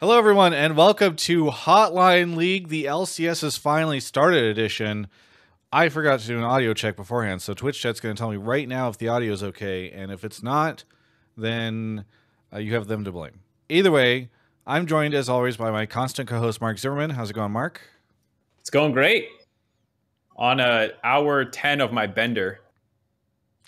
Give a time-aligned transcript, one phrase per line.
[0.00, 5.08] Hello, everyone, and welcome to Hotline League, the LCS has finally started edition.
[5.72, 8.36] I forgot to do an audio check beforehand, so Twitch chat's going to tell me
[8.36, 10.84] right now if the audio is okay, and if it's not,
[11.36, 12.04] then
[12.52, 13.40] uh, you have them to blame.
[13.68, 14.30] Either way,
[14.66, 17.10] I'm joined as always by my constant co-host Mark Zimmerman.
[17.10, 17.80] How's it going, Mark?
[18.60, 19.28] It's going great.
[20.36, 22.60] On uh, hour ten of my bender.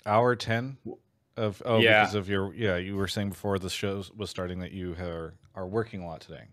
[0.05, 0.77] Hour ten
[1.35, 2.01] of oh Yeah.
[2.03, 5.33] because of your yeah you were saying before the show was starting that you are
[5.55, 6.43] are working a lot today.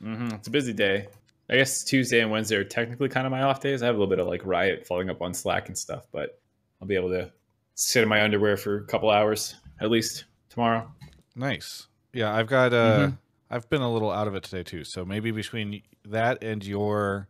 [0.00, 1.08] hmm It's a busy day.
[1.48, 3.82] I guess Tuesday and Wednesday are technically kind of my off days.
[3.82, 6.40] I have a little bit of like riot following up on Slack and stuff, but
[6.80, 7.30] I'll be able to
[7.74, 10.90] sit in my underwear for a couple hours at least tomorrow.
[11.34, 11.88] Nice.
[12.12, 13.18] Yeah, I've got uh Mhm.
[13.50, 14.84] I've been a little out of it today too.
[14.84, 17.26] So maybe between that and your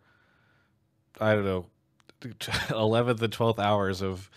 [1.21, 1.67] I don't know
[2.21, 4.31] 11th and 12th hours of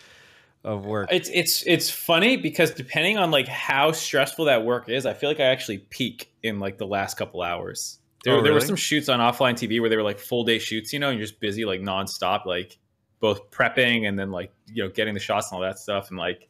[0.64, 1.10] of work.
[1.12, 5.30] It's it's it's funny because depending on like how stressful that work is, I feel
[5.30, 8.00] like I actually peak in like the last couple hours.
[8.24, 10.60] There, Oh, there were some shoots on offline TV where they were like full day
[10.60, 12.78] shoots, you know, and you're just busy like nonstop, like
[13.20, 16.10] both prepping and then like you know getting the shots and all that stuff.
[16.10, 16.48] And like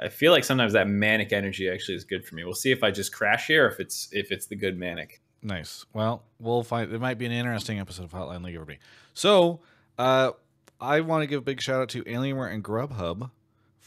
[0.00, 2.44] I feel like sometimes that manic energy actually is good for me.
[2.44, 5.20] We'll see if I just crash here, or if it's if it's the good manic.
[5.42, 5.84] Nice.
[5.92, 6.92] Well, we'll find.
[6.92, 8.78] It might be an interesting episode of Hotline League, everybody.
[9.14, 9.60] So,
[9.98, 10.32] uh,
[10.80, 13.30] I want to give a big shout out to Alienware and Grubhub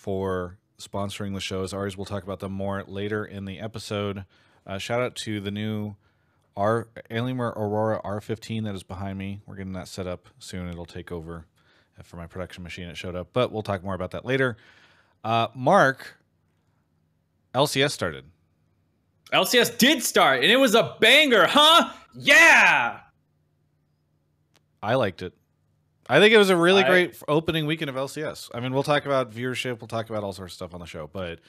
[0.04, 1.64] for sponsoring the show.
[1.64, 4.26] As always, we'll talk about them more later in the episode.
[4.68, 5.95] Uh, shout out to the new
[6.58, 9.40] R Alienware Aurora R15 that is behind me.
[9.45, 10.68] We're getting that set up soon.
[10.68, 11.45] It'll take over
[11.98, 12.90] uh, for my production machine.
[12.90, 14.58] It showed up, but we'll talk more about that later.
[15.23, 16.17] Uh, Mark,
[17.56, 18.26] LCS started.
[19.32, 21.94] LCS did start, and it was a banger, huh?
[22.14, 23.00] Yeah.
[24.84, 25.34] I liked it.
[26.09, 28.50] I think it was a really I- great opening weekend of LCS.
[28.54, 30.86] I mean, we'll talk about viewership, we'll talk about all sorts of stuff on the
[30.86, 31.40] show, but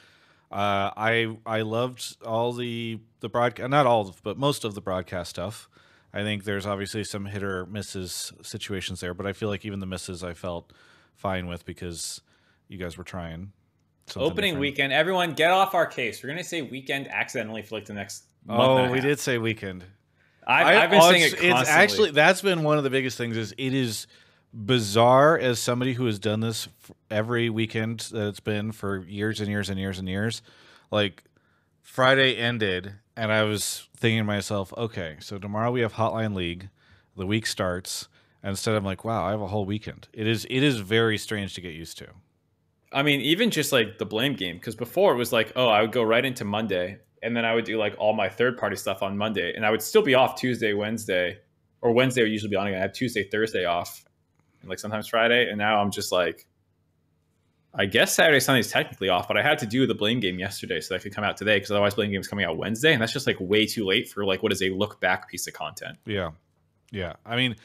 [0.52, 4.80] uh, I I loved all the the broadcast, not all, of, but most of the
[4.80, 5.68] broadcast stuff.
[6.12, 9.80] I think there's obviously some hit or misses situations there, but I feel like even
[9.80, 10.72] the misses I felt
[11.16, 12.20] fine with because
[12.68, 13.50] you guys were trying.
[14.14, 14.60] Opening different.
[14.60, 14.92] weekend.
[14.92, 16.22] Everyone, get off our case.
[16.22, 18.24] We're gonna say weekend accidentally for like the next.
[18.48, 19.02] Oh, we half.
[19.02, 19.84] did say weekend.
[20.46, 21.60] I've, I- I've been saying it constantly.
[21.62, 23.36] it's actually that's been one of the biggest things.
[23.36, 24.06] Is it is
[24.54, 26.68] bizarre as somebody who has done this
[27.10, 30.42] every weekend that it's been for years and years and years and years.
[30.90, 31.24] Like
[31.82, 36.68] Friday ended, and I was thinking to myself, okay, so tomorrow we have Hotline League.
[37.16, 38.08] The week starts,
[38.42, 40.08] and instead I'm like, wow, I have a whole weekend.
[40.12, 42.08] It is it is very strange to get used to.
[42.92, 45.80] I mean, even just like the blame game, because before it was like, oh, I
[45.80, 48.76] would go right into Monday, and then I would do like all my third party
[48.76, 51.38] stuff on Monday, and I would still be off Tuesday, Wednesday,
[51.82, 52.78] or Wednesday would usually be on again.
[52.78, 54.04] I have Tuesday, Thursday off,
[54.64, 56.46] and like sometimes Friday, and now I'm just like,
[57.76, 60.80] I guess Saturday, Sunday's technically off, but I had to do the blame game yesterday
[60.80, 63.02] so that I could come out today, because otherwise blame game's coming out Wednesday, and
[63.02, 65.54] that's just like way too late for like what is a look back piece of
[65.54, 65.98] content.
[66.06, 66.30] Yeah,
[66.90, 67.14] yeah.
[67.26, 67.56] I mean,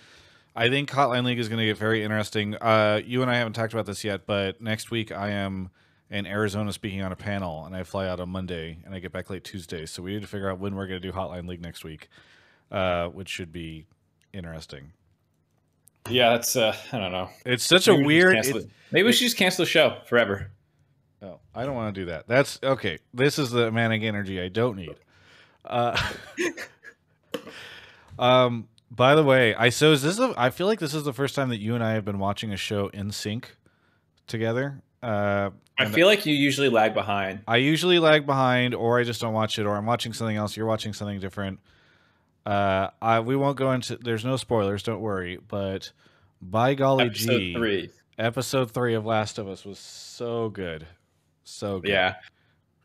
[0.56, 2.56] I think Hotline League is going to get very interesting.
[2.56, 5.70] Uh, you and I haven't talked about this yet, but next week I am
[6.10, 9.12] in Arizona speaking on a panel, and I fly out on Monday, and I get
[9.12, 9.86] back late Tuesday.
[9.86, 12.10] So we need to figure out when we're going to do Hotline League next week,
[12.72, 13.86] uh, which should be
[14.34, 14.94] interesting.
[16.10, 17.30] Yeah, that's uh, I don't know.
[17.46, 18.46] It's such a Maybe should weird.
[18.46, 18.70] it-.
[18.92, 20.52] Maybe we should just cancel the show forever.
[21.22, 22.28] Oh, I don't want to do that.
[22.28, 23.00] That's okay.
[23.14, 24.96] This is the manic energy I don't need.
[25.66, 26.00] Uh,
[28.20, 28.68] um.
[28.92, 30.18] By the way, I so is this?
[30.18, 32.18] A, I feel like this is the first time that you and I have been
[32.18, 33.56] watching a show in sync
[34.26, 34.82] together.
[35.04, 37.42] Uh, I feel like you usually lag behind.
[37.48, 40.58] I usually lag behind, or I just don't watch it, or I'm watching something else.
[40.58, 41.60] You're watching something different.
[42.50, 43.96] Uh, I we won't go into.
[43.98, 44.82] There's no spoilers.
[44.84, 45.38] Don't worry.
[45.48, 45.92] But
[46.42, 47.90] by golly, Episode gee, three.
[48.18, 50.88] episode three of Last of Us was so good,
[51.44, 51.90] so good.
[51.92, 52.16] Yeah.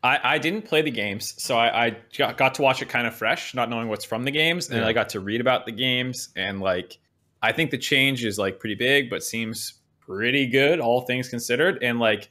[0.03, 3.07] I, I didn't play the games, so I, I got, got to watch it kind
[3.07, 4.69] of fresh, not knowing what's from the games.
[4.69, 4.87] And Yeah.
[4.87, 6.29] I got to read about the games.
[6.37, 6.99] And like,
[7.41, 11.79] I think the change is like pretty big, but seems pretty good, all things considered.
[11.83, 12.29] And like,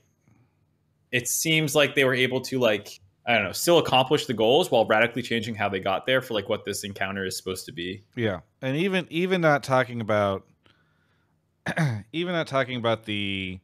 [1.11, 4.69] it seems like they were able to like, I don't know, still accomplish the goals
[4.69, 7.71] while radically changing how they got there for like what this encounter is supposed to
[7.71, 8.03] be.
[8.15, 10.45] Yeah, and even even not talking about
[12.11, 13.59] even not talking about the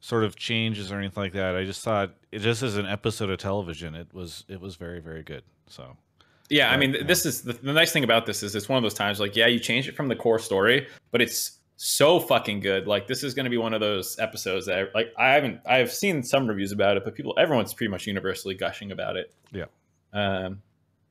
[0.00, 1.54] sort of changes or anything like that.
[1.54, 5.00] I just thought it just as an episode of television, it was it was very
[5.00, 5.44] very good.
[5.68, 5.96] So
[6.48, 7.04] Yeah, I mean, yeah.
[7.04, 9.36] this is the, the nice thing about this is it's one of those times like,
[9.36, 12.86] yeah, you change it from the core story, but it's so fucking good.
[12.86, 15.90] Like, this is going to be one of those episodes that, like, I haven't, I've
[15.90, 19.32] seen some reviews about it, but people, everyone's pretty much universally gushing about it.
[19.50, 19.64] Yeah.
[20.12, 20.60] Um.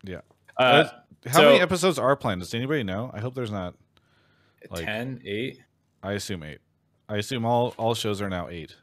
[0.04, 0.22] Yeah.
[0.58, 0.84] Uh,
[1.26, 2.42] how so- many episodes are planned?
[2.42, 3.10] Does anybody know?
[3.12, 3.74] I hope there's not.
[4.70, 5.60] like- 10, 8.
[6.04, 6.60] I assume eight.
[7.10, 8.76] I assume all all shows are now eight.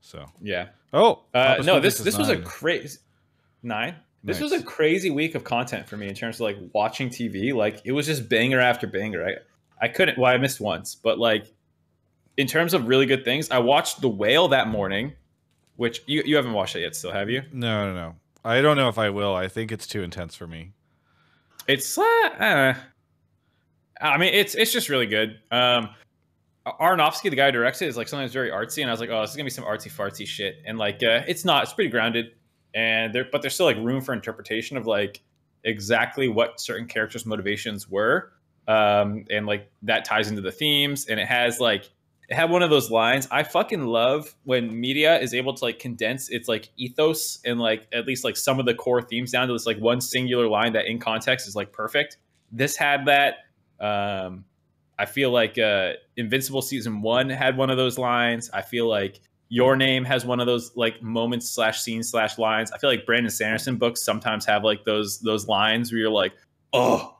[0.00, 0.68] So Yeah.
[0.92, 2.98] oh Uh, no, this is this was a crazy
[3.62, 3.96] nine.
[4.24, 4.50] This Nice.
[4.50, 7.52] was a crazy week of content for me in terms of like watching TV.
[7.54, 9.26] Like it was just banger after banger.
[9.26, 9.32] I
[9.80, 10.18] I couldn't.
[10.18, 11.52] Well, I missed once, but like
[12.36, 15.12] in terms of really good things, I watched The Whale that morning,
[15.76, 17.42] which you you haven't watched it yet, still have you?
[17.52, 18.14] No, no, no.
[18.44, 19.34] I don't know if I will.
[19.34, 20.72] I think it's too intense for me.
[21.66, 22.74] It's uh, uh,
[24.00, 25.38] I mean, it's it's just really good.
[25.50, 25.90] Um,
[26.66, 29.10] Aronofsky, the guy who directs it, is like sometimes very artsy, and I was like,
[29.10, 31.64] oh, this is gonna be some artsy fartsy shit, and like, uh, it's not.
[31.64, 32.32] It's pretty grounded,
[32.74, 35.20] and there, but there's still like room for interpretation of like
[35.64, 38.32] exactly what certain characters' motivations were,
[38.68, 41.90] um, and like that ties into the themes, and it has like
[42.28, 43.26] it had one of those lines.
[43.30, 47.86] I fucking love when media is able to like condense its like ethos and like
[47.92, 50.74] at least like some of the core themes down to this like one singular line
[50.74, 52.18] that in context is like perfect.
[52.52, 53.36] This had that.
[53.80, 54.44] Um,
[54.98, 58.50] I feel like uh, Invincible season one had one of those lines.
[58.52, 62.72] I feel like Your Name has one of those like moments slash scenes slash lines.
[62.72, 66.34] I feel like Brandon Sanderson books sometimes have like those those lines where you're like,
[66.74, 67.16] oh,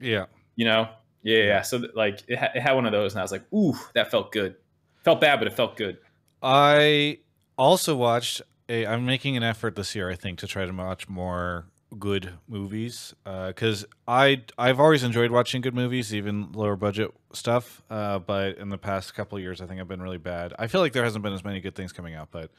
[0.00, 0.26] Yeah.
[0.58, 0.88] You know,
[1.22, 1.62] yeah, yeah.
[1.62, 4.10] So like it, ha- it had one of those, and I was like, ooh, that
[4.10, 4.56] felt good.
[5.04, 5.98] Felt bad, but it felt good.
[6.42, 7.20] I
[7.56, 11.08] also watched a I'm making an effort this year I think to try to watch
[11.08, 11.66] more
[11.96, 18.18] good movies because I I've always enjoyed watching good movies even lower budget stuff uh,
[18.18, 20.80] but in the past couple of years I think I've been really bad I feel
[20.82, 22.50] like there hasn't been as many good things coming out but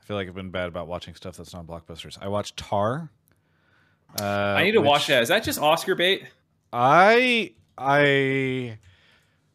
[0.00, 3.10] I feel like I've been bad about watching stuff that's not blockbusters I watched Tar
[4.20, 5.22] uh, I need to which watch that.
[5.22, 6.24] Is that just Oscar bait?
[6.72, 8.78] I I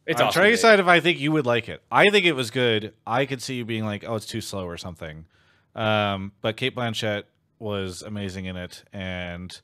[0.06, 1.82] It's I'm trying to decide if I think you would like it.
[1.90, 2.94] I think it was good.
[3.06, 5.26] I could see you being like, "Oh, it's too slow" or something.
[5.74, 7.24] Um, but Cate Blanchett
[7.58, 9.60] was amazing in it, and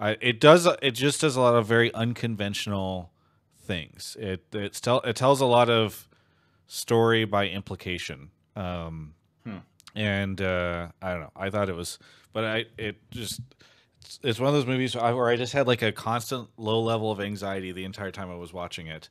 [0.00, 3.10] I, it does it just does a lot of very unconventional
[3.58, 4.16] things.
[4.18, 6.08] It it tell it tells a lot of
[6.66, 8.30] story by implication.
[8.56, 9.58] Um, Hmm.
[9.94, 11.30] and uh, I don't know.
[11.36, 11.98] I thought it was,
[12.32, 13.40] but I it just.
[14.06, 17.10] It's, it's one of those movies where I, just had like a constant low level
[17.10, 19.08] of anxiety the entire time I was watching it.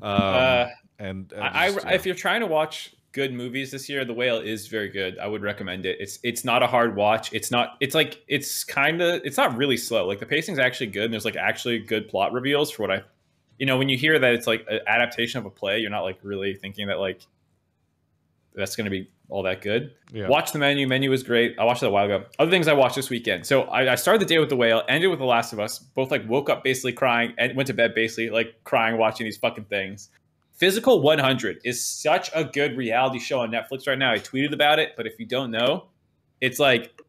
[0.00, 0.66] Um, Uh,
[0.98, 4.14] and, and I, just, I, if you're trying to watch good movies this year, The
[4.14, 5.18] Whale is very good.
[5.18, 5.98] I would recommend it.
[6.00, 7.32] It's it's not a hard watch.
[7.32, 7.76] It's not.
[7.80, 9.22] It's like it's kind of.
[9.24, 10.06] It's not really slow.
[10.06, 11.04] Like the pacing's actually good.
[11.04, 13.02] And there's like actually good plot reveals for what I.
[13.58, 16.02] You know, when you hear that it's like an adaptation of a play, you're not
[16.02, 17.20] like really thinking that like
[18.54, 19.94] that's going to be all that good.
[20.12, 20.28] yeah.
[20.28, 20.86] Watch the menu.
[20.86, 21.56] Menu was great.
[21.58, 22.24] I watched it a while ago.
[22.38, 23.46] Other things I watched this weekend.
[23.46, 25.78] So I, I started the day with The Whale, ended with The Last of Us.
[25.78, 29.38] Both like woke up basically crying and went to bed basically like crying watching these
[29.38, 30.10] fucking things.
[30.56, 34.12] Physical 100 is such a good reality show on Netflix right now.
[34.12, 35.86] I tweeted about it, but if you don't know,
[36.40, 37.00] it's like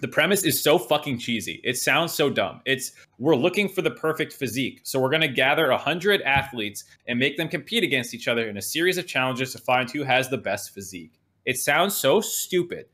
[0.00, 1.60] the premise is so fucking cheesy.
[1.62, 2.60] It sounds so dumb.
[2.64, 4.80] It's we're looking for the perfect physique.
[4.82, 8.56] So we're going to gather 100 athletes and make them compete against each other in
[8.56, 11.20] a series of challenges to find who has the best physique.
[11.44, 12.86] It sounds so stupid,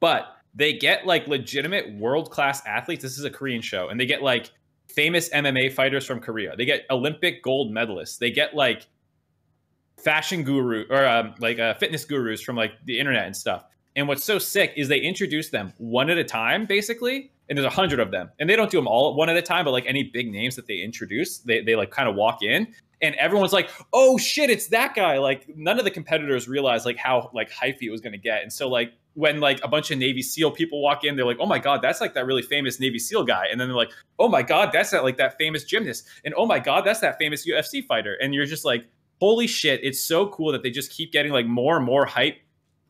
[0.00, 3.02] but they get like legitimate world class athletes.
[3.02, 4.50] This is a Korean show, and they get like
[4.88, 6.54] famous MMA fighters from Korea.
[6.56, 8.18] They get Olympic gold medalists.
[8.18, 8.86] They get like
[9.98, 13.64] fashion guru or um, like uh, fitness gurus from like the internet and stuff.
[13.96, 17.30] And what's so sick is they introduce them one at a time, basically.
[17.48, 19.42] And there's a hundred of them, and they don't do them all one at a
[19.42, 19.66] time.
[19.66, 22.74] But like any big names that they introduce, they they like kind of walk in,
[23.04, 26.96] and everyone's like, "Oh shit, it's that guy!" Like none of the competitors realize like
[26.96, 29.90] how like hypey it was going to get, and so like when like a bunch
[29.90, 32.42] of Navy SEAL people walk in, they're like, "Oh my god, that's like that really
[32.42, 35.36] famous Navy SEAL guy," and then they're like, "Oh my god, that's that like that
[35.38, 38.86] famous gymnast," and "Oh my god, that's that famous UFC fighter," and you're just like,
[39.20, 42.38] "Holy shit!" It's so cool that they just keep getting like more and more hype,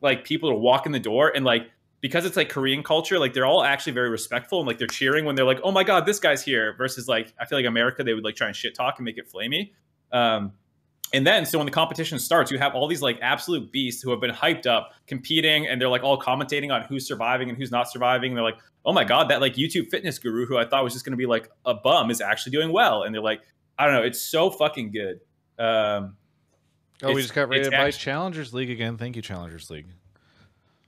[0.01, 1.69] like people to walk in the door, and like
[2.01, 5.25] because it's like Korean culture, like they're all actually very respectful and like they're cheering
[5.25, 8.03] when they're like, "Oh my god, this guy's here," versus like I feel like America
[8.03, 9.71] they would like try and shit talk and make it flamey.
[10.11, 10.53] Um,
[11.13, 14.11] and then, so when the competition starts, you have all these like absolute beasts who
[14.11, 17.71] have been hyped up, competing, and they're like all commentating on who's surviving and who's
[17.71, 18.31] not surviving.
[18.31, 20.93] And they're like, oh my God, that like YouTube fitness guru who I thought was
[20.93, 23.03] just going to be like a bum is actually doing well.
[23.03, 23.41] And they're like,
[23.77, 25.19] I don't know, it's so fucking good.
[25.57, 26.17] Um,
[27.03, 28.97] Oh, we just got rated by act- Challengers League again.
[28.97, 29.87] Thank you, Challengers League.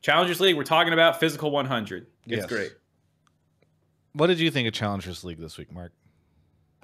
[0.02, 2.08] Challengers League, we're talking about physical 100.
[2.26, 2.46] It's Yes.
[2.46, 2.72] great.
[4.14, 5.92] What did you think of Challengers League this week, Mark?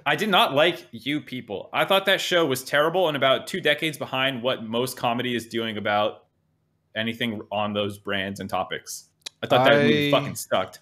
[0.06, 1.70] I did not like you people.
[1.72, 5.46] I thought that show was terrible and about two decades behind what most comedy is
[5.46, 6.24] doing about
[6.94, 9.08] anything on those brands and topics.
[9.42, 10.80] I thought that movie fucking sucked.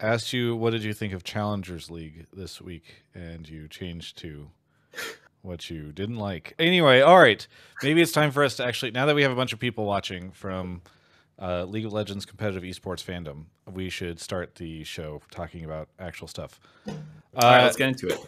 [0.00, 4.50] Asked you what did you think of Challengers League this week, and you changed to
[5.42, 6.54] what you didn't like.
[6.58, 7.46] Anyway, all right.
[7.82, 9.84] Maybe it's time for us to actually now that we have a bunch of people
[9.84, 10.82] watching from
[11.42, 16.28] uh, League of Legends competitive esports fandom, we should start the show talking about actual
[16.28, 16.60] stuff.
[16.86, 16.94] All
[17.42, 18.20] right, Uh, let's get into it.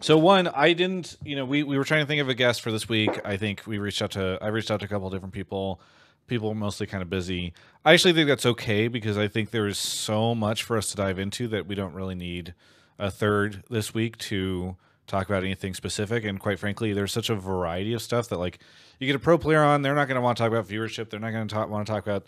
[0.00, 2.62] So one, I didn't, you know, we, we were trying to think of a guest
[2.62, 3.20] for this week.
[3.24, 5.80] I think we reached out to, I reached out to a couple of different people.
[6.26, 7.52] people are mostly kind of busy.
[7.84, 10.96] I actually think that's okay because I think there is so much for us to
[10.96, 12.54] dive into that we don't really need
[12.98, 16.24] a third this week to talk about anything specific.
[16.24, 18.60] And quite frankly, there's such a variety of stuff that like
[19.00, 21.10] you get a pro player on, they're not going to want to talk about viewership.
[21.10, 22.26] They're not going to want to talk about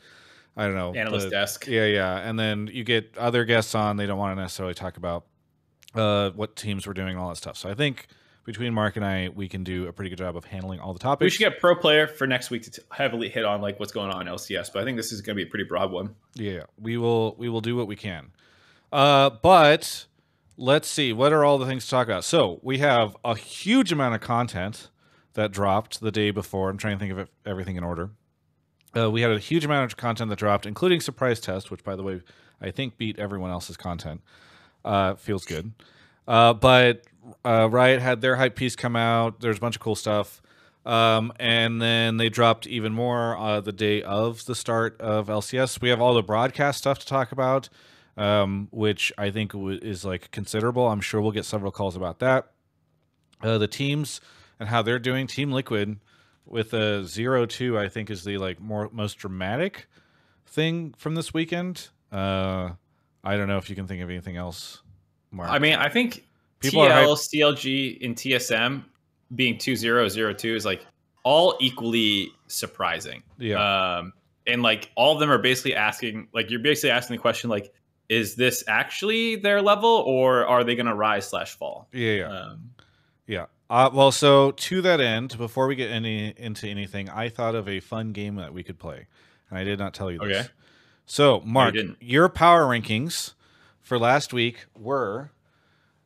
[0.57, 1.67] I don't know analyst the- desk.
[1.67, 2.17] Yeah, yeah.
[2.19, 5.25] And then you get other guests on, they don't want to necessarily talk about
[5.95, 7.57] uh, what teams were doing all that stuff.
[7.57, 8.07] So I think
[8.45, 10.99] between Mark and I, we can do a pretty good job of handling all the
[10.99, 11.25] topics.
[11.25, 13.93] We should get pro player for next week to t- heavily hit on like what's
[13.93, 15.91] going on in LCS, but I think this is going to be a pretty broad
[15.91, 16.15] one.
[16.35, 18.33] Yeah, we will we will do what we can.
[18.93, 20.07] Uh, but
[20.57, 22.25] let's see what are all the things to talk about.
[22.25, 24.91] So we have a huge amount of content
[25.35, 26.69] that dropped the day before.
[26.69, 28.11] I'm trying to think of it, everything in order.
[28.97, 31.97] Uh, we had a huge amount of content that dropped, including surprise test, which by
[31.97, 32.21] the way
[32.61, 34.21] I think beat everyone else's content.
[34.85, 35.73] Uh, feels good.
[36.27, 37.05] Uh, but
[37.45, 39.41] uh, Riot had their hype piece come out.
[39.41, 40.43] There's a bunch of cool stuff.
[40.85, 45.81] Um, and then they dropped even more uh, the day of the start of LCS.
[45.81, 47.69] We have all the broadcast stuff to talk about,
[48.17, 50.89] um, which I think w- is like considerable.
[50.89, 52.51] I'm sure we'll get several calls about that.
[53.41, 54.21] Uh, the teams
[54.59, 55.27] and how they're doing.
[55.29, 55.99] Team Liquid
[56.47, 59.87] with a zero two, I think, is the like more most dramatic
[60.47, 61.89] thing from this weekend.
[62.11, 62.71] Uh,
[63.25, 64.83] I don't know if you can think of anything else.
[65.31, 65.51] Mark.
[65.51, 66.25] I mean, I think
[66.61, 68.85] People are TL, CLG, and TSM
[69.35, 70.87] being 2002 is like
[71.25, 73.23] all equally surprising.
[73.39, 74.13] yeah, Um,
[74.47, 77.73] and like all of them are basically asking, like you're basically asking the question, like,
[78.09, 81.89] is this actually their level, or are they going to rise slash fall?
[81.93, 82.25] yeah, yeah.
[82.27, 82.71] Um,
[83.27, 83.47] Yeah.
[83.73, 87.67] Uh, well, so to that end, before we get any into anything, I thought of
[87.67, 89.07] a fun game that we could play,
[89.49, 90.41] and I did not tell you this.
[90.41, 90.49] Okay.
[91.07, 91.97] So, Mark, didn't.
[91.99, 93.33] your power rankings
[93.81, 95.31] for last week were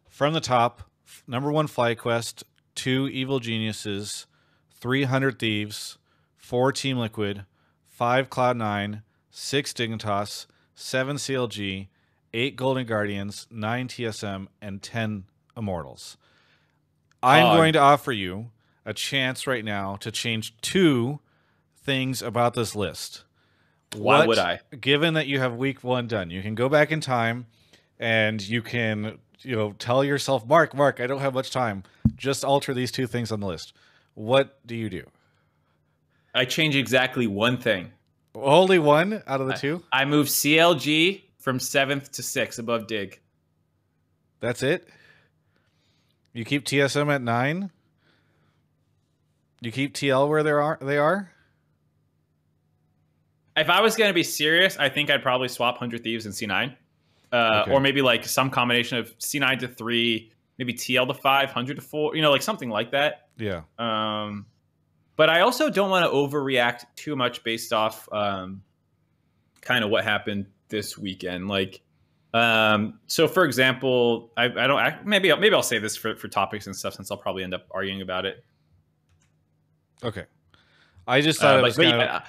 [0.09, 0.89] from the top:
[1.27, 2.45] number one, FlyQuest;
[2.77, 4.27] two, Evil Geniuses;
[4.73, 5.99] three, Hundred Thieves;
[6.37, 7.47] four, Team Liquid;
[7.89, 10.47] five, Cloud Nine; six, Dignitas;
[10.77, 11.89] seven, CLG;
[12.33, 15.25] eight, Golden Guardians; nine, TSM; and ten,
[15.57, 16.17] Immortals.
[17.23, 18.51] I'm going to offer you
[18.85, 21.21] a chance right now to change two
[21.83, 23.25] things about this list.
[23.95, 24.61] Why What- would I?
[24.81, 27.47] Given that you have week one done, you can go back in time
[27.99, 31.83] and you can, you know, tell yourself, Mark, Mark, I don't have much time.
[32.17, 33.73] Just alter these two things on the list.
[34.15, 35.05] What do you do?
[36.35, 37.93] I change exactly one thing.
[38.35, 39.83] Only one out of the two?
[39.93, 43.21] I move CLG from seventh to sixth above Dig.
[44.41, 44.89] That's it?
[46.37, 47.71] You keep TSM at nine?
[49.63, 51.33] You keep TL where they are they are?
[53.57, 56.35] If I was going to be serious, I think I'd probably swap 100 Thieves and
[56.35, 56.77] C9.
[57.33, 57.73] Uh, Okay.
[57.73, 61.83] Or maybe like some combination of C9 to 3, maybe TL to five, hundred to
[61.83, 63.29] 4, you know, like something like that.
[63.39, 63.63] Yeah.
[63.79, 64.45] Um,
[65.17, 68.63] but I also don't want to overreact too much based off um,
[69.63, 71.49] kind of what happened this weekend.
[71.49, 71.81] Like,
[72.37, 76.17] um, so for example, I, I don't I, maybe I'll, maybe I'll say this for,
[76.17, 78.45] for topics and stuff since I'll probably end up arguing about it.
[80.05, 80.25] Okay.
[81.07, 82.23] I just thought Uh, it but- was but kind yeah, of,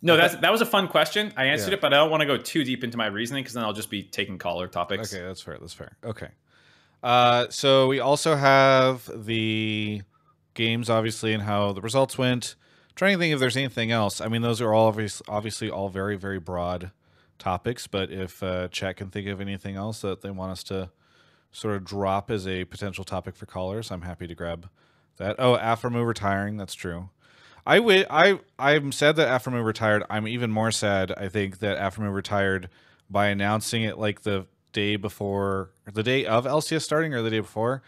[0.00, 1.32] no, that's that was a fun question.
[1.36, 1.74] I answered Yeah.
[1.74, 3.72] it, but I don't want to go too deep into my reasoning because then I'll
[3.72, 5.12] just be taking caller topics.
[5.12, 5.58] Okay, that's fair.
[5.60, 5.96] That's fair.
[6.04, 6.28] Okay.
[7.02, 10.02] Uh, so we also have the
[10.54, 12.54] games, obviously, and how the results went.
[12.94, 14.20] trying to think if there's anything else.
[14.20, 16.90] I mean, those are all obviously, obviously all very, very broad
[17.38, 17.86] topics.
[17.86, 20.90] But if uh, chat can think of anything else that they want us to
[21.50, 24.68] sort of drop as a potential topic for callers, I'm happy to grab
[25.16, 25.36] that.
[25.38, 26.56] Oh, Aphromoo retiring.
[26.56, 27.10] That's true.
[27.66, 30.02] I wi- I I'm sad that Aphromoo retired.
[30.08, 31.12] I'm even more sad.
[31.16, 32.70] I think that Aphromoo retired
[33.10, 37.40] by announcing it like the day before, the day of LCS starting, or the day
[37.40, 37.82] before.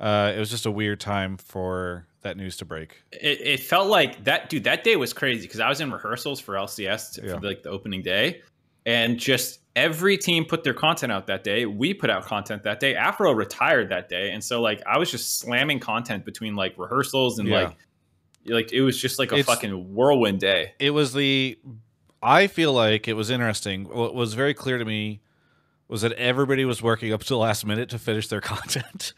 [0.00, 3.02] Uh, it was just a weird time for that news to break.
[3.12, 4.64] It, it felt like that dude.
[4.64, 7.34] That day was crazy because I was in rehearsals for LCS Yeah.
[7.38, 8.42] for like the opening day,
[8.86, 11.66] and just every team put their content out that day.
[11.66, 12.94] We put out content that day.
[12.94, 17.38] Afro retired that day, and so like I was just slamming content between like rehearsals
[17.38, 17.56] and Yeah.
[17.64, 17.76] like
[18.46, 20.74] like it was just like a It's- fucking whirlwind day.
[20.78, 21.58] it was the
[22.22, 25.20] i feel like it was interesting what was very clear to me
[25.88, 29.14] was that everybody was working up to the last minute to finish their content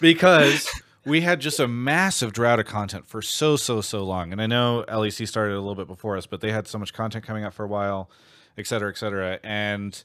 [0.00, 0.68] because
[1.06, 4.46] we had just a massive drought of content for so so so long and i
[4.46, 7.44] know lec started a little bit before us but they had so much content coming
[7.44, 8.10] out for a while
[8.58, 10.04] et cetera et cetera and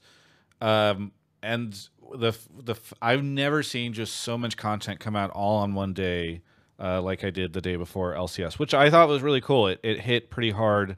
[0.62, 1.12] um
[1.44, 2.32] and the
[2.64, 6.42] the i've never seen just so much content come out all on one day
[6.80, 9.68] uh, like I did the day before LCS, which I thought was really cool.
[9.68, 10.98] It, it hit pretty hard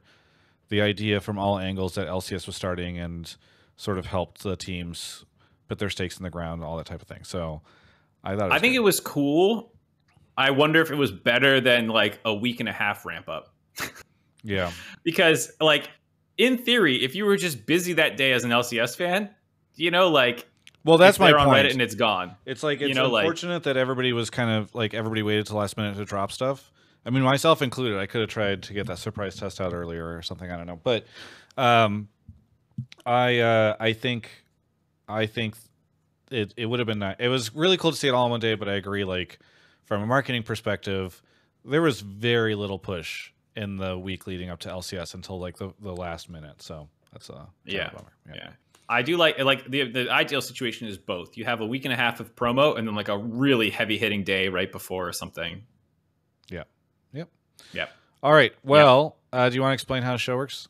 [0.68, 3.34] the idea from all angles that LCS was starting and
[3.76, 5.24] sort of helped the teams
[5.68, 7.24] put their stakes in the ground, all that type of thing.
[7.24, 7.62] So
[8.24, 8.78] I thought I think good.
[8.78, 9.72] it was cool.
[10.36, 13.54] I wonder if it was better than like a week and a half ramp up.
[14.44, 14.70] Yeah.
[15.02, 15.90] because like
[16.38, 19.28] in theory, if you were just busy that day as an LCS fan,
[19.74, 20.46] you know, like
[20.84, 21.66] Well, that's my point.
[21.66, 22.36] Reddit and it's gone.
[22.46, 25.46] It's like it's you know, like- unfortunate that everybody was kind of like everybody waited
[25.46, 26.70] till last minute to drop stuff.
[27.04, 27.98] I mean, myself included.
[27.98, 30.50] I could have tried to get that surprise test out earlier or something.
[30.50, 31.06] I don't know, but
[31.56, 32.08] um,
[33.06, 34.30] I uh, I think
[35.08, 35.54] I think
[36.30, 36.98] it it would have been.
[36.98, 39.04] ni- It was really cool to see it all in one day, but I agree.
[39.04, 39.38] Like
[39.84, 41.22] from a marketing perspective,
[41.64, 45.72] there was very little push in the week leading up to LCS until like the,
[45.80, 46.62] the last minute.
[46.62, 47.90] So that's a, Yeah.
[47.90, 48.12] bummer.
[48.34, 48.50] Yeah.
[48.88, 51.36] I do like like the the ideal situation is both.
[51.36, 53.98] You have a week and a half of promo and then like a really heavy
[53.98, 55.62] hitting day right before or something.
[56.48, 56.62] Yeah.
[57.12, 57.28] Yep.
[57.74, 57.90] Yep.
[58.22, 58.52] All right.
[58.62, 60.68] Well, uh, do you want to explain how the show works?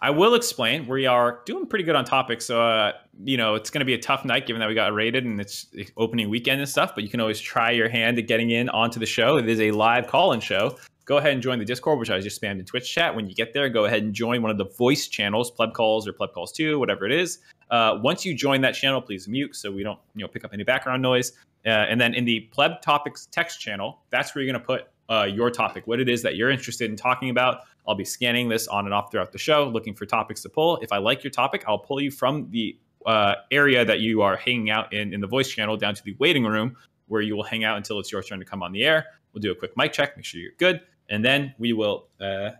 [0.00, 0.86] I will explain.
[0.86, 2.92] We are doing pretty good on topics, so uh,
[3.24, 5.40] you know it's going to be a tough night given that we got rated and
[5.40, 6.94] it's it's opening weekend and stuff.
[6.94, 9.36] But you can always try your hand at getting in onto the show.
[9.38, 10.78] It is a live call-in show.
[11.08, 13.16] Go ahead and join the Discord, which I just spammed in Twitch chat.
[13.16, 16.06] When you get there, go ahead and join one of the voice channels, Pleb Calls
[16.06, 17.38] or Pleb Calls Two, whatever it is.
[17.70, 20.52] Uh, once you join that channel, please mute so we don't you know pick up
[20.52, 21.32] any background noise.
[21.64, 24.88] Uh, and then in the Pleb Topics text channel, that's where you're going to put
[25.08, 27.62] uh, your topic, what it is that you're interested in talking about.
[27.86, 30.76] I'll be scanning this on and off throughout the show, looking for topics to pull.
[30.82, 34.36] If I like your topic, I'll pull you from the uh, area that you are
[34.36, 37.44] hanging out in in the voice channel down to the waiting room where you will
[37.44, 39.06] hang out until it's your turn to come on the air.
[39.32, 42.50] We'll do a quick mic check, make sure you're good, and then we will uh,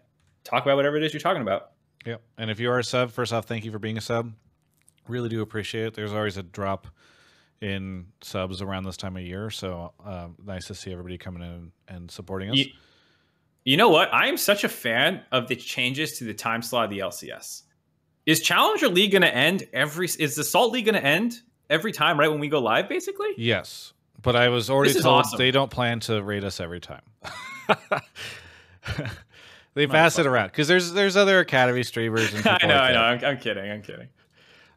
[0.45, 1.73] talk about whatever it is you're talking about.
[2.07, 2.23] Yep.
[2.39, 4.33] And if you are a sub, first off, thank you for being a sub.
[5.09, 5.95] Really do appreciate it.
[5.95, 6.87] There's always a drop
[7.61, 11.73] in subs around this time of year, so um, nice to see everybody coming in
[11.89, 12.57] and supporting us.
[12.57, 12.67] You,
[13.65, 14.13] you know what?
[14.15, 17.63] I am such a fan of the changes to the time slot of the LCS.
[18.27, 20.07] Is Challenger League going to end every?
[20.07, 22.89] Is the Salt League going to end every time right when we go live?
[22.89, 25.39] Basically, Yes, but I was already told awesome.
[25.39, 27.03] they don't plan to rate us every time.
[29.75, 32.93] they pass it around because there's there's other academy streamers and I know, like I
[32.93, 33.01] know.
[33.03, 33.71] I'm, I'm kidding.
[33.71, 34.09] I'm kidding.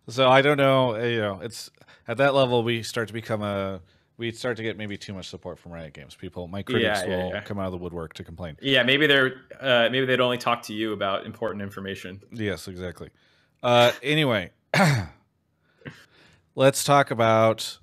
[0.07, 0.95] So I don't know.
[0.95, 1.69] uh, You know, it's
[2.07, 3.81] at that level we start to become a
[4.17, 6.13] we start to get maybe too much support from Riot Games.
[6.15, 7.41] People, my critics Yeah, yeah, will yeah.
[7.41, 8.55] come out of the woodwork to complain.
[8.61, 12.21] Yeah, maybe they're uh, maybe they'd only talk to you about important information.
[12.31, 13.09] Yes, exactly.
[13.63, 14.51] Uh, anyway,
[16.55, 17.77] let's talk about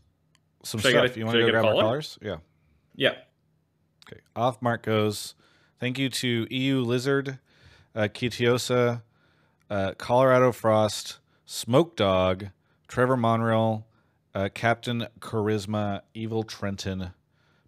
[0.63, 1.17] some Should get stuff.
[1.17, 1.83] a- you want to go grab our caller?
[1.83, 2.19] callers?
[2.23, 2.37] Yeah.
[2.95, 3.15] Yeah.
[4.11, 4.21] Okay.
[4.35, 5.35] Off mark goes.
[5.79, 7.39] Thank you to EU Lizard,
[7.95, 9.03] uh, Kitiosa,
[9.71, 12.49] uh, Colorado Frost, Smoke Dog,
[12.89, 13.87] Trevor Monreal,
[14.35, 17.11] uh, Captain Charisma, Evil Trenton,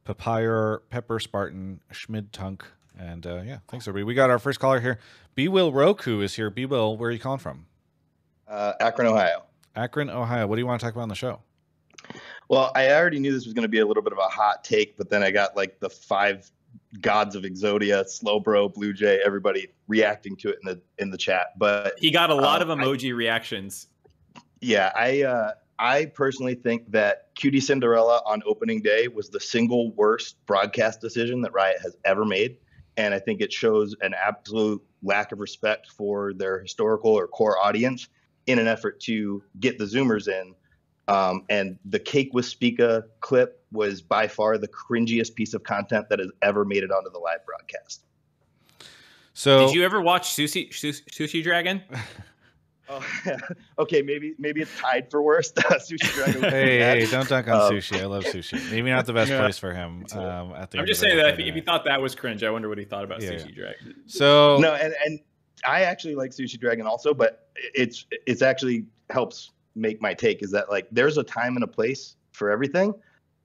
[0.04, 2.64] Papyr, Pepper Spartan, Schmid Tunk,
[2.98, 4.04] and uh, yeah, thanks everybody.
[4.04, 4.98] We got our first caller here.
[5.34, 6.50] B Will Roku is here.
[6.50, 7.66] B Will, where are you calling from?
[8.48, 9.44] Uh, Akron, Ohio.
[9.76, 10.46] Akron, Ohio.
[10.46, 11.40] What do you want to talk about on the show?
[12.50, 14.64] Well, I already knew this was going to be a little bit of a hot
[14.64, 16.50] take, but then I got like the five
[17.00, 21.56] gods of Exodia, Slowbro, Blue Jay, everybody reacting to it in the in the chat.
[21.56, 23.86] But He got a lot Um, of emoji reactions.
[24.60, 30.44] yeah, I uh, I personally think that QTCinderella on opening day was the single worst
[30.46, 32.56] broadcast decision that Riot has ever made,
[32.96, 37.64] and I think it shows an absolute lack of respect for their historical or core
[37.64, 38.08] audience
[38.48, 40.56] in an effort to get the Zoomers in.
[41.10, 46.08] Um, and the Cake with Spica clip was by far the cringiest piece of content
[46.08, 48.04] that has ever made it onto the live broadcast.
[49.32, 51.82] So Did you ever watch Sushi Sushi, Sushi Dragon?
[52.92, 53.06] Oh,
[53.78, 55.54] okay, maybe maybe it's tied for worst.
[55.56, 56.42] Sushi Dragon.
[56.42, 58.00] Hey, hey, don't dunk on Um, sushi.
[58.00, 58.68] I love sushi.
[58.68, 59.38] Maybe not the best Yeah.
[59.38, 60.04] place for him.
[60.10, 61.44] Um, at the I'm just of saying the that if day.
[61.44, 63.54] he, if he thought that was cringe, I wonder what he thought about Yeah, Sushi
[63.54, 63.94] Dragon.
[64.06, 65.20] so no, and and
[65.64, 70.50] I actually like Sushi Dragon also, but it's it's actually helps make my take is
[70.52, 72.94] that like there's a time and a place for everything.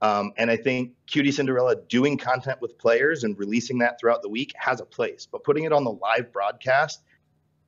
[0.01, 4.53] Um, and I think QTCinderella doing content with players and releasing that throughout the week
[4.55, 7.01] has a place, but putting it on the live broadcast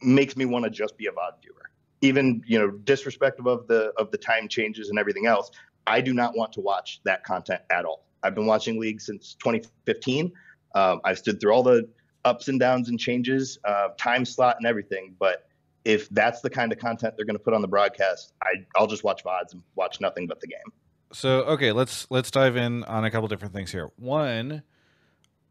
[0.02, 1.72] makes me want to just be a VOD viewer.
[2.02, 5.52] Even you know, disrespectful of the of the time changes and everything else,
[5.88, 8.06] I do not want to watch that content at all.
[8.22, 10.32] I've been watching League since 2015.
[10.76, 11.88] Um, I've stood through all the
[12.26, 15.16] ups and downs and changes, uh, time slot and everything.
[15.18, 15.47] But
[15.88, 18.88] if that's the kind of content they're going to put on the broadcast, I, I'll
[18.88, 20.74] just watch VODs and watch nothing but the game.
[21.14, 23.90] So okay, let's let's dive in on a couple different things here.
[23.96, 24.64] One,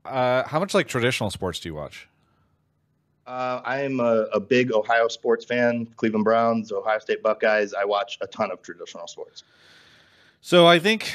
[0.05, 2.07] uh, how much like traditional sports do you watch?
[3.27, 7.73] Uh, I am a, a big Ohio sports fan, Cleveland Browns, Ohio State Buckeyes.
[7.73, 9.43] I watch a ton of traditional sports.
[10.43, 11.13] So I think,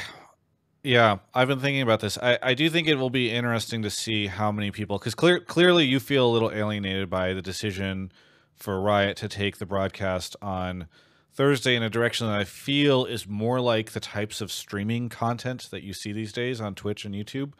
[0.82, 2.18] yeah, I've been thinking about this.
[2.18, 5.40] I, I do think it will be interesting to see how many people, because clear,
[5.40, 8.12] clearly you feel a little alienated by the decision
[8.56, 10.86] for Riot to take the broadcast on
[11.34, 15.68] Thursday in a direction that I feel is more like the types of streaming content
[15.70, 17.52] that you see these days on Twitch and YouTube.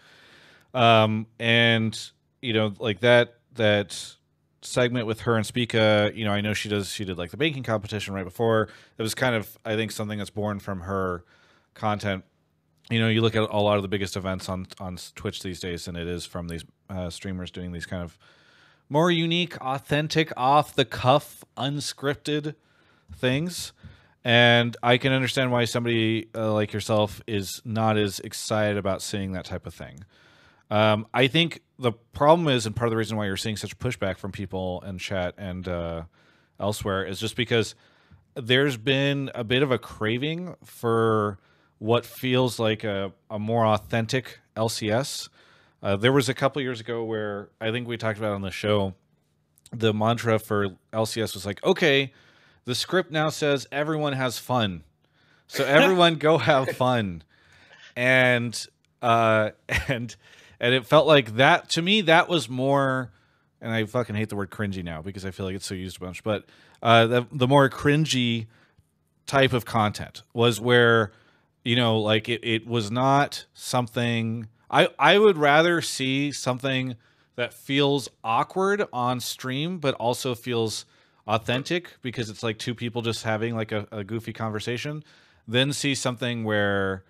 [0.74, 1.98] Um, and
[2.40, 4.16] you know, like that that
[4.62, 7.37] segment with her and Spica, you know, I know she does she did like the
[7.37, 8.68] baking competition right before.
[8.98, 11.24] It was kind of I think something that's born from her
[11.74, 12.24] content.
[12.90, 15.61] You know, you look at a lot of the biggest events on on Twitch these
[15.61, 18.18] days, and it is from these uh, streamers doing these kind of
[18.88, 22.55] more unique, authentic, off the cuff, unscripted
[23.14, 23.73] things.
[24.25, 29.33] And I can understand why somebody uh, like yourself is not as excited about seeing
[29.33, 30.05] that type of thing.
[30.71, 33.79] Um, I think the problem is, and part of the reason why you're seeing such
[33.79, 36.03] pushback from people in chat and uh,
[36.59, 37.75] elsewhere is just because
[38.35, 41.38] there's been a bit of a craving for
[41.79, 45.29] what feels like a, a more authentic LCS.
[45.83, 48.53] Uh, there was a couple years ago where I think we talked about on the
[48.53, 48.95] show,
[49.73, 52.12] the mantra for LCS was like, okay,
[52.64, 54.85] the script now says everyone has fun.
[55.49, 57.25] So everyone go have fun.
[57.97, 58.66] And
[59.01, 59.51] uh
[59.88, 60.14] and
[60.61, 63.11] and it felt like that to me that was more
[63.61, 65.97] and I fucking hate the word cringy now because I feel like it's so used
[65.97, 66.45] a bunch, but
[66.83, 68.47] uh the the more cringy
[69.27, 71.11] type of content was where
[71.64, 76.96] you know like it, it was not something I I would rather see something
[77.37, 80.85] that feels awkward on stream but also feels
[81.26, 85.04] authentic because it's like two people just having like a, a goofy conversation
[85.46, 87.04] then see something where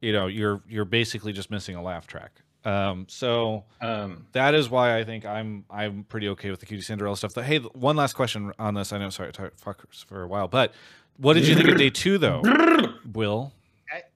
[0.00, 2.32] you know you're you're basically just missing a laugh track.
[2.64, 7.16] Um so Um, that is why i think i'm i'm pretty okay with the QTCinderella
[7.16, 7.34] stuff.
[7.34, 8.92] Hey one last question on this.
[8.92, 9.52] I know sorry talk
[9.94, 10.72] for a while but
[11.18, 12.40] what did you think of day two though?
[13.12, 13.52] Will?
[13.52, 13.61] I,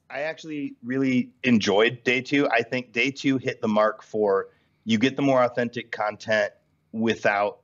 [0.08, 2.48] I actually really enjoyed day two.
[2.50, 4.48] I think day two hit the mark for
[4.84, 6.52] you get the more authentic content
[6.92, 7.58] without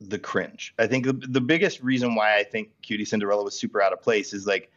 [0.00, 0.74] the cringe.
[0.78, 4.34] I think the, the biggest reason why I think QTCinderella was super out of place
[4.34, 4.70] is like,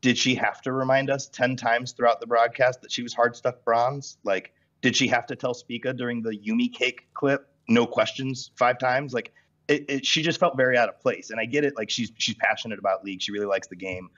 [0.00, 3.36] did she have to remind us 10 times throughout the broadcast that she was hard
[3.36, 4.16] stuck bronze?
[4.24, 8.78] Like, did she have to tell Spica during the Yuumi cake clip, no questions five
[8.78, 9.14] times?
[9.14, 9.32] Like,
[9.68, 11.30] it, it, she just felt very out of place.
[11.30, 11.74] And I get it.
[11.76, 13.22] Like, she's she's passionate about League.
[13.22, 14.10] She really likes the game.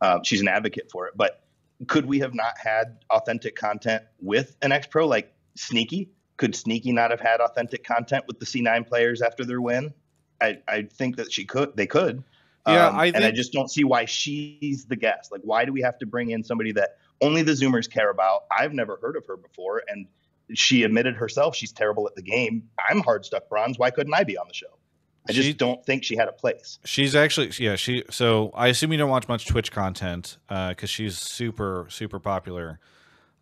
[0.00, 1.14] Um, she's an advocate for it.
[1.16, 1.42] But
[1.86, 6.10] could we have not had authentic content with an X Pro like Sneaky?
[6.36, 9.92] Could Sneaky not have had authentic content with the C9 players after their win?
[10.40, 11.76] I, I think that she could.
[11.76, 12.24] They could.
[12.66, 15.32] Yeah, Um, I and I just don't see why she's the guest.
[15.32, 18.44] Like, why do we have to bring in somebody that only the Zoomers care about?
[18.56, 20.06] I've never heard of her before, and
[20.54, 22.68] she admitted herself she's terrible at the game.
[22.88, 23.78] I'm hard stuck bronze.
[23.78, 24.79] Why couldn't I be on the show?
[25.28, 26.78] I just She- don't think she had a place.
[26.84, 30.88] She's actually yeah, she so I assume you don't watch much Twitch content uh cuz
[30.90, 32.78] she's super super popular.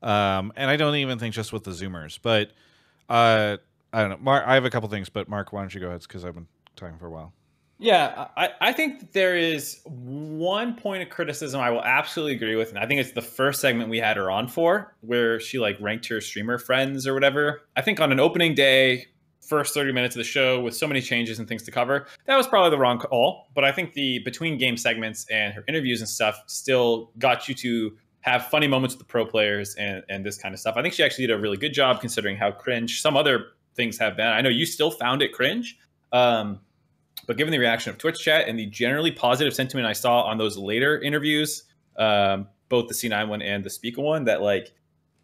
[0.03, 2.51] Um and I don't even think just with the zoomers, but
[3.09, 3.57] uh
[3.93, 4.19] I don't know.
[4.21, 6.35] Mark I have a couple things, but Mark, why don't you go ahead cuz I've
[6.35, 7.33] been talking for a while.
[7.81, 12.71] Yeah, I, I think there is one point of criticism I will absolutely agree with,
[12.71, 15.77] and I think it's the first segment we had her on for, where she like
[15.81, 17.63] ranked her streamer friends or whatever.
[17.77, 19.07] I think on an opening day,
[19.49, 22.37] first 30 minutes of the show with so many changes and things to cover, that
[22.37, 23.49] was probably the wrong call.
[23.55, 27.55] But I think the between game segments and her interviews and stuff still got you
[27.57, 30.77] to have funny moments with the pro players and, and this kind of stuff.
[30.77, 33.97] I think she actually did a really good job considering how cringe some other things
[33.99, 34.27] have been.
[34.27, 35.79] I know you still found it cringe.
[36.13, 36.61] Um,
[37.27, 40.39] but given the reaction of Twitch chat and the generally positive sentiment I saw on
[40.39, 41.65] those later interviews,
[41.97, 44.73] um, both the C9 one and the Spica one, that like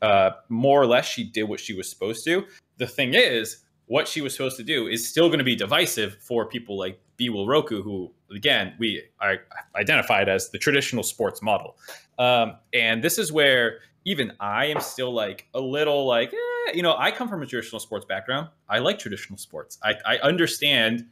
[0.02, 2.44] uh, more or less she did what she was supposed to.
[2.76, 6.16] The thing is, what she was supposed to do is still going to be divisive
[6.20, 9.38] for people like B Will Roku, who again we are
[9.76, 11.76] identified as the traditional sports model.
[12.18, 16.82] Um, and this is where even I am still like a little like, eh, you
[16.82, 18.48] know, I come from a traditional sports background.
[18.68, 19.78] I like traditional sports.
[19.82, 21.06] I, I understand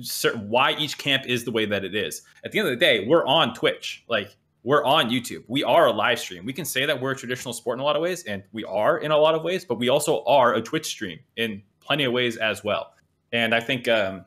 [0.00, 2.22] certain why each camp is the way that it is.
[2.44, 4.04] At the end of the day, we're on Twitch.
[4.08, 5.44] Like we're on YouTube.
[5.46, 6.44] We are a live stream.
[6.46, 8.64] We can say that we're a traditional sport in a lot of ways, and we
[8.64, 12.04] are in a lot of ways, but we also are a Twitch stream in plenty
[12.04, 12.94] of ways as well.
[13.30, 14.24] And I think um,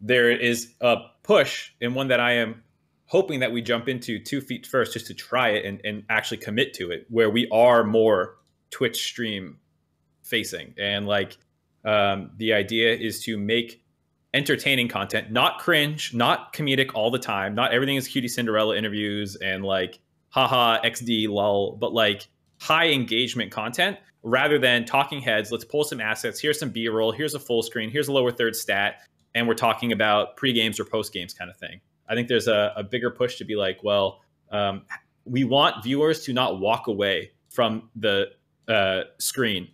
[0.00, 2.62] there is a push, and one that I am
[3.04, 6.38] hoping that we jump into two feet first just to try it and, and actually
[6.38, 8.38] commit to it, where we are more
[8.70, 9.58] Twitch stream
[10.22, 10.72] facing.
[10.78, 11.36] And like
[11.84, 13.81] um, the idea is to make
[14.34, 17.54] entertaining content, not cringe, not comedic all the time.
[17.54, 22.28] Not everything is QTCinderella interviews and like haha XD lol, but like
[22.60, 25.52] high engagement content rather than talking heads.
[25.52, 26.40] Let's pull some assets.
[26.40, 27.12] Here's some B roll.
[27.12, 27.90] Here's a full screen.
[27.90, 29.02] Here's a lower third stat.
[29.34, 31.80] And we're talking about pre games or post games kind of thing.
[32.08, 34.82] I think there's a, a bigger push to be like, well, um,
[35.24, 38.30] we want viewers to not walk away from the
[38.68, 39.68] uh, screen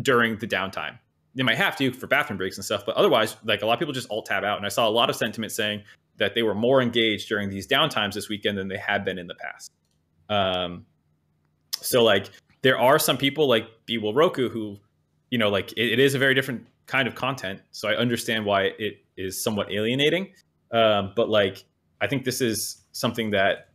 [0.00, 0.98] during the downtime
[1.34, 3.78] they might have to for bathroom breaks and stuff, but otherwise, like a lot of
[3.78, 4.56] people just alt tab out.
[4.58, 5.82] And I saw a lot of sentiment saying
[6.18, 9.26] that they were more engaged during these downtimes this weekend than they had been in
[9.26, 9.72] the past.
[10.28, 10.86] Um,
[11.80, 12.30] so like
[12.62, 14.78] there are some people like B Will Roku who,
[15.30, 18.44] you know, like it, it is a very different kind of content, so I understand
[18.44, 20.32] why it is somewhat alienating.
[20.70, 21.64] Um, but like,
[22.00, 23.68] I think this is something that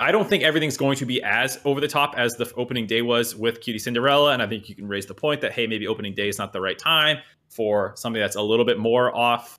[0.00, 3.02] I don't think everything's going to be as over the top as the opening day
[3.02, 4.32] was with QTCinderella.
[4.32, 6.54] And I think you can raise the point that, hey, maybe opening day is not
[6.54, 7.18] the right time
[7.50, 9.58] for something that's a little bit more off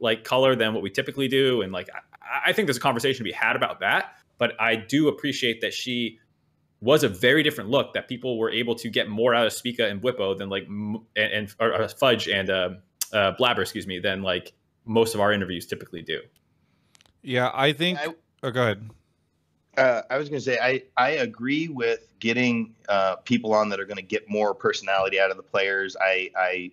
[0.00, 1.60] like color than what we typically do.
[1.60, 4.16] And like, I, I think there's a conversation to be had about that.
[4.38, 6.18] But I do appreciate that she
[6.80, 9.86] was a very different look that people were able to get more out of Spica
[9.86, 12.70] and Bwipo than like, and, and or, or Fudge and uh,
[13.12, 14.54] uh, Blabber, excuse me, than like
[14.86, 16.20] most of our interviews typically do.
[17.20, 17.98] Yeah, I think.
[18.00, 18.06] I,
[18.42, 18.90] oh, go ahead.
[19.76, 23.80] Uh, I was going to say I I agree with getting uh, people on that
[23.80, 25.96] are going to get more personality out of the players.
[26.00, 26.72] I I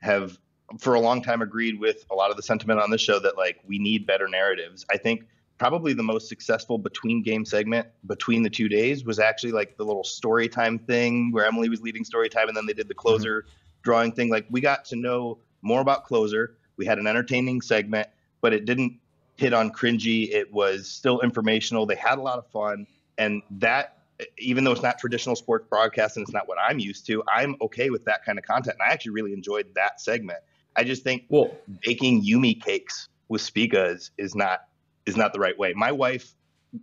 [0.00, 0.38] have
[0.78, 3.36] for a long time agreed with a lot of the sentiment on this show that
[3.36, 4.84] like we need better narratives.
[4.90, 5.26] I think
[5.58, 9.84] probably the most successful between game segment between the two days was actually like the
[9.84, 12.94] little story time thing where Emily was leading story time and then they did the
[12.94, 13.00] mm-hmm.
[13.00, 13.50] closer mm-hmm.
[13.82, 14.30] drawing thing.
[14.30, 16.56] Like we got to know more about closer.
[16.76, 18.08] We had an entertaining segment,
[18.40, 18.98] but it didn't
[19.40, 20.30] hit on cringy.
[20.30, 21.86] It was still informational.
[21.86, 23.96] They had a lot of fun, and that
[24.36, 27.56] even though it's not traditional sports broadcast and it's not what I'm used to, I'm
[27.62, 28.76] okay with that kind of content.
[28.78, 30.40] And I actually really enjoyed that segment.
[30.76, 34.60] I just think well, baking Yuumi cakes with Spica is, is not
[35.06, 35.72] is not the right way.
[35.74, 36.34] My wife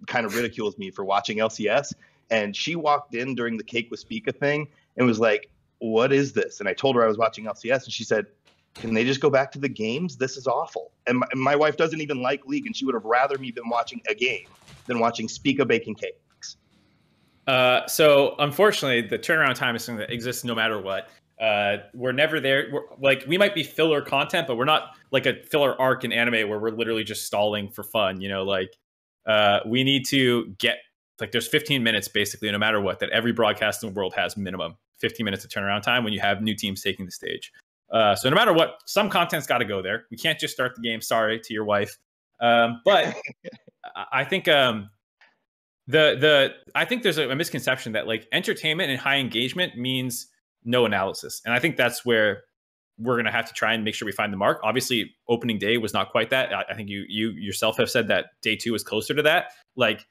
[0.08, 1.94] kind of ridicules me for watching LCS,
[2.32, 4.68] and she walked in during the cake with Spica thing
[4.98, 7.94] and was like, "What is this?" And I told her I was watching LCS, and
[7.94, 8.26] she said,
[8.80, 10.18] can they just go back to the games?
[10.18, 10.92] This is awful.
[11.08, 13.52] And my, and my wife doesn't even like League, and she would have rather me
[13.52, 14.48] been watching a game
[14.86, 16.58] than watching Spica baking cakes.
[17.48, 21.10] Uh, so unfortunately, the turnaround time is something that exists no matter what.
[21.40, 22.68] Uh, we're never there.
[22.72, 26.12] We're, like we might be filler content, but we're not like a filler arc in
[26.12, 28.22] anime where we're literally just stalling for fun.
[28.22, 28.76] You know, like
[29.26, 30.78] uh, we need to get
[31.22, 34.36] like there's 15 minutes basically, no matter what, that every broadcast in the world has
[34.36, 37.52] minimum 15 minutes of turnaround time when you have new teams taking the stage.
[37.92, 40.06] Uh, so no matter what, some content's got to go there.
[40.12, 41.02] We can't just start the game.
[41.02, 41.98] Sorry to your wife,
[42.40, 43.16] um, but
[44.12, 44.90] I think um,
[45.88, 50.28] the the I think there's a, a, misconception that like entertainment and high engagement means
[50.66, 52.44] no analysis, and I think that's where
[53.00, 54.60] we're gonna have to try and make sure we find the mark.
[54.64, 56.54] Obviously, opening day was not quite that.
[56.54, 59.52] I, I think you you yourself have said that day two is closer to that.
[59.78, 60.06] Like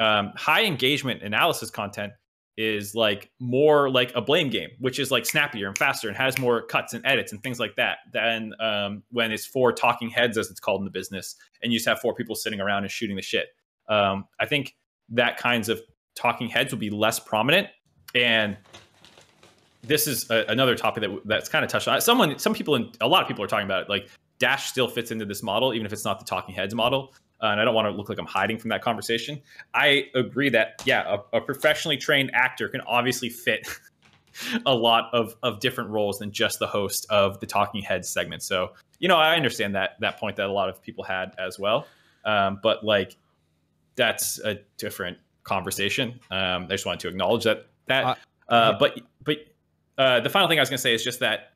[0.00, 2.12] um, high engagement analysis content
[2.56, 6.38] is like more like a blame game, which is like snappier and faster and has
[6.38, 10.36] more cuts and edits and things like that than um, when it's four talking heads,
[10.36, 12.90] as it's called in the business, and you just have four people sitting around and
[12.90, 13.48] shooting the shit.
[13.88, 14.76] Um, I think
[15.10, 15.80] that kinds of
[16.14, 17.68] talking heads will be less prominent.
[18.14, 18.56] And
[19.82, 22.00] this is a, another topic that that's kind of touched on.
[22.00, 23.88] Someone, some people, in, a lot of people are talking about it.
[23.88, 27.14] Like Dash still fits into this model, even if it's not the talking heads model
[27.42, 29.40] uh, and I don't want to look like I'm hiding from that conversation.
[29.74, 33.66] I agree that yeah, a, a professionally trained actor can obviously fit
[34.66, 38.42] a lot of of different roles than just the host of the Talking Heads segment.
[38.42, 41.58] So you know, I understand that that point that a lot of people had as
[41.58, 41.86] well.
[42.24, 43.16] Um, but like,
[43.96, 46.20] that's a different conversation.
[46.30, 48.04] Um, I just wanted to acknowledge that that.
[48.48, 49.38] Uh, uh, but but
[49.96, 51.49] uh, the final thing I was going to say is just that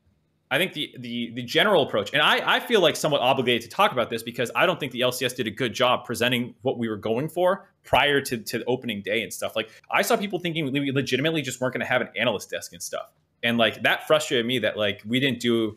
[0.54, 3.68] I think the the the general approach, and I I feel like somewhat obligated to
[3.68, 6.78] talk about this because I don't think the LCS did a good job presenting what
[6.78, 9.56] we were going for prior to to opening day and stuff.
[9.56, 12.72] Like I saw people thinking we legitimately just weren't going to have an analyst desk
[12.72, 13.10] and stuff,
[13.42, 15.76] and like that frustrated me that like we didn't do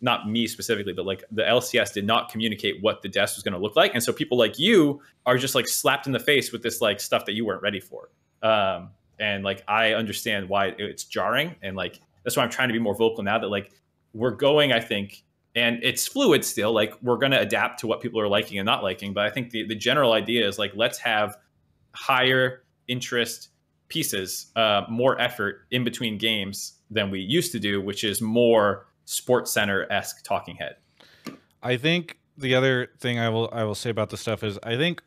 [0.00, 3.52] not me specifically, but like the LCS did not communicate what the desk was going
[3.52, 6.52] to look like, and so people like you are just like slapped in the face
[6.52, 8.08] with this like stuff that you weren't ready for.
[8.42, 12.72] Um, and like I understand why it's jarring, and like that's why I'm trying to
[12.72, 13.72] be more vocal now that like
[14.16, 15.22] we're going, I think,
[15.54, 16.72] and it's fluid still.
[16.72, 19.12] Like we're going to adapt to what people are liking and not liking.
[19.12, 21.36] But I think the, the general idea is like, let's have
[21.92, 23.50] higher interest
[23.88, 28.86] pieces, uh, more effort in between games than we used to do, which is more
[29.04, 30.76] sports center esque talking head.
[31.62, 34.76] I think the other thing I will I will say about the stuff is I
[34.76, 35.02] think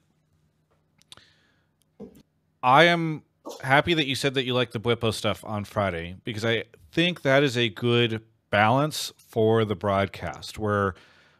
[2.64, 3.24] I am
[3.62, 7.22] happy that you said that you like the Bwipo stuff on Friday because I think
[7.22, 10.96] that is a good balance for the broadcast where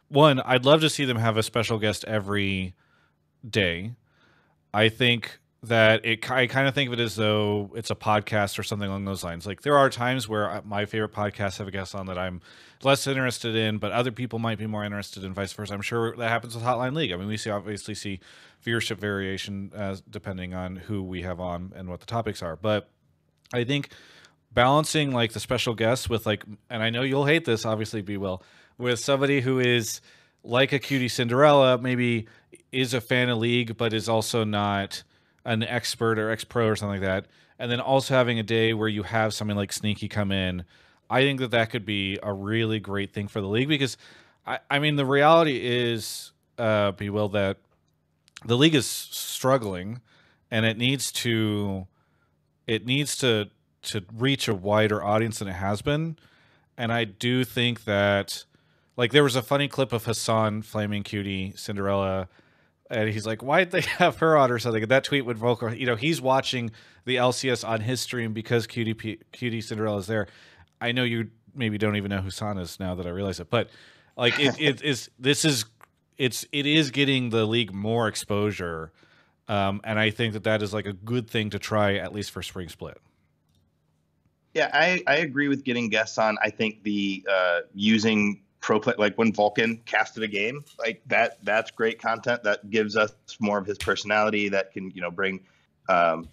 [0.08, 2.74] one i'd love to see them have a special guest every
[3.48, 3.92] day.
[4.72, 8.58] I think that it i kind of think of it as though it's a podcast
[8.58, 9.46] or something along those lines.
[9.46, 12.40] Like there are times where my favorite podcasts have a guest on that i'm
[12.82, 15.74] less interested in but other people might be more interested in vice versa.
[15.74, 17.12] I'm sure that happens with hotline league.
[17.12, 18.20] I mean we see obviously see
[18.64, 22.56] viewership variation as depending on who we have on and what the topics are.
[22.56, 22.88] But
[23.52, 23.90] i think
[24.52, 28.16] balancing like the special guests with like, and I know you'll hate this, obviously, B
[28.16, 28.42] Will,
[28.78, 30.00] with somebody who is
[30.42, 32.26] like a QTCinderella, maybe
[32.72, 35.02] is a fan of League, but is also not
[35.44, 37.26] an expert or ex pro or something like that.
[37.58, 40.64] And then also having a day where you have something like Sneaky come in.
[41.10, 43.96] I think that that could be a really great thing for the league because,
[44.46, 47.58] I, I mean, the reality is, uh, B Will that
[48.44, 50.00] the league is struggling,
[50.50, 51.86] and it needs to,
[52.66, 53.50] it needs to
[53.82, 56.18] to reach a wider audience than it has been,
[56.76, 58.44] and I do think that,
[58.96, 62.28] like, there was a funny clip of Hasan flaming QTCinderella
[62.90, 65.38] and he's like, "Why did they have her on or something?" And that tweet would
[65.38, 66.70] vocal, you know, he's watching
[67.04, 70.26] the LCS on his stream because Cutie P- QTCinderella is there.
[70.80, 73.48] I know you maybe don't even know who San is now that I realize it,
[73.50, 73.70] but
[74.16, 75.64] like it, it is this is
[76.18, 78.92] it's it is getting the league more exposure,
[79.48, 82.32] um, and I think that that is like a good thing to try at least
[82.32, 82.98] for spring split.
[84.54, 86.36] Yeah, I, I agree with getting guests on.
[86.42, 91.38] I think the uh, using pro play like when Vulcan casted a game like that
[91.42, 95.40] that's great content that gives us more of his personality that can you know bring
[95.88, 96.28] um,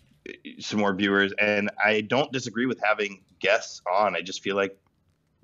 [0.59, 4.77] some more viewers and I don't disagree with having guests on I just feel like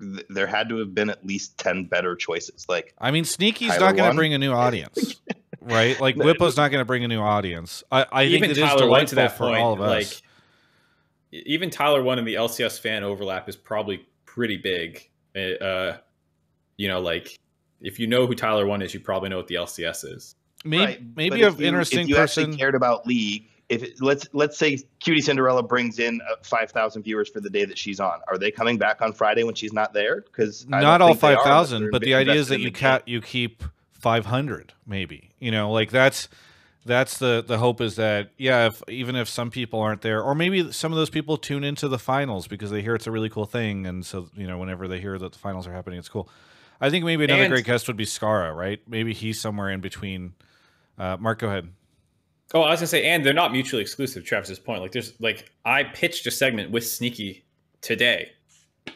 [0.00, 3.70] th- there had to have been at least 10 better choices like I mean Sneaky's
[3.70, 5.20] Tyler not going to bring a new audience.
[5.60, 7.82] Right, like No, Bwipo's not going to bring a new audience.
[7.90, 9.62] I, I think even it is Tyler went to delightful that for point.
[9.62, 9.88] all of us.
[9.88, 10.22] Like
[11.46, 15.08] even Tyler1 in the LCS fan overlap is probably pretty big.
[15.36, 15.96] Uh,
[16.76, 17.38] you know, like
[17.80, 20.34] if you know who Tyler1 is, you probably know what the LCS is.
[20.64, 22.44] maybe Right, maybe but an interesting if you person.
[22.44, 27.28] actually cared about league if it, let's let's say QTCinderella brings in uh, 5,000 viewers
[27.28, 29.92] for the day that she's on are they coming back on Friday when she's not
[29.92, 33.20] there because not all five thousand, but the idea is that you can cat you
[33.20, 35.30] keep five hundred, maybe.
[35.38, 36.28] You know, like that's
[36.84, 40.34] that's the the hope is that yeah, if even if some people aren't there, or
[40.34, 43.28] maybe some of those people tune into the finals because they hear it's a really
[43.30, 46.08] cool thing, and so you know whenever they hear that the finals are happening, it's
[46.08, 46.28] cool.
[46.80, 48.80] I think maybe another And- great guest would be Scarra, right?
[48.86, 50.34] Maybe he's somewhere in between.
[50.98, 51.68] Uh, Mark, go ahead.
[52.52, 54.24] Oh, I was gonna say, and they're not mutually exclusive.
[54.24, 57.44] Travis's point, like there's like I pitched a segment with Sneaky
[57.80, 58.30] today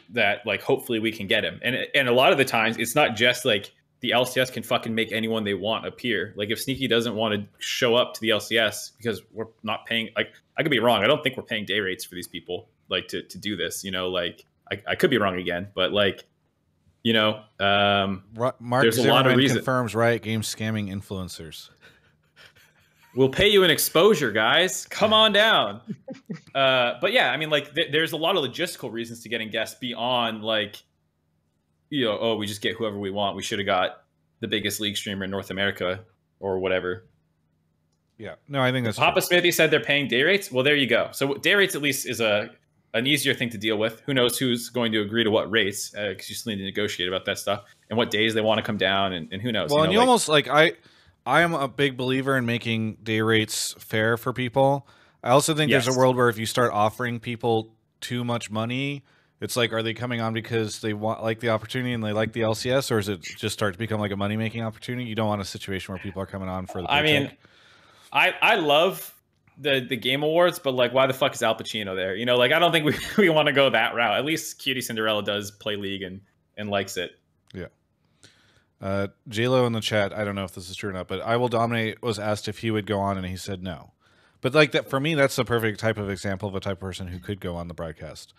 [0.09, 2.95] that like hopefully we can get him, and and a lot of the times it's
[2.95, 3.71] not just like
[4.01, 6.33] the LCS can fucking make anyone they want appear.
[6.37, 10.09] Like if Sneaky doesn't want to show up to the LCS because we're not paying,
[10.15, 11.03] like I could be wrong.
[11.03, 13.83] I don't think we're paying day rates for these people like to to do this.
[13.83, 16.25] You know, like I, I could be wrong again, but like
[17.03, 18.23] you know, um,
[18.59, 21.69] Mark There's a lot of Zimmerman reason- confirms Riot Games scamming influencers.
[23.15, 24.85] We'll pay you an exposure, guys.
[24.85, 25.81] Come on down.
[26.53, 29.49] uh, but yeah, I mean, like, th- there's a lot of logistical reasons to getting
[29.49, 30.83] guests beyond like,
[31.89, 33.35] you know, oh, we just get whoever we want.
[33.35, 34.03] We should have got
[34.39, 36.01] the biggest league streamer in North America
[36.39, 37.05] or whatever.
[38.17, 39.27] Yeah, no, I think that's Papa true.
[39.27, 40.51] Smithy said they're paying day rates.
[40.51, 41.09] Well, there you go.
[41.13, 42.49] So day rates at least is a
[42.93, 44.01] an easier thing to deal with.
[44.01, 45.93] Who knows who's going to agree to what rates?
[45.95, 48.57] Uh, because you still need to negotiate about that stuff and what days they want
[48.57, 49.69] to come down, and, and who knows.
[49.69, 50.73] Well, you and you like- almost like I,
[51.25, 54.87] I am a big believer in making day rates fair for people.
[55.23, 59.03] I also think there's a world where if you start offering people too much money,
[59.41, 62.33] it's like, are they coming on because they want like the opportunity and they like
[62.33, 65.07] the LCS, or is it just start to become like a money making opportunity?
[65.07, 66.91] You don't want a situation where people are coming on for the.
[66.91, 67.31] I mean.
[68.11, 69.13] I I love
[69.57, 72.15] the the game awards, but like, why the fuck is Al Pacino there?
[72.15, 74.17] You know, like, I don't think we, we want to go that route.
[74.17, 76.21] At least QTCinderella does play League and
[76.57, 77.11] and likes it.
[77.53, 77.67] Yeah.
[78.81, 81.21] Uh, JLo in the chat, I don't know if this is true or not, but
[81.21, 83.91] I Will Dominate was asked if he would go on and he said no.
[84.41, 86.79] But like that for me, that's the perfect type of example of a type of
[86.79, 88.33] person who could go on the broadcast.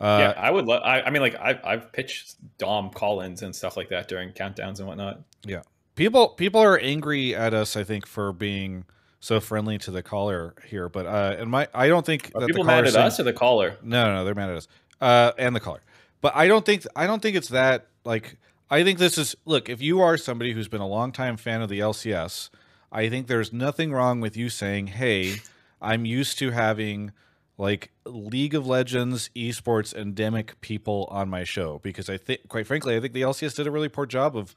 [0.00, 0.66] Uh, yeah, I would.
[0.66, 4.30] Lo- I, I mean, like, I've I've pitched Dom call-ins and stuff like that during
[4.32, 5.20] countdowns and whatnot.
[5.44, 5.62] Yeah,
[5.94, 8.84] people people are angry at us, I think, for being
[9.20, 10.88] so friendly to the caller here.
[10.88, 13.24] But uh, and my I don't think Are that people mad at saying- us or
[13.24, 13.76] the caller?
[13.82, 14.68] No, no, no, they're mad at us.
[15.00, 15.82] Uh, and the caller.
[16.22, 18.38] But I don't think I don't think it's that like
[18.70, 21.68] I think this is look, if you are somebody who's been a longtime fan of
[21.68, 22.48] the LCS,
[22.90, 25.36] I think there's nothing wrong with you saying, "Hey,
[25.82, 27.12] I'm used to having
[27.60, 32.96] like League of Legends, esports, endemic people on my show because I think quite frankly,
[32.96, 34.54] I think the LCS did a really poor job of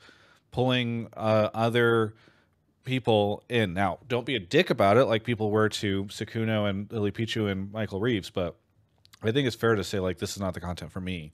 [0.51, 2.15] pulling uh, other
[2.85, 3.73] people in.
[3.73, 7.73] Now, don't be a dick about it like people were to Sykkuno and LilyPichu and
[7.73, 8.55] Michael Reeves, but
[9.21, 11.33] I think it's fair to say like this is not the content for me.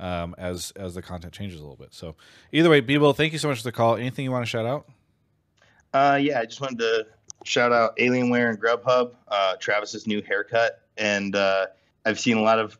[0.00, 1.94] Um, as as the content changes a little bit.
[1.94, 2.16] So
[2.50, 3.94] either way, Bebo, thank you so much for the call.
[3.94, 4.88] Anything you want to shout out?
[5.92, 7.06] Uh, yeah, I just wanted to
[7.44, 11.66] shout out Alienware and Grubhub, uh, Travis's new haircut, and uh,
[12.04, 12.78] I've seen a lot of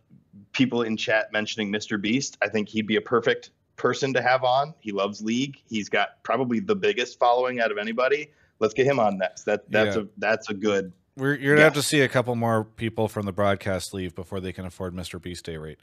[0.53, 2.01] people in chat mentioning Mr.
[2.01, 2.37] Beast.
[2.43, 4.75] I think he'd be a perfect person to have on.
[4.81, 5.61] He loves League.
[5.69, 8.31] He's got probably the biggest following out of anybody.
[8.61, 9.45] Let's get him on next.
[9.45, 10.03] That that's Yeah.
[10.03, 10.93] a that's a good.
[11.17, 14.41] We're, you're gonna have to see a couple more people from the broadcast leave before
[14.41, 15.21] they can afford Mr.
[15.21, 15.79] Beast day rate.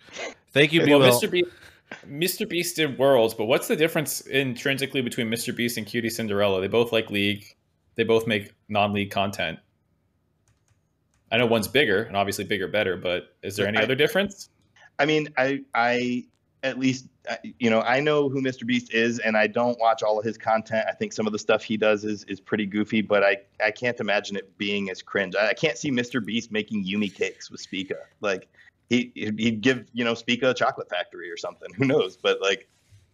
[0.51, 1.11] Thank you, Well, Bebo.
[1.11, 1.31] Mr.
[1.31, 1.49] Beast,
[2.07, 2.47] Mr.
[2.49, 5.55] Beast did Worlds, but what's the difference intrinsically between Mr.
[5.55, 6.61] Beast and QTCinderella?
[6.61, 7.45] They both like League.
[7.95, 9.59] They both make non-league content.
[11.31, 14.49] I know one's bigger and obviously bigger better, but is there any I- other difference?
[14.99, 16.25] I mean, I I
[16.63, 17.07] at least
[17.57, 18.65] you know I know who Mr.
[18.67, 20.85] Beast is, and I don't watch all of his content.
[20.87, 23.71] I think some of the stuff he does is is pretty goofy, but I I
[23.71, 25.35] can't imagine it being as cringe.
[25.35, 26.23] I, I can't see Mr.
[26.23, 27.95] Beast making Yuumi cakes with Spica.
[28.19, 28.47] Like
[28.89, 31.73] he he'd give you know Spica a chocolate factory or something.
[31.77, 32.15] Who knows?
[32.17, 32.67] But like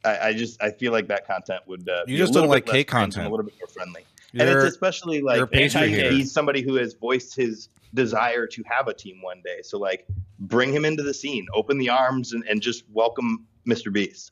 [0.04, 2.50] I, I just I feel like that content would uh, You be a just don't
[2.50, 3.28] like bit cake content.
[3.28, 4.04] a little bit more friendly.
[4.40, 6.12] And You're- it's especially like you're a pastry he- hater.
[6.12, 9.60] he's somebody who has voiced his desire to have a team one day.
[9.64, 10.06] So like
[10.40, 13.92] bring him into the scene, open the arms and, and just welcome Mr.
[13.92, 14.32] Beast.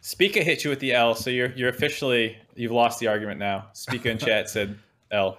[0.00, 3.68] Speaker hit you with the L, so you're you're officially you've lost the argument now.
[3.72, 4.78] Speaker in chat said
[5.10, 5.38] L.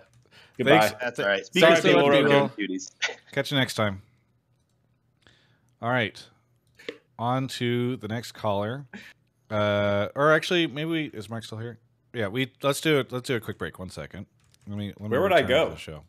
[0.58, 0.80] Goodbye.
[0.80, 0.96] Thanks.
[1.02, 1.46] That's all right.
[1.56, 2.76] Sorry, Speaking people, of people.
[2.76, 2.92] cuties.
[3.32, 4.02] Catch you next time.
[5.82, 6.22] All right.
[7.20, 8.86] On to the next caller.
[9.50, 11.80] Uh, or actually, maybe is Mark still here?
[12.18, 13.12] Yeah, we let's do it.
[13.12, 13.78] Let's do a quick break.
[13.78, 14.26] One second.
[14.68, 14.88] Let me.
[14.88, 15.70] Let me Where would I to go?
[15.70, 16.02] The show.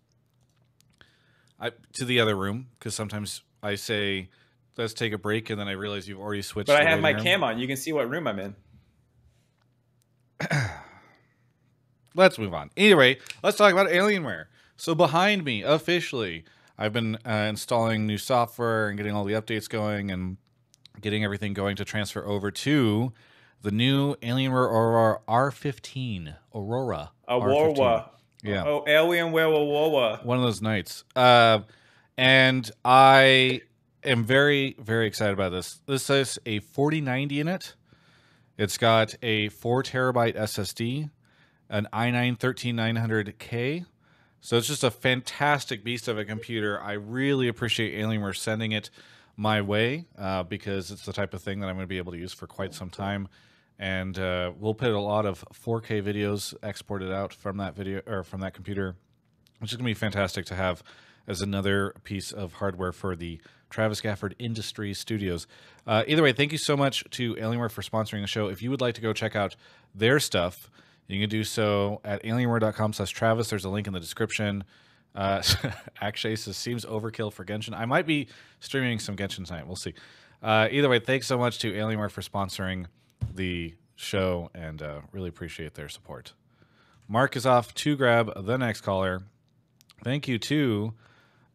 [1.60, 4.30] I to the other room because sometimes I say
[4.78, 6.68] let's take a break and then I realize you've already switched.
[6.68, 7.22] But I have my room.
[7.22, 7.58] cam on.
[7.58, 8.56] You can see what room I'm in.
[12.14, 12.70] let's move on.
[12.74, 14.46] Anyway, let's talk about Alienware.
[14.78, 16.44] So behind me, officially,
[16.78, 20.38] I've been uh, installing new software and getting all the updates going and
[21.02, 23.12] getting everything going to transfer over to
[23.62, 26.34] the new Alienware Aurora R15.
[26.54, 27.10] Aurora.
[27.28, 27.76] R15.
[27.76, 28.10] Aurora.
[28.42, 28.64] Yeah.
[28.64, 30.20] Oh, Alien Aurora.
[30.22, 31.04] One of those nights.
[31.16, 31.60] Uh,
[32.16, 33.62] and I
[34.04, 35.80] am very, very excited about this.
[35.86, 37.74] This has a 4090 in it.
[38.56, 41.10] It's got a four terabyte SSD,
[41.68, 43.86] an i9 13900K.
[44.40, 46.80] So it's just a fantastic beast of a computer.
[46.80, 48.90] I really appreciate Alienware sending it
[49.36, 52.12] my way uh, because it's the type of thing that I'm going to be able
[52.12, 53.28] to use for quite some time.
[53.78, 58.24] And uh, we'll put a lot of 4K videos exported out from that video or
[58.24, 58.96] from that computer
[59.58, 60.82] which is going to be fantastic to have
[61.26, 65.46] as another piece of hardware for the Travis Gafford Industry Studios.
[65.86, 68.48] Uh, either way, thank you so much to Alienware for sponsoring the show.
[68.48, 69.54] If you would like to go check out
[69.94, 70.70] their stuff,
[71.06, 73.50] you can do so at alienware.com slash Travis.
[73.50, 74.64] There's a link in the description.
[75.14, 75.42] Uh,
[76.00, 77.74] Akshay seems overkill for Genshin.
[77.74, 78.28] I might be
[78.60, 79.66] streaming some Genshin tonight.
[79.66, 79.94] We'll see.
[80.42, 82.86] Uh, either way, thanks so much to Alienware for sponsoring
[83.34, 86.32] the show and uh, really appreciate their support.
[87.08, 89.22] Mark is off to grab the next caller.
[90.04, 90.92] Thank you to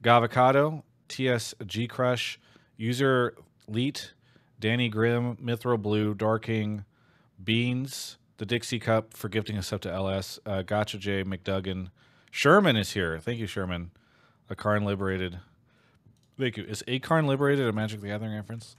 [0.04, 2.40] Gavocado, TSG Crush,
[2.76, 3.36] User
[3.68, 4.14] Leet,
[4.60, 6.86] Danny Grimm, Mithra Blue, Darking,
[7.42, 11.90] Beans, the Dixie Cup for gifting us up to LS, uh, Gotcha J, McDuggan.
[12.32, 13.20] Sherman is here.
[13.20, 13.92] Thank you, Sherman.
[14.50, 15.40] A Karn Liberated.
[16.38, 16.64] Thank you.
[16.64, 18.76] Is a Karn Liberated a Magic the Gathering reference?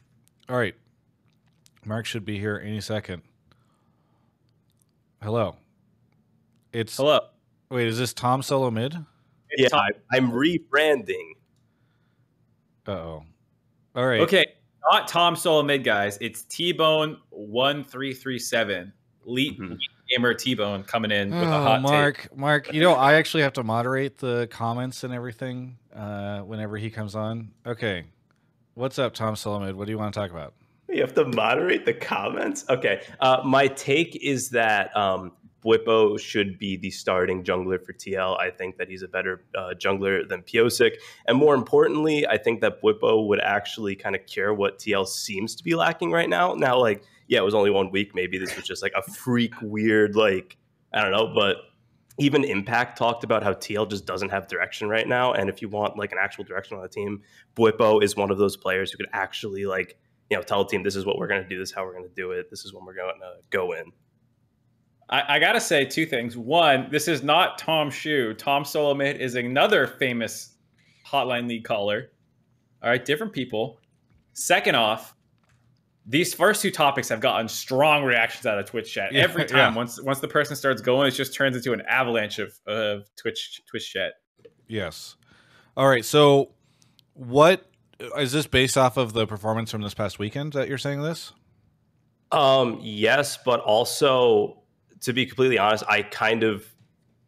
[0.49, 0.75] All right.
[1.87, 3.23] Mark should be here any second.
[5.23, 5.57] Hello.
[6.73, 7.21] It's Hello.
[7.71, 7.87] wait.
[7.87, 8.95] Is this Tom Solo mid?
[9.57, 11.33] Yeah, I, I'm rebranding.
[12.87, 13.25] Uh oh.
[13.95, 14.21] All right.
[14.21, 14.45] Okay,
[14.91, 16.19] not Tom Solo mid guys.
[16.21, 18.93] It's T Bone one three three seven.
[19.27, 19.79] Elite Mhm.
[20.11, 21.83] gamer T Bone coming in with a Oh, hot take.
[21.83, 26.77] Mark, Mark, you know I actually have to moderate the comments and everything uh, whenever
[26.77, 27.53] he comes on.
[27.67, 28.05] Okay,
[28.75, 29.77] what's up, Tom Solomid?
[29.77, 30.53] What do you want to talk about?
[30.89, 32.65] You have to moderate the comments.
[32.69, 33.03] Okay.
[33.21, 35.33] Uh, my take is that um,
[35.65, 38.39] Bwipo should be the starting jungler for TL.
[38.39, 40.97] I think that he's a better uh, jungler than Pyosik.
[41.27, 45.55] And more importantly, I think that Bwipo would actually kind of cure what TL seems
[45.57, 46.55] to be lacking right now.
[46.55, 48.15] Now, like, yeah, it was only one week.
[48.15, 50.59] Maybe this was just like a freak, weird, like,
[50.93, 51.33] I don't know.
[51.35, 51.57] But
[52.19, 55.33] even Impact talked about how TL just doesn't have direction right now.
[55.33, 57.23] And if you want like an actual direction on the team,
[57.57, 59.97] Bwipo is one of those players who could actually like
[60.35, 61.85] you know, tell a team this is what we're going to do, this is how
[61.85, 63.85] we're going to do it, this is when we're going to go in.
[65.09, 66.37] I, I gotta say two things.
[66.37, 68.33] One, this is not Tom Shu.
[68.35, 70.57] Tom Solomid is another famous
[71.07, 72.11] Hotline League caller.
[72.83, 73.81] All right, different people.
[74.33, 75.15] Second off,
[76.07, 79.13] these first two topics have gotten strong reactions out of Twitch chat.
[79.13, 79.77] Yeah, Every time, yeah.
[79.77, 83.63] once once the person starts going, it just turns into an avalanche of, of Twitch
[83.67, 84.15] Twitch chat.
[84.69, 85.17] Yes.
[85.77, 86.05] All right.
[86.05, 86.53] So,
[87.13, 87.67] what
[88.19, 91.33] is this based off of the performance from this past weekend that you're saying this?
[92.33, 94.63] Um, yes, but also
[95.01, 96.67] to be completely honest, I kind of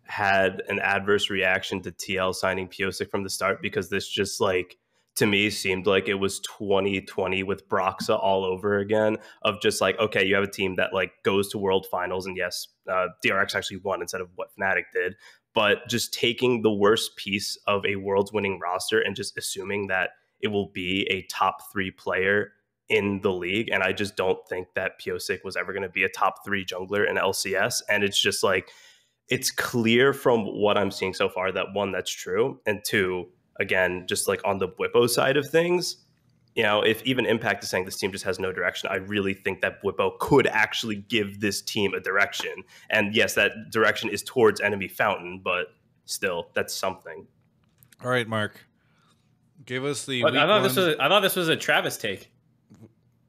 [0.05, 4.77] had an adverse reaction to TL signing Pyosik from the start because this just like
[5.17, 9.99] to me seemed like it was 2020 with Broxah all over again of just like
[9.99, 13.55] okay you have a team that like goes to world finals and yes uh, DRX
[13.55, 15.17] actually won instead of what Fnatic did
[15.55, 20.11] but just taking the worst piece of a world's winning roster and just assuming that
[20.41, 22.53] it will be a top 3 player
[22.89, 23.69] in the league.
[23.73, 26.65] And I just don't think that Pyosik was ever going to be a top three
[26.65, 27.83] jungler in LCS.
[27.89, 28.71] And it's just like,
[29.29, 32.61] it's clear from what I'm seeing so far that one, that's true.
[32.65, 33.27] And two,
[33.59, 35.97] again, just like on the Bwipo side of things,
[36.55, 39.35] you know, if even Impact is saying this team just has no direction, I really
[39.35, 42.63] think that Bwipo could actually give this team a direction.
[42.89, 45.67] And yes, that direction is towards enemy fountain, but
[46.05, 47.27] still, that's something.
[48.03, 48.66] All right, Mark.
[49.67, 50.25] Give us the.
[50.25, 52.31] Week I thought this was I thought this was a Travis take.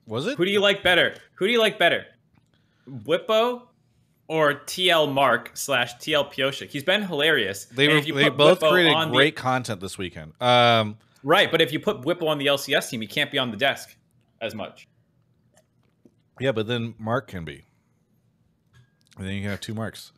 [0.05, 0.37] Was it?
[0.37, 1.15] Who do you like better?
[1.35, 2.05] Who do you like better?
[2.89, 3.63] Bwipo
[4.27, 6.69] or TL Mark slash TL Pyosik?
[6.69, 7.65] He's been hilarious.
[7.65, 10.33] They were, they both Bwipo created on the- great content this weekend.
[10.41, 13.51] Um, right, but if you put Bwipo on the LCS team, he can't be on
[13.51, 13.95] the desk
[14.39, 14.87] as much.
[16.39, 17.65] yeah, but then Mark can be.
[19.17, 20.11] And then you can have two marks,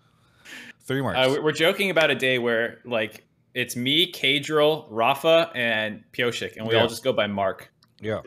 [0.82, 1.18] three marks.
[1.18, 3.24] Uh, we're joking about a day where like
[3.54, 6.82] it's me, Caedrel, Rafa, and Pyosik, and we Yeah.
[6.82, 7.72] all just go by Mark.
[8.02, 8.22] yeah.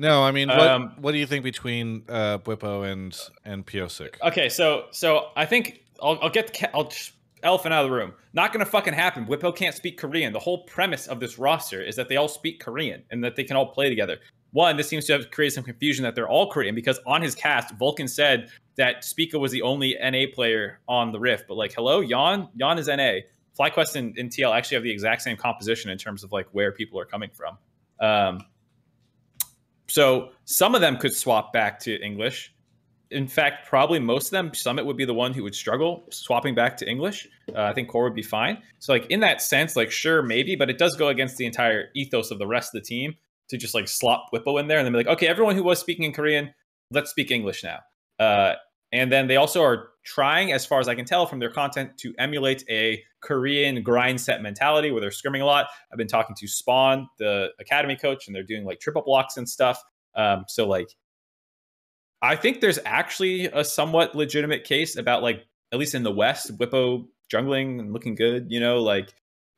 [0.00, 4.14] No, I mean, what Um, what do you think between uh, Bwipo and and Pyosik?
[4.22, 7.12] Okay, so so I think I'll, I'll get the I'll just
[7.42, 8.12] elephant out of the room.
[8.32, 9.26] Not gonna fucking happen.
[9.26, 10.32] Bwipo can't speak Korean.
[10.32, 13.42] The whole premise of this roster is that they all speak Korean and that they
[13.42, 14.18] can all play together.
[14.52, 17.34] One, this seems to have created some confusion that they're all Korean because on his
[17.34, 21.46] cast, Vulcan said that Spica was the only NA player on the Rift.
[21.48, 23.26] But like, hello, Yeon, Yeon is NA.
[23.58, 26.72] FlyQuest and, and TL actually have the exact same composition in terms of like where
[26.72, 27.58] people are coming from.
[28.00, 28.40] Um,
[29.88, 32.52] so some of them could swap back to English
[33.10, 36.54] in fact, probably most of them, Summit would be the one who would struggle swapping
[36.54, 37.26] back to English.
[37.54, 38.62] Uh, I think Core would be fine.
[38.80, 41.88] So, like in that sense, like sure, maybe, but it does go against the entire
[41.94, 43.14] ethos of the rest of the team
[43.48, 45.78] to just like slop Bwipo in there and then be like, okay, everyone who was
[45.78, 46.52] speaking in Korean,
[46.90, 47.78] let's speak English now.
[48.18, 48.54] Uh,
[48.92, 51.98] and then they also are trying, as far as I can tell from their content,
[51.98, 55.66] to emulate a Korean grind set mentality where they're scrimming a lot.
[55.92, 59.48] I've been talking to Spawn, the academy coach, and they're doing like triple blocks and
[59.48, 59.82] stuff.
[60.14, 60.88] Um, so like
[62.22, 66.56] I think there's actually a somewhat legitimate case about like at least in the West,
[66.56, 68.46] Bwipo jungling and looking good.
[68.48, 69.12] You know, like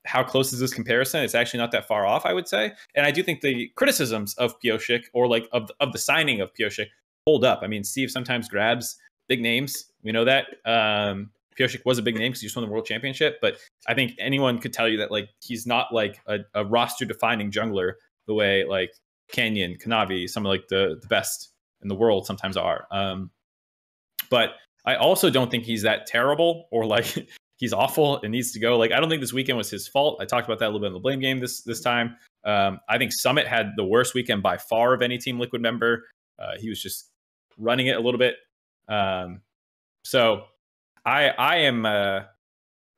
[0.07, 1.22] how close is this comparison?
[1.22, 2.72] It's actually not that far off, I would say.
[2.95, 6.53] And I do think the criticisms of Pyosik or like of of the signing of
[6.55, 6.89] Pyosik
[7.26, 7.61] hold up.
[7.62, 8.97] I mean, Steve sometimes grabs
[9.31, 9.87] big names.
[10.03, 10.47] We know that.
[10.66, 13.57] Um, Pyosik was a big name because he just won the world championship, but
[13.87, 17.51] I think anyone could tell you that like he's not like a, a roster defining
[17.51, 17.93] jungler
[18.26, 18.93] the way like
[19.31, 21.51] Canyon, Kanavi, some of like the the best
[21.83, 22.87] in the world sometimes are.
[22.91, 23.31] Um,
[24.31, 24.51] but
[24.85, 28.76] I also don't think he's that terrible or like he's awful and needs to go.
[28.76, 30.20] Like I don't think this weekend was his fault.
[30.20, 32.16] I talked about that a little bit in the blame game this this time.
[32.45, 36.07] Um, I think Summit had the worst weekend by far of any Team Liquid member.
[36.39, 37.11] Uh, he was just
[37.59, 38.37] running it a little bit.
[38.91, 39.41] Um,
[40.05, 40.45] so
[41.07, 42.20] I I am uh,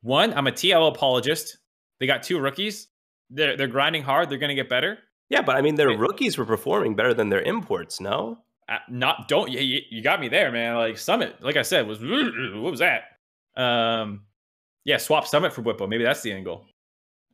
[0.02, 0.32] one.
[0.34, 1.58] I'm a TL apologist.
[2.00, 2.88] They got two rookies.
[3.30, 4.28] They're they're grinding hard.
[4.30, 4.98] They're going to get better.
[5.30, 5.98] Yeah, but I mean, their Wait.
[5.98, 8.00] rookies were performing better than their imports.
[8.00, 8.38] No,
[8.68, 10.76] Uh, not don't you, you you got me there, man.
[10.76, 13.04] Like Summit, like I said, was what was that?
[13.56, 14.22] Um,
[14.84, 15.88] yeah, swap Summit for Bwipo.
[15.88, 16.66] Maybe that's the angle.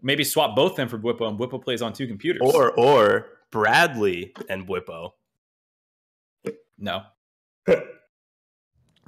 [0.03, 2.43] Maybe swap both them for Bwipo, and Bwipo plays on two computers.
[2.45, 5.13] or or Bradley and Bwipo.
[6.79, 7.03] no,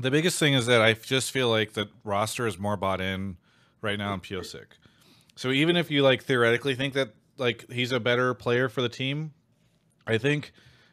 [0.01, 3.36] The biggest thing is that I just feel like the roster is more bought in
[3.82, 4.66] right now in Pyosik.
[5.36, 8.88] So even if you like theoretically think that like he's a better player for the
[8.88, 9.32] team,
[10.07, 10.53] I think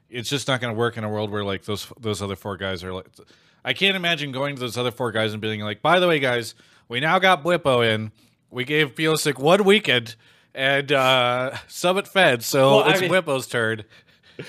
[0.09, 2.57] it's just not going to work in a world where like those those other four
[2.57, 3.07] guys are like.
[3.65, 6.19] I can't imagine going to those other four guys and being like, by the way,
[6.19, 6.55] guys,
[6.87, 8.13] we now got Bwipo in.
[8.49, 10.15] We gave Pyosik one weekend
[10.55, 13.83] and uh Summit fed, so Well, I it's mean- Bwipo's turn.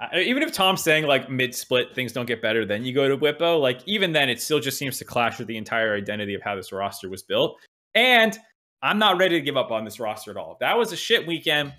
[0.00, 3.08] I- even if Tom's saying like mid split things don't get better, then you go
[3.08, 3.60] to Bwipo.
[3.60, 6.56] Like even then, it still just seems to clash with the entire identity of how
[6.56, 7.58] this roster was built.
[7.94, 8.36] And
[8.82, 10.56] I'm not ready to give up on this roster at all.
[10.60, 11.72] That was a shit weekend,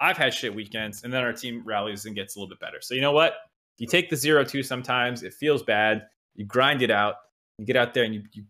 [0.00, 2.78] I've had shit weekends, and then our team rallies and gets a little bit better.
[2.80, 3.34] So you know what?
[3.78, 5.22] You take the zero two sometimes.
[5.22, 6.06] It feels bad.
[6.34, 7.16] You grind it out.
[7.58, 8.44] You get out there and you, you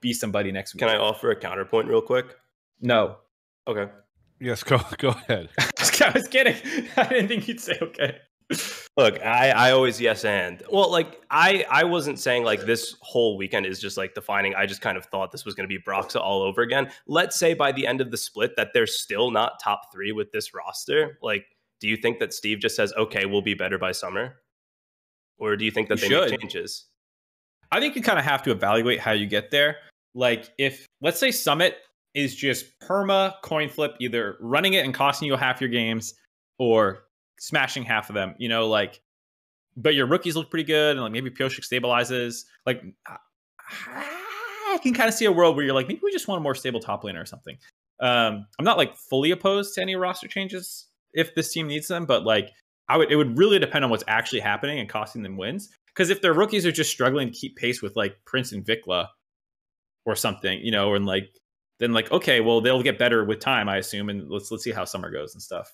[0.00, 0.80] be somebody next week.
[0.80, 2.36] Can I offer a counterpoint real quick?
[2.80, 3.16] No.
[3.66, 3.90] Okay.
[4.40, 5.48] Yes, go go ahead.
[5.58, 6.56] I was kidding.
[6.96, 8.18] I didn't think you'd say okay.
[8.96, 10.62] Look, I, I always yes and.
[10.70, 14.54] Well, like I I wasn't saying like this whole weekend is just like defining.
[14.54, 16.90] I just kind of thought this was going to be Broxah all over again.
[17.06, 20.30] Let's say by the end of the split that they're still not top three with
[20.32, 21.18] this roster.
[21.22, 21.46] Like,
[21.80, 24.36] do you think that Steve just says, "Okay, we'll be better by summer,"
[25.38, 26.86] or do you think that You they make changes?
[27.72, 29.78] I think you kind of have to evaluate how you get there.
[30.14, 31.78] Like if let's say Summit
[32.14, 36.14] is just perma coin flip, either running it and costing you half your games
[36.58, 37.03] or
[37.38, 39.00] smashing half of them, you know, like
[39.76, 42.44] but your rookies look pretty good and like maybe Pyosik stabilizes.
[42.66, 42.82] Like
[43.86, 46.42] I can kind of see a world where you're like, maybe we just want a
[46.42, 47.56] more stable top laner or something.
[48.00, 52.06] Um, I'm not like fully opposed to any roster changes if this team needs them,
[52.06, 52.50] but like
[52.88, 55.70] I would it would really depend on what's actually happening and costing them wins.
[55.86, 59.10] Because if their rookies are just struggling to keep pace with like Prince and Vicla
[60.04, 61.28] or something, you know, and like
[61.78, 64.72] then like okay, well they'll get better with time, I assume, and let's let's see
[64.72, 65.72] how summer goes and stuff.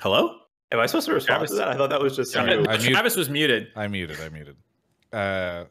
[0.00, 0.36] Hello?
[0.72, 1.68] Am I supposed to respond Travis- to that?
[1.68, 3.68] I thought that was just Sorry, Travis, I mute- Travis was muted.
[3.76, 4.20] I muted.
[4.20, 4.56] I muted.
[5.12, 5.64] Uh,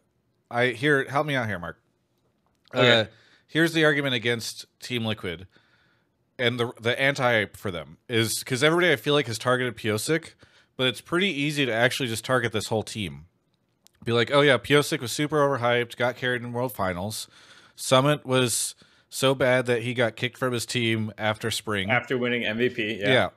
[0.51, 1.05] I here.
[1.09, 1.79] Help me out here, Mark.
[2.75, 3.01] Okay.
[3.01, 3.05] Uh,
[3.47, 5.47] here's the argument against Team Liquid,
[6.37, 10.33] and the the anti for them is because everybody I feel like has targeted Pyosik,
[10.75, 13.25] but it's pretty easy to actually just target this whole team.
[14.03, 17.27] Be like, oh yeah, Pyosik was super overhyped, got carried in World Finals.
[17.75, 18.75] Summit was
[19.09, 21.89] so bad that he got kicked from his team after spring.
[21.89, 22.99] After winning MVP.
[22.99, 23.07] Yeah.
[23.07, 23.29] Yeah.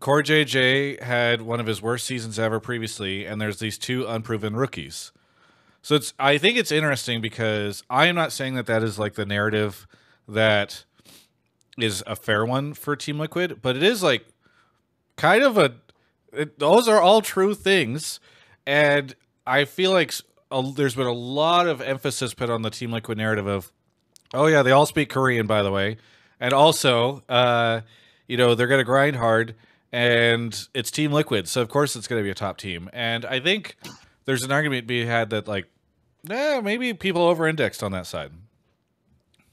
[0.00, 4.56] Core JJ had one of his worst seasons ever previously, and there's these two unproven
[4.56, 5.12] rookies.
[5.82, 9.14] So it's I think it's interesting because I am not saying that that is like
[9.14, 9.86] the narrative
[10.26, 10.84] that
[11.78, 14.24] is a fair one for Team Liquid, but it is like
[15.16, 15.74] kind of a
[16.32, 18.18] it, those are all true things,
[18.66, 19.14] and
[19.46, 20.12] I feel like
[20.50, 23.70] a, there's been a lot of emphasis put on the Team Liquid narrative of,
[24.32, 25.98] oh yeah, they all speak Korean by the way,
[26.40, 27.82] and also, uh,
[28.26, 29.54] you know, they're gonna grind hard,
[29.94, 33.38] and it's Team Liquid, so of course it's gonna be a top team, and I
[33.38, 33.76] think
[34.24, 35.66] there's an argument to be had that like,
[36.28, 38.32] eh, maybe people over-indexed on that side.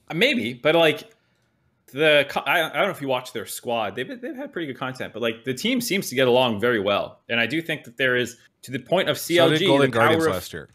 [0.08, 1.08] Uh, Maybe, but like
[1.92, 3.94] the I, I don't know if you watch their squad.
[3.94, 6.80] They've they've had pretty good content, but like the team seems to get along very
[6.80, 9.36] well, and I do think that there is to the point of CLG.
[9.36, 10.68] so did Golden Guardians of- last year.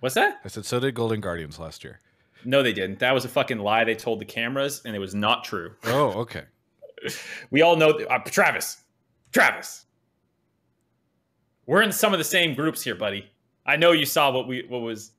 [0.00, 0.40] What's that?
[0.44, 2.00] I said so did Golden Guardians last year.
[2.44, 2.98] No, they didn't.
[2.98, 5.72] That was a fucking lie they told the cameras, and it was not true.
[5.84, 6.44] Oh, okay.
[7.50, 8.78] We all know uh, Travis.
[9.32, 9.86] Travis.
[11.66, 13.30] We're in some of the same groups here, buddy.
[13.66, 15.12] I know you saw what we what was.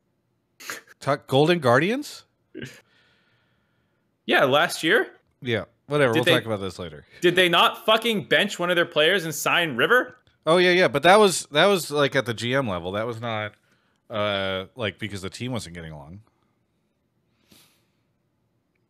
[0.99, 2.23] Talk Golden Guardians?
[4.25, 5.07] Yeah, last year
[5.41, 6.13] Yeah, whatever.
[6.13, 7.05] Did we'll they- talk about this later.
[7.21, 10.17] did they not fucking bench one of their players and sign River?
[10.45, 12.91] Oh yeah, yeah, but that was that was like at the GM level.
[12.93, 13.53] That was not
[14.09, 16.21] uh like because the team wasn't getting along.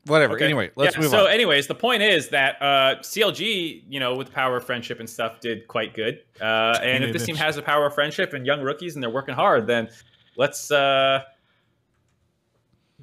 [0.05, 0.33] Whatever.
[0.33, 0.45] Okay.
[0.45, 1.23] Anyway, let's Yeah, move so on.
[1.25, 4.99] So, anyways the point is that uh, clg you know with the power of friendship
[4.99, 8.33] and stuff did quite good uh, and if this team has the power of friendship
[8.33, 9.87] and young rookies and they're working hard then
[10.37, 11.21] let's uh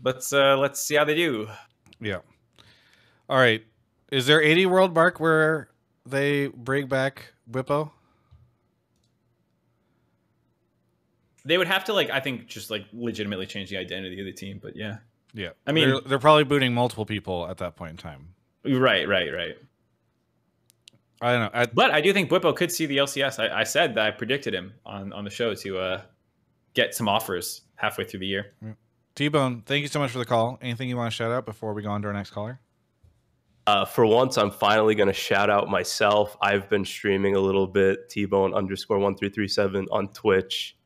[0.02, 1.48] let's uh let's see how they do
[2.00, 2.18] yeah.
[3.28, 3.64] All right.
[4.10, 5.68] Is there 80 world mark where
[6.06, 7.90] they bring back Bwipo?
[11.44, 14.32] they would have to like i think just like legitimately change the identity of the
[14.32, 14.98] team but yeah
[15.34, 15.50] Yeah.
[15.66, 18.34] I mean- they're, they're probably booting multiple people at that point in time.
[18.64, 19.56] right right right
[21.20, 21.50] I don't know.
[21.60, 24.10] I, but i do think Bwipo could see the lcs i, I said that i
[24.12, 26.02] predicted him on on the show to uh
[26.74, 28.52] get some offers halfway through the year
[29.16, 30.58] T-Bone, thank you so much for the call.
[30.62, 32.60] Anything you want to shout out before we go on to our next caller?
[33.66, 36.36] Uh, for once, I'm finally going to shout out myself.
[36.40, 40.76] I've been streaming a little bit, T-Bone underscore 1337 on Twitch.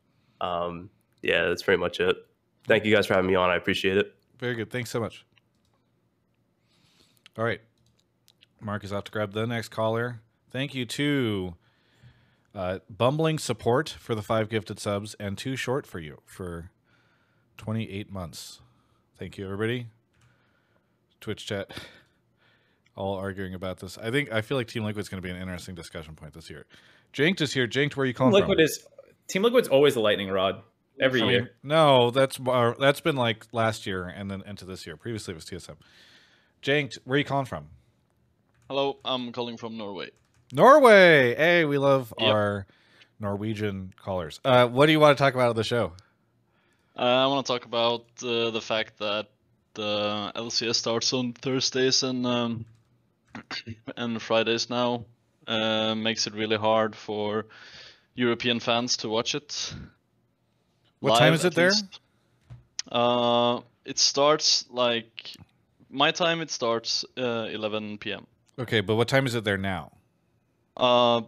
[0.41, 0.89] Um,
[1.21, 2.17] yeah, that's pretty much it.
[2.67, 3.51] Thank you guys for having me on.
[3.51, 4.15] I appreciate it.
[4.43, 4.73] Very good.
[4.73, 5.25] Thanks so much.
[7.39, 7.61] All right.
[8.61, 10.21] Mark is out to grab the next caller.
[10.51, 11.55] Thank you to
[12.53, 16.73] uh, Bumbling Support for the five gifted subs and Too Short for you for
[17.57, 18.61] 28 months.
[19.17, 19.87] Thank you, everybody.
[21.21, 21.71] Twitch chat.
[22.97, 23.97] All arguing about this.
[23.97, 26.51] I think I feel like Team Liquid's going to be an interesting discussion point this
[26.51, 26.67] year.
[27.13, 27.69] Janked is here.
[27.69, 28.65] Janked, where are you calling liquid from?
[28.65, 28.85] is
[29.29, 30.63] team liquid's always the lightning rod
[31.03, 34.65] every I mean, year no, that's more, that's been like last year and then into
[34.65, 34.97] this year.
[34.97, 35.77] Previously it was TSM.
[36.63, 37.67] Janked, where are you calling from?
[38.69, 40.11] Hello, I'm calling from Norway.
[40.53, 41.35] Norway.
[41.35, 42.33] Hey, we love Yep.
[42.33, 42.67] our
[43.21, 44.41] Norwegian callers.
[44.45, 45.93] Uh, what do you want to talk about on the show?
[46.97, 49.29] Uh, I want to talk about uh, the fact that
[49.75, 52.65] the LCS starts on Thursdays and um,
[53.97, 55.05] and Fridays now.
[55.47, 57.47] Uh, makes it really hard for
[58.15, 59.75] European fans to watch it.
[61.03, 61.71] What time is it there?
[61.71, 62.01] least.
[62.91, 65.33] Uh, it starts like
[65.91, 66.41] my time.
[66.41, 68.27] It starts uh, 11 p.m.
[68.59, 69.93] Okay, but what time is it there now?
[70.77, 71.23] Uh,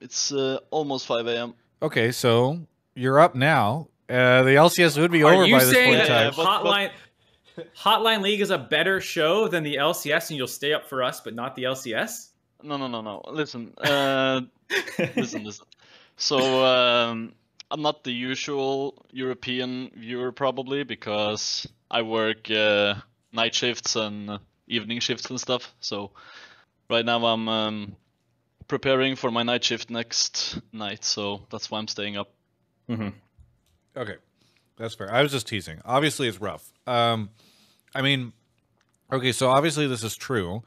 [0.00, 1.54] it's uh, almost 5 a.m.
[1.82, 2.60] Okay, so
[2.94, 3.88] you're up now.
[4.08, 6.44] Uh, the LCS would be Are over you by this saying point in that time.
[6.44, 6.90] but- but- Hotline
[7.78, 11.20] Hotline League is a better show than the LCS, and you'll stay up for us,
[11.20, 12.30] but not the LCS?
[12.62, 13.22] No, no, no, no.
[13.30, 14.40] Listen, uh,
[15.16, 15.64] listen, listen.
[16.16, 17.32] So um,
[17.74, 22.94] I'm not the usual European viewer probably because I work uh,
[23.32, 25.74] night shifts and evening shifts and stuff.
[25.80, 26.12] So
[26.88, 27.96] right now I'm um,
[28.68, 31.02] preparing for my night shift next night.
[31.02, 32.32] So that's why I'm staying up.
[32.86, 33.08] hmm
[33.96, 34.18] Okay,
[34.76, 35.12] that's fair.
[35.12, 35.80] I was just teasing.
[35.84, 36.72] Obviously, it's rough.
[36.86, 37.30] Um,
[37.92, 38.34] I mean,
[39.10, 40.62] okay, so obviously this is true.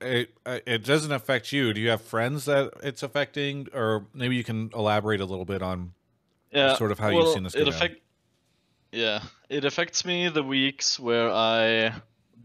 [0.00, 1.72] It uh, it doesn't affect you.
[1.72, 5.62] Do you have friends that it's affecting, or maybe you can elaborate a little bit
[5.62, 5.94] on?
[6.50, 8.00] Yeah, Sort of how you've seen this go it affect.
[8.92, 9.20] Yeah,
[9.50, 11.92] it affects me the weeks where I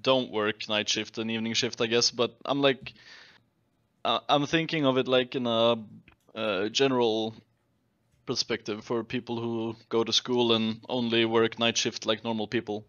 [0.02, 2.12] don't work night shift and evening shift, I guess.
[2.12, 2.94] But I'm like,
[4.04, 5.78] I- I'm thinking of it like in a
[6.36, 7.34] uh, general
[8.26, 12.86] perspective for people who go to school and only work night shift like normal people.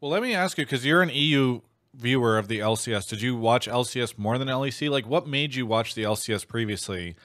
[0.00, 1.60] Well, let me ask you because you're an EU
[1.94, 3.08] viewer of the LCS.
[3.08, 4.90] Did you watch LCS more than LEC?
[4.90, 7.16] Like, what made you watch the LCS previously?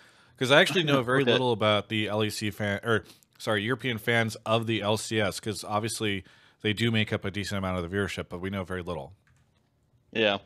[0.42, 3.04] Because I actually know very little about the LEC fan, or
[3.38, 5.36] sorry, European fans of the LCS.
[5.36, 6.24] Because obviously
[6.64, 9.14] they do make up a decent amount of the viewership, but we know very little.
[10.12, 10.40] Yeah.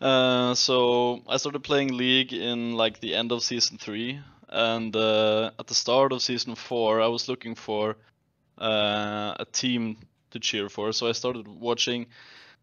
[0.00, 4.18] Uh, so I started playing League in like the end of season three,
[4.48, 7.98] and uh, at the start of season four, I was looking for
[8.60, 9.98] uh, a team
[10.32, 10.90] to cheer for.
[10.90, 12.06] So I started watching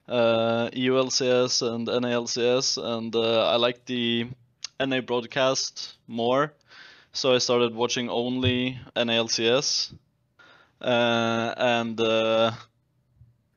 [0.09, 4.27] uh, EULCS and NALCS, and uh, I liked the
[4.79, 6.53] NA broadcast more.
[7.13, 9.93] So I started watching only NALCS,
[10.81, 12.51] uh, and uh,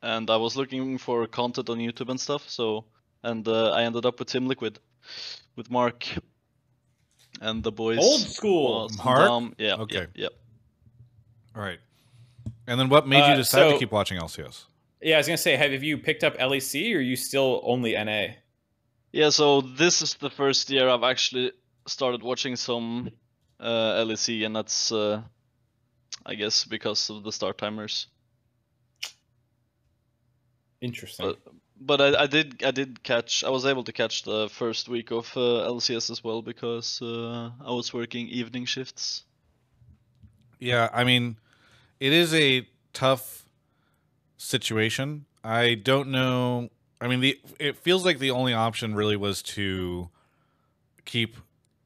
[0.03, 2.49] and I was looking for content on YouTube and stuff.
[2.49, 2.87] So
[3.23, 4.79] and uh, I ended up with Team Liquid,
[5.57, 6.07] with Mark,
[7.41, 7.99] and the boys.
[7.99, 8.91] Old school.
[9.05, 9.19] Mark?
[9.27, 9.55] Dom.
[9.59, 9.75] Yeah.
[9.75, 10.07] Okay.
[10.15, 10.29] Yeah.
[10.29, 10.29] yeah.
[11.55, 11.81] All right.
[12.67, 14.65] And then what made you Uh, decide to keep watching LCS?
[15.03, 17.93] Yeah, I was gonna say, have you picked up LEC or are you still only
[17.93, 18.35] NA?
[19.13, 21.53] Yeah, so this is the first year I've actually
[21.87, 23.11] started watching some
[23.59, 25.23] uh, LEC, and that's, uh,
[26.25, 28.07] I guess, because of the start timers.
[30.81, 31.27] Interesting.
[31.27, 31.39] But
[31.81, 35.11] but I, I did I did catch I was able to catch the first week
[35.11, 39.25] of uh, LCS as well because uh, I was working evening shifts.
[40.59, 41.37] Yeah, I mean,
[41.99, 43.47] it is a tough
[44.37, 45.25] situation.
[45.43, 46.69] I don't know.
[47.01, 50.11] I mean, the it feels like the only option really was to
[51.05, 51.37] keep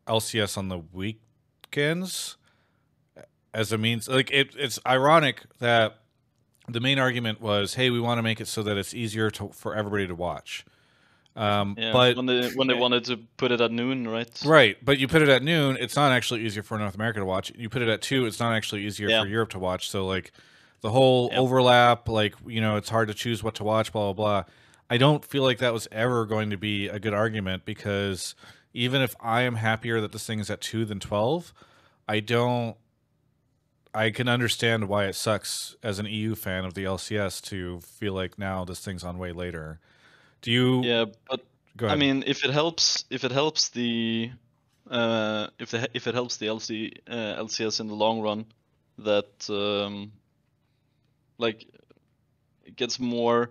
[0.07, 2.37] LCS on the weekends
[3.53, 4.09] as a means.
[4.09, 5.99] Like it, it's ironic that
[6.69, 9.49] the main argument was, "Hey, we want to make it so that it's easier to,
[9.51, 10.65] for everybody to watch."
[11.37, 14.29] Um, Yeah, but when they when they wanted to put it at noon, right?
[14.45, 17.25] Right, but you put it at noon, it's not actually easier for North America to
[17.25, 17.53] watch.
[17.57, 19.23] You put it at two, it's not actually easier Yeah.
[19.23, 19.91] for Europe to watch.
[19.91, 20.33] So like
[20.81, 21.39] the whole Yep.
[21.41, 24.45] overlap, like you know, it's hard to choose what to watch, blah blah blah.
[24.91, 28.35] I don't feel like that was ever going to be a good argument because
[28.73, 31.53] even if I am happier that this thing is at two than twelve,
[32.09, 32.77] I don't.
[33.97, 38.13] I can understand why it sucks as an EU fan of the LCS to feel
[38.13, 39.79] like now this thing's on way later.
[40.43, 40.83] Do you?
[40.83, 41.41] Yeah, but
[41.81, 44.33] I mean, if it helps, if it helps the,
[44.91, 48.47] uh, if the if it helps the LC uh, LCS in the long run,
[48.99, 50.13] that um,
[51.39, 51.65] like
[52.65, 53.51] it gets more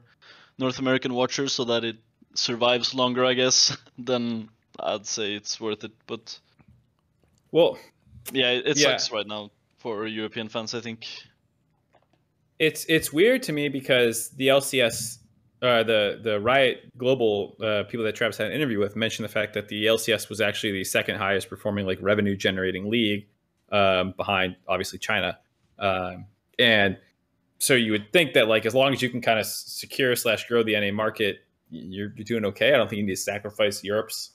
[0.58, 1.98] North American watchers, so that it
[2.36, 3.76] survives longer, I guess.
[3.98, 4.50] then
[4.80, 5.92] I'd say it's worth it.
[6.08, 6.40] But
[7.52, 7.78] well,
[8.32, 8.98] yeah, it, it Yeah.
[8.98, 10.74] sucks right now for European fans.
[10.74, 11.06] I think.
[12.60, 15.18] it's it's weird to me because the LCS,
[15.62, 19.32] uh, the the Riot Global uh, people that Travis had an interview with mentioned the
[19.32, 23.28] fact that the LCS was actually the second highest performing like revenue generating league,
[23.72, 25.38] um, behind obviously China,
[25.80, 26.26] um,
[26.60, 26.98] and
[27.64, 30.48] so you would think that like as long as you can kind of secure slash
[30.48, 31.38] grow the NA market,
[31.70, 32.74] you're you're doing okay.
[32.74, 34.32] I don't think you need to sacrifice Europe's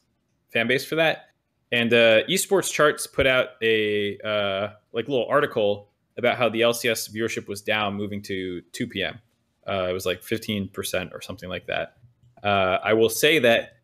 [0.51, 1.27] fan base for that.
[1.71, 7.15] And uh, esports charts put out a uh, like little article about how the LCS
[7.15, 9.21] viewership was down, moving to 2 p.m.
[9.69, 11.99] Uh, it was like 15% or something like that.
[12.43, 13.75] Uh, I will say that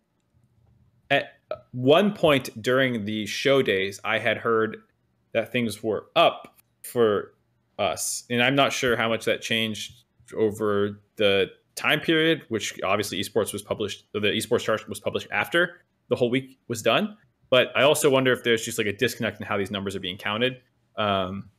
[1.10, 1.34] at
[1.72, 4.78] one point during the show days, I had heard
[5.32, 7.34] that things were up for
[7.78, 10.04] us, and I'm not sure how much that changed
[10.36, 14.04] over the time period, which obviously esports was published.
[14.12, 17.16] The esports chart was published after the whole week was done.
[17.50, 20.00] But I also wonder if there's just like a disconnect in how these numbers are
[20.00, 20.60] being counted.
[20.96, 21.50] Um,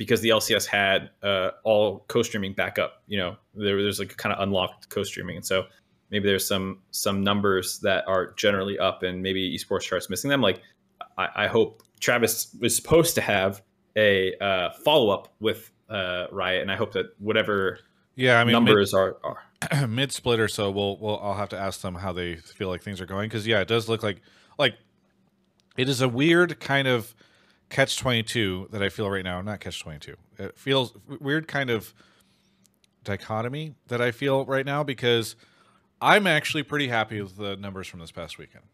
[0.00, 3.02] because the LCS had uh, all co-streaming backup.
[3.06, 5.66] You know, there, there's like kind of unlocked co-streaming, and so
[6.10, 10.40] maybe there's some some numbers that are generally up, and maybe esports charts missing them.
[10.40, 10.62] Like,
[11.18, 13.60] I, I hope Travis was supposed to have
[13.96, 17.80] a uh, follow up with uh, Riot, and I hope that whatever
[18.14, 19.86] yeah, I mean, mid- numbers are, are.
[19.86, 22.82] mid split or so we'll we'll I'll have to ask them how they feel like
[22.82, 24.20] things are going because yeah it does look like
[24.58, 24.74] like
[25.76, 27.14] it is a weird kind of
[27.68, 29.40] catch 22 that I feel right now.
[29.40, 31.92] Not catch 22 it feels weird kind of
[33.04, 35.36] dichotomy that I feel right now because
[36.00, 38.64] I'm actually pretty happy with the numbers from this past weekend.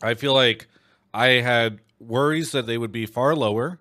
[0.00, 0.68] I feel like
[1.12, 3.80] I had worries that they would be far lower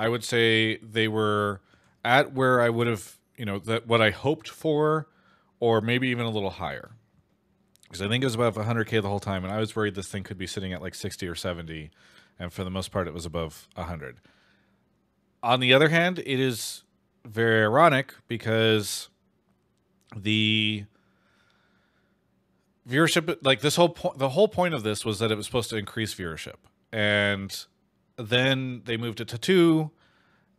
[0.00, 1.60] I would say they were
[2.02, 5.08] at where I would have you know that what I hoped for
[5.60, 6.92] or maybe even a little higher.
[7.82, 10.08] Because I think it was above 100k the whole time, and I was worried this
[10.08, 11.90] thing could be sitting at like 60 or 70,
[12.38, 14.20] and for the most part, it was above 100.
[15.42, 16.84] On the other hand, it is
[17.26, 19.10] very ironic because
[20.16, 20.84] the
[22.88, 25.68] viewership like this whole point the whole point of this was that it was supposed
[25.68, 26.56] to increase viewership
[26.90, 27.66] and
[28.28, 29.90] then they moved it to two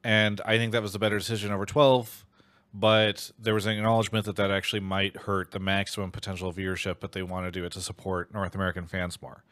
[0.03, 2.25] and i think that was the better decision over 12
[2.73, 7.11] but there was an acknowledgement that that actually might hurt the maximum potential viewership but
[7.11, 9.43] they want to do it to support north american fans more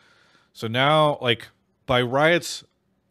[0.54, 1.48] so now like
[1.86, 2.64] by riots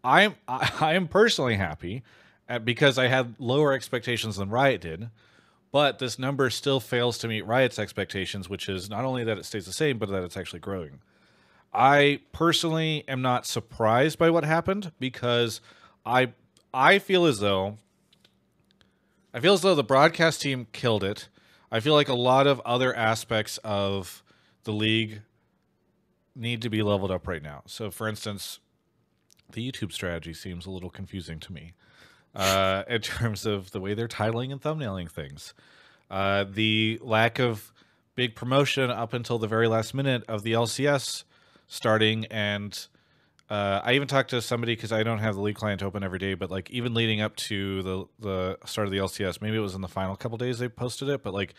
[0.05, 2.03] i'm i, I am personally happy
[2.49, 5.11] at, because i had lower expectations than riot did
[5.71, 9.45] but this number still fails to meet Riot's expectations, which is not only that it
[9.45, 11.01] stays the same, but that it's actually growing.
[11.73, 15.61] I personally am not surprised by what happened because
[16.05, 16.33] I
[16.73, 17.79] I feel as though
[19.33, 21.29] I feel as though the broadcast team killed it.
[21.71, 24.23] I feel like a lot of other aspects of
[24.65, 25.21] the league
[26.35, 27.63] need to be leveled up right now.
[27.67, 28.61] So for instance,
[29.53, 31.75] the YouTube strategy seems a little confusing to me
[32.35, 35.53] uh, in terms of the way they're titling and thumbnailing things.
[36.11, 37.73] Uh, the lack of
[38.15, 41.25] big promotion up until the very last minute of the LCS
[41.69, 42.87] starting, and
[43.49, 46.19] uh, I even talked to somebody because I don't have the league client open every
[46.19, 49.61] day, but like even leading up to the the start of the LCS, maybe it
[49.61, 51.55] was in the final couple days they posted it, but like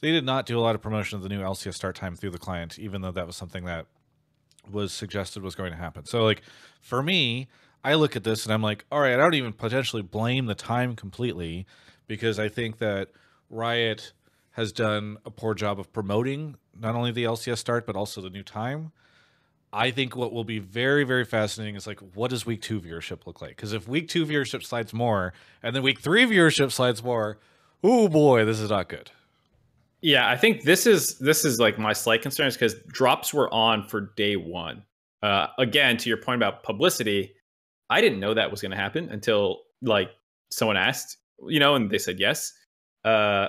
[0.00, 2.30] they did not do a lot of promotion of the new LCS start time through
[2.30, 3.86] the client, even though that was something that
[4.70, 6.04] was suggested was going to happen.
[6.04, 6.42] So like
[6.80, 7.48] for me,
[7.84, 10.54] I look at this and I'm like, all right, I don't even potentially blame the
[10.54, 11.66] time completely
[12.06, 13.08] because I think that
[13.50, 14.12] Riot
[14.52, 18.30] has done a poor job of promoting not only the LCS start but also the
[18.30, 18.92] new time.
[19.72, 23.26] I think what will be very very fascinating is like what does week 2 viewership
[23.26, 23.56] look like?
[23.56, 27.38] Because if week 2 viewership slides more and then week 3 viewership slides more,
[27.82, 29.10] oh boy, this is not good.
[30.02, 33.52] Yeah, I think this is this is like my slight concern is because drops were
[33.54, 34.82] on for day one.
[35.22, 37.32] Uh, again, to your point about publicity,
[37.88, 40.10] I didn't know that was going to happen until like
[40.50, 42.52] someone asked, you know, and they said yes.
[43.04, 43.48] Uh,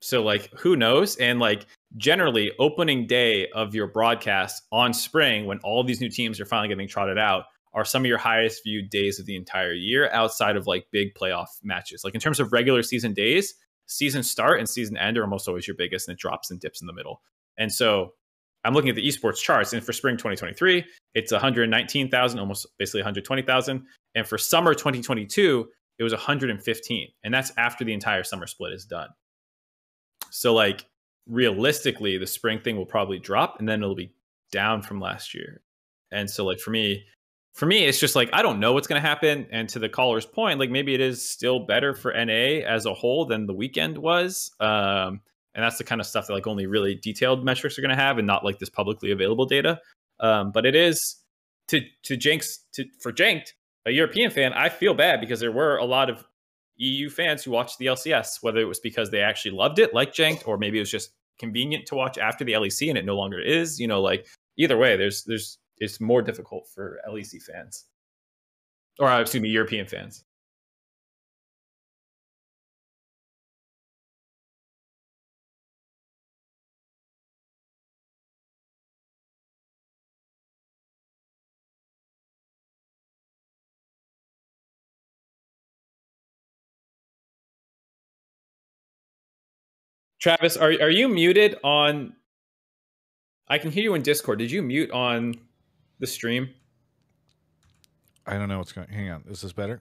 [0.00, 1.16] so like, who knows?
[1.16, 1.66] And like,
[1.96, 6.68] generally, opening day of your broadcast on spring, when all these new teams are finally
[6.68, 10.56] getting trotted out, are some of your highest viewed days of the entire year outside
[10.56, 12.04] of like big playoff matches.
[12.04, 13.54] Like in terms of regular season days,
[13.86, 16.80] season start and season end are almost always your biggest, and it drops and dips
[16.80, 17.22] in the middle.
[17.58, 18.12] And so
[18.64, 20.84] I'm looking at the esports charts, and for spring 2023,
[21.14, 23.86] it's 119,000, almost basically 120,000.
[24.14, 25.68] And for summer 2022,
[25.98, 29.08] it was 115, and that's after the entire summer split is done.
[30.30, 30.86] So, like
[31.26, 34.12] realistically, the spring thing will probably drop, and then it'll be
[34.50, 35.62] down from last year.
[36.10, 37.04] And so, like for me,
[37.54, 39.46] for me, it's just like I don't know what's going to happen.
[39.50, 42.94] And to the caller's point, like maybe it is still better for NA as a
[42.94, 44.50] whole than the weekend was.
[44.60, 45.20] Um,
[45.54, 48.02] and that's the kind of stuff that like only really detailed metrics are going to
[48.02, 49.78] have and not like this publicly available data
[50.22, 51.16] um, but it is
[51.68, 53.54] to to Jenks to for Janked,
[53.84, 56.24] a European fan, I feel bad because there were a lot of
[56.82, 60.12] EU fans who watched the LCS, whether it was because they actually loved it, like
[60.12, 63.16] Janked, or maybe it was just convenient to watch after the LEC and it no
[63.16, 63.80] longer is.
[63.80, 64.26] You know, like
[64.56, 67.86] either way, there's there's it's more difficult for LEC fans,
[68.98, 70.24] or uh, excuse me, European fans.
[90.22, 92.14] Travis, are are you muted on?
[93.48, 94.38] I can hear you in Discord.
[94.38, 95.34] Did you mute on
[95.98, 96.48] the stream?
[98.24, 98.86] I don't know what's going.
[98.86, 99.80] Hang on, is this better?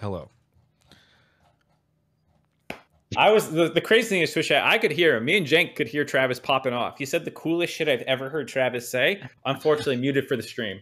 [0.00, 0.30] Hello.
[3.14, 4.50] I was the, the crazy thing is Twitch.
[4.50, 5.26] I could hear him.
[5.26, 6.96] Me and Jenk could hear Travis popping off.
[6.96, 9.22] He said the coolest shit I've ever heard Travis say.
[9.44, 10.80] Unfortunately, muted for the stream.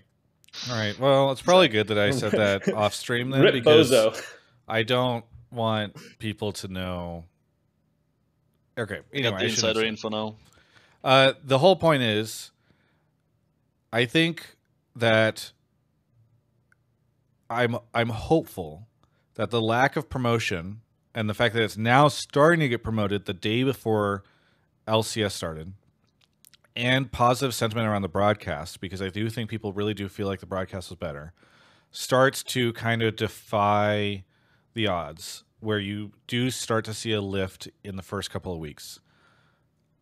[0.71, 0.97] All right.
[0.97, 4.25] Well, it's probably good that I said that off stream then Rip because Bozo.
[4.69, 7.25] I don't want people to know.
[8.79, 9.01] Okay.
[9.13, 10.37] Anyway, the insider info now.
[11.03, 12.51] Uh, the whole point is,
[13.93, 14.57] I think
[14.97, 15.53] that
[17.49, 18.87] I'm I'm hopeful
[19.35, 20.83] that the lack of promotion
[21.15, 24.23] and the fact that it's now starting to get promoted the day before
[24.87, 25.73] LCS started,
[26.77, 30.41] and positive sentiment around the broadcast because I do think people really do feel like
[30.41, 31.33] the broadcast was better,
[31.91, 34.25] starts to kind of defy
[34.75, 38.59] the odds where you do start to see a lift in the first couple of
[38.59, 38.99] weeks.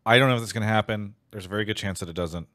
[0.07, 1.15] I don't know if that's going to happen.
[1.31, 2.49] There's a very good chance that it doesn't.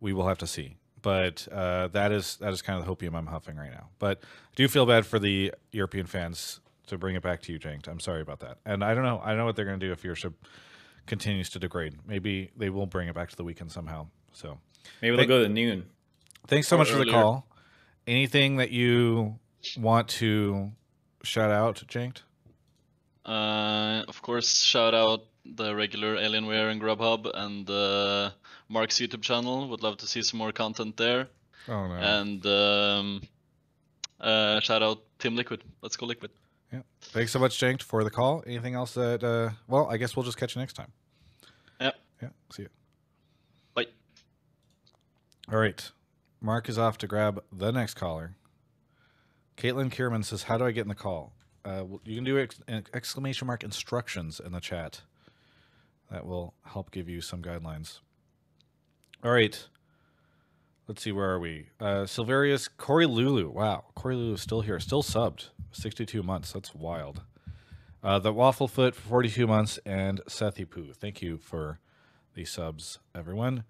[0.00, 0.76] We will have to see.
[1.00, 3.88] But uh, that is that is kind of the hopium I'm huffing right now.
[3.98, 7.58] But I do feel bad for the European fans to bring it back to you,
[7.58, 7.88] Janked.
[7.88, 8.58] I'm sorry about that.
[8.64, 9.20] And I don't know.
[9.24, 10.34] I don't know what they're going to do if viewership
[11.06, 11.94] continues to degrade.
[12.06, 14.06] Maybe they will bring it back to the weekend somehow.
[14.32, 14.58] So
[15.00, 15.86] Maybe they'll go to noon.
[16.46, 17.46] thanks so Or much for the call.
[18.06, 19.38] Anything that you
[19.76, 20.70] want to
[21.22, 22.22] shout out, Janked?
[23.24, 28.30] Uh, of course, shout out the regular Alienware and Grubhub and uh,
[28.68, 29.68] Mark's YouTube channel.
[29.68, 31.28] Would love to see some more content there.
[31.68, 31.94] Oh no.
[31.94, 33.22] And um,
[34.20, 35.62] uh, shout out Team Liquid.
[35.82, 36.30] Let's go Liquid.
[36.72, 36.80] Yeah.
[37.00, 38.42] Thanks so much, Janked, for the call.
[38.46, 39.22] Anything else that?
[39.22, 40.90] Uh, well, I guess we'll just catch you next time.
[41.80, 41.94] Yep.
[42.22, 42.28] Yeah.
[42.50, 42.68] See you.
[43.74, 43.86] Bye.
[45.52, 45.90] All right.
[46.40, 48.36] Mark is off to grab the next caller.
[49.56, 51.32] Caitlin Kierman says, "How do I get in the call?"
[51.64, 52.60] Uh, you can do ex-
[52.92, 55.02] exclamation mark instructions in the chat.
[56.10, 58.00] That will help give you some guidelines.
[59.24, 59.68] All right.
[60.88, 61.68] Let's see, where are we?
[61.80, 63.48] Uh, Silverius, Corey Lulu.
[63.50, 65.48] Wow, Corey Lulu is still here, still subbed.
[65.70, 66.52] 62 months.
[66.52, 67.22] That's wild.
[68.02, 70.92] Uh, the Wafflefoot for 42 months, and Sethi Poo.
[70.92, 71.78] Thank you for
[72.34, 73.62] the subs, everyone.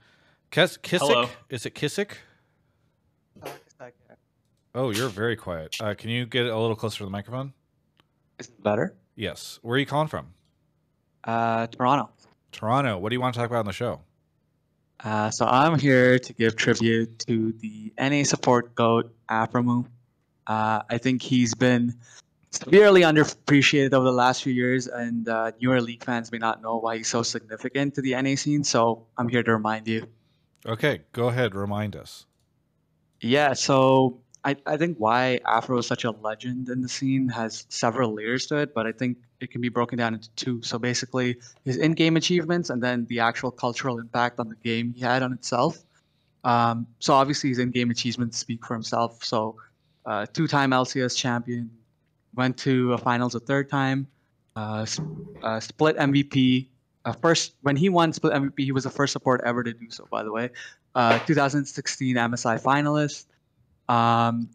[0.50, 1.00] Kes- Kissick?
[1.00, 1.28] Hello.
[1.50, 2.12] Is it Kissick?
[4.74, 5.76] Oh, you're very quiet.
[5.80, 7.52] Uh, can you get a little closer to the microphone?
[8.38, 8.94] Is it better?
[9.16, 9.58] Yes.
[9.62, 10.28] Where are you calling from?
[11.24, 12.10] Uh, Toronto.
[12.52, 12.98] Toronto.
[12.98, 14.00] What do you want to talk about on the show?
[15.04, 19.86] Uh, so I'm here to give tribute to the NA support goat Aphromoo.
[20.46, 21.94] Uh, I think he's been
[22.50, 26.78] severely underappreciated over the last few years, and uh, newer league fans may not know
[26.78, 28.64] why he's so significant to the NA scene.
[28.64, 30.06] So I'm here to remind you.
[30.64, 31.54] Okay, go ahead.
[31.54, 32.26] Remind us.
[33.20, 37.64] Yeah, so I, I think why Afro is such a legend in the scene has
[37.68, 40.62] several layers to it, but I think it can be broken down into two.
[40.62, 44.94] So basically, his in game achievements and then the actual cultural impact on the game
[44.94, 45.78] he had on itself.
[46.44, 49.24] Um, so obviously, his in game achievements speak for himself.
[49.24, 49.56] So,
[50.04, 51.70] uh, two time LCS champion,
[52.34, 54.08] went to a finals a third time,
[54.56, 54.84] uh,
[55.42, 56.68] uh, split MVP.
[57.04, 59.88] Uh, first, when he won split MVP, he was the first support ever to do
[59.90, 60.50] so, by the way.
[60.94, 63.26] Uh, 2016 MSI finalist.
[63.88, 64.48] Um,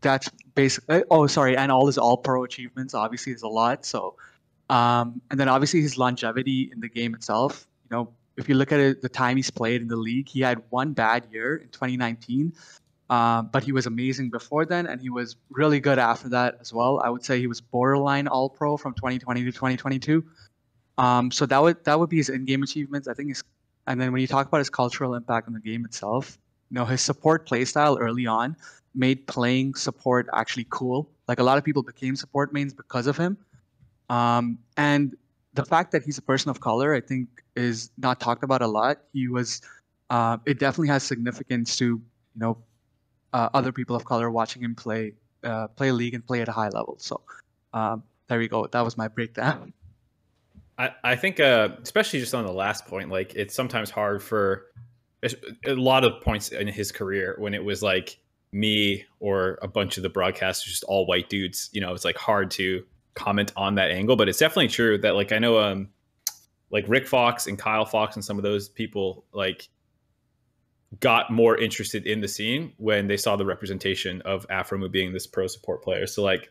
[0.00, 1.02] that's basically.
[1.10, 2.94] Oh, sorry, and all his All Pro achievements.
[2.94, 3.84] Obviously, is a lot.
[3.84, 4.16] So,
[4.68, 7.66] um, and then obviously his longevity in the game itself.
[7.90, 10.40] You know, if you look at it, the time he's played in the league, he
[10.40, 12.52] had one bad year in 2019.
[13.10, 16.72] Um, but he was amazing before then, and he was really good after that as
[16.72, 17.00] well.
[17.00, 20.24] I would say he was borderline All Pro from 2020 to 2022.
[20.96, 23.08] Um, so that would that would be his in-game achievements.
[23.08, 23.42] I think his,
[23.88, 26.38] and then when you talk about his cultural impact on the game itself,
[26.70, 28.56] you know, his support playstyle early on
[28.94, 31.08] made playing support actually cool.
[31.28, 33.36] Like a lot of people became support mains because of him.
[34.08, 35.16] Um, and
[35.54, 38.66] the fact that he's a person of color, I think, is not talked about a
[38.66, 38.98] lot.
[39.12, 39.62] He was,
[40.10, 42.02] uh, it definitely has significance to, you
[42.36, 42.58] know,
[43.32, 45.14] uh, other people of color watching him play,
[45.44, 46.96] uh, play league and play at a high level.
[46.98, 47.20] So
[47.72, 48.66] um, there we go.
[48.66, 49.72] That was my breakdown.
[50.78, 54.66] I, I think, uh, especially just on the last point, like it's sometimes hard for
[55.22, 58.18] a lot of points in his career when it was like
[58.52, 61.68] me or a bunch of the broadcasters, just all white dudes.
[61.72, 65.14] You know, it's like hard to comment on that angle, but it's definitely true that
[65.14, 65.88] like I know, um,
[66.70, 69.68] like Rick Fox and Kyle Fox and some of those people like
[70.98, 75.26] got more interested in the scene when they saw the representation of Aphromoo being this
[75.26, 76.06] pro support player.
[76.06, 76.50] So like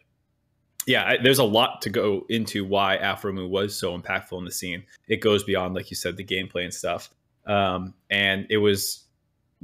[0.85, 4.51] yeah, I, there's a lot to go into why Aphromoo was so impactful in the
[4.51, 4.83] scene.
[5.07, 7.11] It goes beyond, like you said, the gameplay and stuff.
[7.49, 9.05] Um, and it was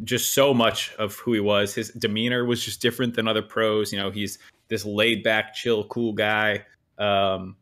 [0.04, 1.74] just so much of who he was.
[1.74, 3.94] His demeanor was just different than other pros.
[3.94, 6.66] You know, he's this laid back, chill, cool guy.
[6.98, 7.56] Um,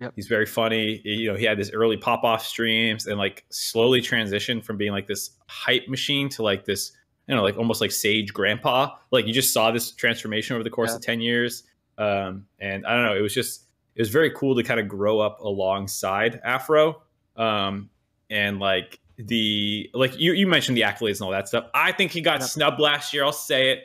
[0.00, 0.12] Yep.
[0.14, 1.00] He's very funny.
[1.04, 4.92] You know, he had this early pop off streams and like slowly transitioned from being
[4.92, 6.92] like this hype machine to like this,
[7.26, 8.94] you know, like almost like sage grandpa.
[9.10, 10.96] Like you just saw this transformation over the course Yeah.
[10.98, 11.64] of 10 years.
[11.98, 13.64] Um, and I don't know, it was just,
[13.96, 17.02] it was very cool to kind of grow up alongside Afro.
[17.34, 17.90] Um,
[18.30, 21.66] and like the, like you, you mentioned the accolades and all that stuff.
[21.74, 22.46] I think he got Yeah.
[22.46, 23.24] snubbed last year.
[23.24, 23.84] I'll say it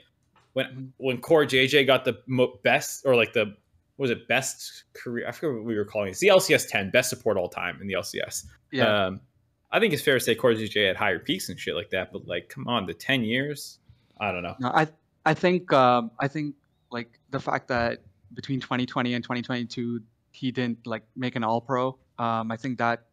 [0.53, 2.17] when, when CoreJJ got the
[2.63, 3.45] best or like the,
[3.95, 5.27] what was it best career?
[5.27, 6.11] I forget what we were calling it.
[6.11, 8.45] It's the LCS 10 best support all time in the LCS.
[8.71, 9.05] Yeah.
[9.05, 9.21] Um,
[9.71, 12.27] I think it's fair to say CoreJJ had higher peaks and shit like that, but
[12.27, 13.79] like, come on, the 10 years,
[14.19, 14.55] I don't know.
[14.59, 14.87] No, I
[15.25, 16.53] I think um, I think
[16.91, 18.01] like the fact that
[18.35, 21.97] between 2020 and 2022 he didn't like make an All Pro.
[22.19, 23.05] Um, I think that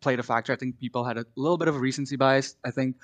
[0.00, 0.52] played a factor.
[0.52, 2.56] I think people had a little bit of a recency bias.
[2.64, 2.96] I think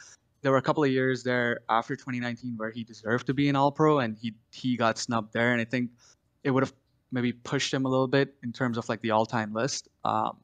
[0.42, 3.56] there were a couple of years there after 2019 where he deserved to be an
[3.56, 5.90] All Pro and he he got snubbed there, and I think
[6.44, 6.72] it would have
[7.12, 9.88] maybe pushed him a little bit in terms of like the all-time list.
[10.04, 10.36] Um,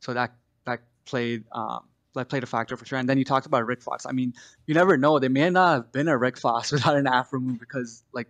[0.00, 0.34] so that
[0.64, 1.84] that played um,
[2.14, 2.98] that played a factor for sure.
[2.98, 4.06] And then you talked about Rick Fox.
[4.06, 4.34] I mean,
[4.66, 5.18] you never know.
[5.18, 8.28] There may not have been a Rick Fox without an Aphromoo because like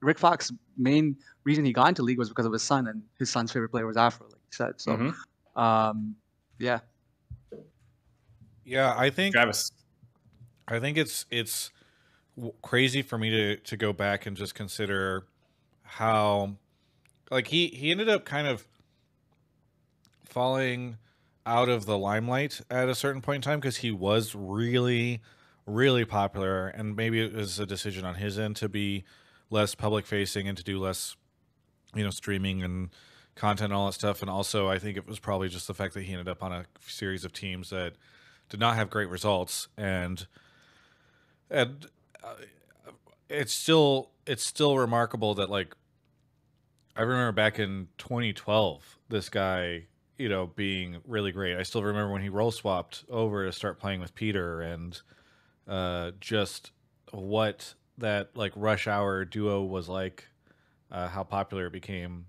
[0.00, 3.30] Rick Fox's main reason he got into league was because of his son, and his
[3.30, 4.80] son's favorite player was Afro, like you said.
[4.80, 5.14] So Mhm.
[5.60, 6.14] um,
[6.58, 6.80] yeah,
[8.68, 9.72] Yeah, I think Travis.
[10.68, 11.70] I think it's it's
[12.62, 15.24] crazy for me to to go back and just consider
[15.82, 16.56] how
[17.30, 18.66] like he he ended up kind of
[20.24, 20.98] falling
[21.46, 25.22] out of the limelight at a certain point in time because he was really,
[25.64, 29.02] really popular, and maybe it was a decision on his end to be
[29.48, 31.16] less public facing and to do less,
[31.94, 32.90] you know, streaming and
[33.34, 34.20] content and all that stuff.
[34.20, 36.52] And also, I think it was probably just the fact that he ended up on
[36.52, 37.94] a series of teams that
[38.48, 40.26] did not have great results, and
[41.50, 41.86] and
[42.22, 42.34] uh,
[43.28, 45.74] it's still it's still remarkable that like
[46.98, 49.84] I remember back in 2012, this guy,
[50.16, 51.56] you know, being really great.
[51.56, 55.00] I still remember when he role swapped over to start playing with Peter and
[55.68, 56.72] uh, just
[57.12, 60.24] what that like rush hour duo was like,
[60.90, 62.26] uh, how popular it became.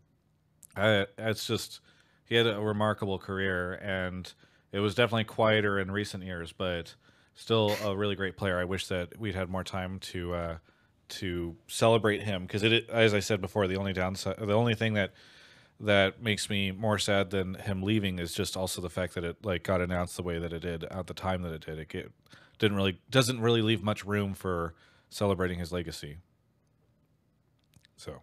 [0.77, 1.79] It's just
[2.25, 4.31] he had a remarkable career, and
[4.71, 6.95] it was definitely quieter in recent years, but
[7.35, 8.59] still a really great player.
[8.59, 10.57] I wish that we'd had more time to uh,
[11.09, 14.93] to celebrate him because it, as I said before, the only downside, the only thing
[14.93, 15.13] that
[15.79, 19.37] that makes me more sad than him leaving is just also the fact that it
[19.43, 21.79] like got announced the way that it did at the time that it did.
[21.79, 22.11] It get,
[22.57, 24.73] didn't really doesn't really leave much room for
[25.09, 26.17] celebrating his legacy.
[27.95, 28.21] So,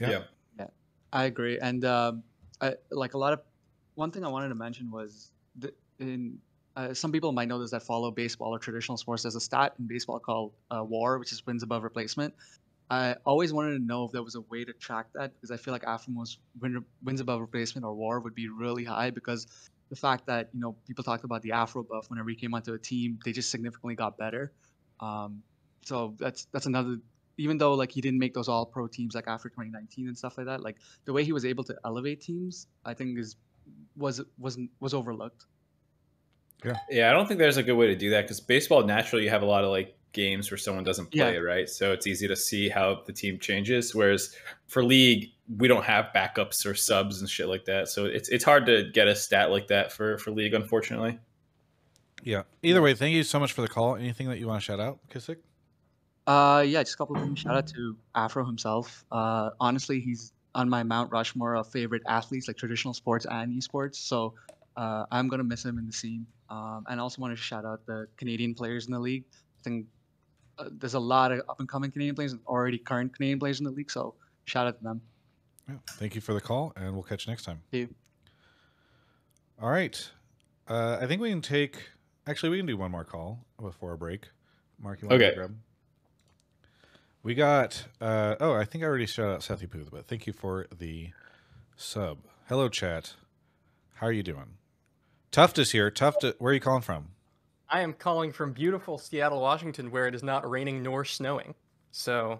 [0.00, 0.08] yeah.
[0.08, 0.20] Yeah.
[1.12, 2.24] I agree, and um,
[2.60, 3.40] I, like a lot of
[3.94, 6.38] one thing I wanted to mention was the, in
[6.76, 9.22] uh, some people might know this that follow baseball or traditional sports.
[9.22, 12.34] There's a stat in baseball called uh, WAR, which is wins above replacement.
[12.90, 15.56] I always wanted to know if there was a way to track that because I
[15.56, 19.46] feel like Aphromoo's win, wins above replacement or WAR would be really high because
[19.88, 22.74] the fact that you know people talked about the Afro buff whenever he came onto
[22.74, 24.52] a team, they just significantly got better.
[25.00, 25.42] Um,
[25.82, 26.98] so that's that's another.
[27.38, 30.38] Even though like he didn't make those All Pro teams like after 2019 and stuff
[30.38, 33.36] like that, like the way he was able to elevate teams, I think is
[33.96, 35.46] was was was overlooked.
[36.64, 37.10] Yeah, yeah.
[37.10, 39.42] I don't think there's a good way to do that because baseball naturally you have
[39.42, 41.40] a lot of like games where someone doesn't play, Yeah.
[41.40, 41.68] right?
[41.68, 43.94] So it's easy to see how the team changes.
[43.94, 44.34] Whereas
[44.66, 47.88] for league, we don't have backups or subs and shit like that.
[47.88, 51.18] So it's it's hard to get a stat like that for for league, unfortunately.
[52.22, 52.42] Yeah.
[52.62, 53.94] Either way, thank you so much for the call.
[53.96, 55.36] Anything that you want to shout out, Kissick?
[56.26, 57.38] Uh, yeah, just a couple of things.
[57.38, 59.04] Shout out to Afro himself.
[59.12, 63.96] Uh, honestly, he's on my Mount Rushmore of favorite athletes, like traditional sports and esports.
[63.96, 64.34] So
[64.76, 66.26] uh, I'm gonna miss him in the scene.
[66.48, 69.24] Um, and I also want to shout out the Canadian players in the league.
[69.60, 69.86] I think
[70.58, 73.58] uh, there's a lot of up and coming Canadian players and already current Canadian players
[73.60, 73.90] in the league.
[73.90, 74.14] So
[74.46, 75.00] shout out to them.
[75.68, 75.74] Yeah.
[75.98, 77.60] Thank you for the call, and we'll catch you next time.
[77.70, 77.94] Thank you.
[79.60, 80.10] All right.
[80.68, 81.76] Uh, I think we can take.
[82.26, 84.28] Actually, we can do one more call before a break.
[84.78, 85.34] Mark, you want to Okay.
[85.36, 85.54] grab?
[87.26, 87.86] We got.
[88.00, 91.10] Uh, oh, I think I already shouted out Sethy Pooth, but thank you for the
[91.74, 92.18] sub.
[92.48, 93.14] Hello, chat.
[93.94, 94.58] How are you doing?
[95.32, 95.90] Tuft is here.
[95.90, 97.08] Tuft, where are you calling from?
[97.68, 101.56] I am calling from beautiful Seattle, Washington, where it is not raining nor snowing.
[101.90, 102.38] So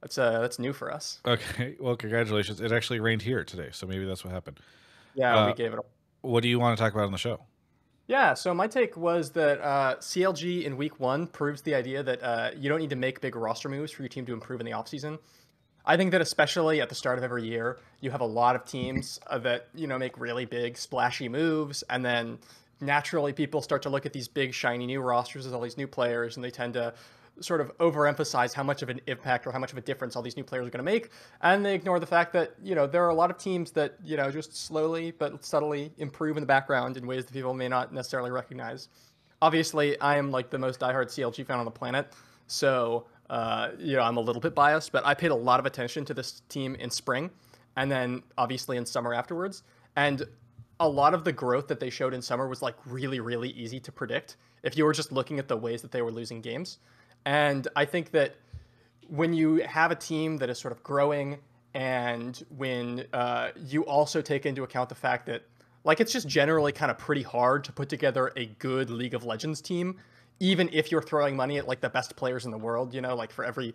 [0.00, 1.20] that's uh that's new for us.
[1.26, 1.74] Okay.
[1.80, 2.60] Well, congratulations.
[2.60, 4.60] It actually rained here today, so maybe that's what happened.
[5.16, 5.80] Yeah, Uh, we gave it.
[5.80, 5.82] A...
[6.20, 7.40] What do you want to talk about on the show?
[8.06, 8.34] Yeah.
[8.34, 12.50] So my take was that uh, CLG in Week One proves the idea that uh,
[12.56, 14.72] you don't need to make big roster moves for your team to improve in the
[14.72, 15.18] offseason.
[15.84, 18.64] I think that especially at the start of every year, you have a lot of
[18.64, 22.38] teams uh, that you know make really big splashy moves, and then
[22.80, 25.86] naturally people start to look at these big shiny new rosters with all these new
[25.86, 26.94] players, and they tend to
[27.40, 30.22] sort of overemphasize how much of an impact or how much of a difference all
[30.22, 31.10] these new players are going to make,
[31.42, 33.96] and they ignore the fact that you know there are a lot of teams that
[34.04, 37.68] you know just slowly but subtly improve in the background in ways that people may
[37.68, 38.88] not necessarily recognize.
[39.42, 42.12] Obviously, I am like the most diehard CLG fan on the planet,
[42.46, 45.66] so uh, you know I'm a little bit biased, but I paid a lot of
[45.66, 47.30] attention to this team in spring,
[47.76, 49.62] and then obviously in summer afterwards,
[49.96, 50.22] and
[50.80, 53.80] a lot of the growth that they showed in summer was like really really easy
[53.80, 56.78] to predict if you were just looking at the ways that they were losing games.
[57.26, 58.36] And I think that
[59.08, 61.38] when you have a team that is sort of growing
[61.74, 65.42] and when uh, you also take into account the fact that
[65.84, 69.24] like it's just generally kind of pretty hard to put together a good league of
[69.24, 69.96] legends team
[70.38, 73.14] even if you're throwing money at like the best players in the world you know?
[73.14, 73.74] Like for every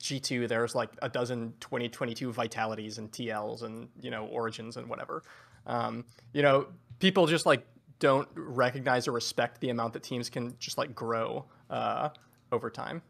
[0.00, 5.22] g2 there's like a dozen 2022 vitalities and tls and you know origins and whatever.
[5.66, 6.66] Um, you know
[6.98, 7.66] people just like
[7.98, 12.10] don't recognize or respect the amount that teams can just like grow uh,
[12.52, 13.02] over time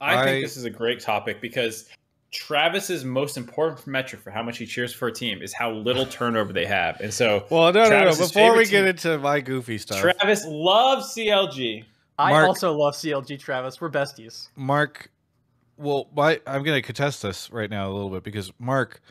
[0.00, 1.88] I, I- think this is a great topic because
[2.32, 6.06] Travis's most important metric for how much he cheers for a team is how little
[6.06, 8.16] turnover they have, and so Well, no, no, no.
[8.16, 11.84] Before we get team- into my goofy stuff, Travis loves CLG.
[12.18, 13.80] I also love CLG Travis.
[13.82, 14.48] We're besties.
[14.56, 15.10] Mark,
[15.76, 19.02] well, my I'm going to contest this right now a little bit because Mark,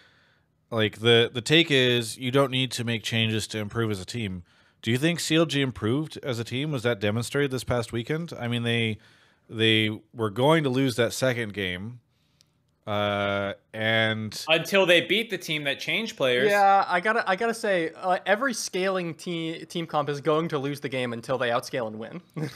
[0.71, 4.05] like the the take is you don't need to make changes to improve as a
[4.05, 4.43] team.
[4.81, 6.71] Do you think CLG improved as a team?
[6.71, 8.33] Was that demonstrated this past weekend?
[8.39, 8.97] I mean, they
[9.49, 11.99] they were going to lose that second game,
[12.87, 16.49] Uh, and until they beat the team that changed players.
[16.49, 20.57] Yeah, I gotta, I gotta say, uh, every scaling team team comp is going to
[20.57, 22.21] lose the game until they outscale and win.
[22.35, 22.49] and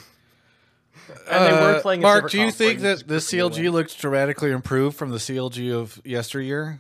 [1.30, 2.00] uh, they were playing.
[2.00, 3.72] As a Mark, do you comp think that just the CLG win.
[3.72, 6.80] looked dramatically improved from the CLG of yesteryear?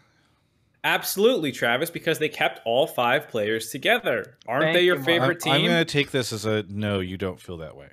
[0.85, 4.37] Absolutely, Travis, because they kept all five players together.
[4.47, 6.99] Aren't Thank they your you, favorite I'm, I'm going to take this as a no.
[6.99, 7.87] You don't feel that way.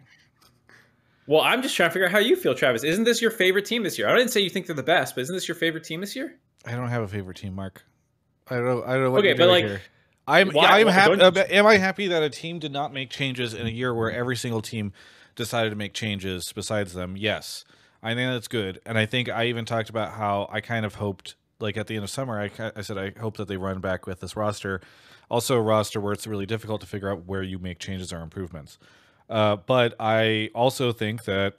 [1.27, 2.85] Well, I'm just trying to figure out how you feel, Travis.
[2.85, 4.09] Isn't this your favorite team this year?
[4.09, 6.15] I didn't say you think they're the best, but isn't this your favorite team this
[6.15, 6.39] year?
[6.67, 7.83] I don't have a favorite team, Mark.
[8.49, 8.65] I don't.
[8.67, 9.83] know- I don't know what Okay, you're but, doing like, here.
[10.29, 10.51] I'm.
[10.51, 11.17] why- I'm why happy.
[11.17, 13.95] don't uh, am I happy that a team did not make changes in a year
[13.95, 14.93] where every single team
[15.35, 17.17] decided to make changes besides them?
[17.17, 17.65] Yes,
[18.03, 18.81] I think that's good.
[18.85, 21.95] And I think I even talked about how I kind of hoped, like at the
[21.95, 24.81] end of summer, I, I said I hope that they run back with this roster.
[25.31, 28.21] Also, a roster where it's really difficult to figure out where you make changes or
[28.21, 28.79] improvements.
[29.31, 31.55] Uh, but I also think that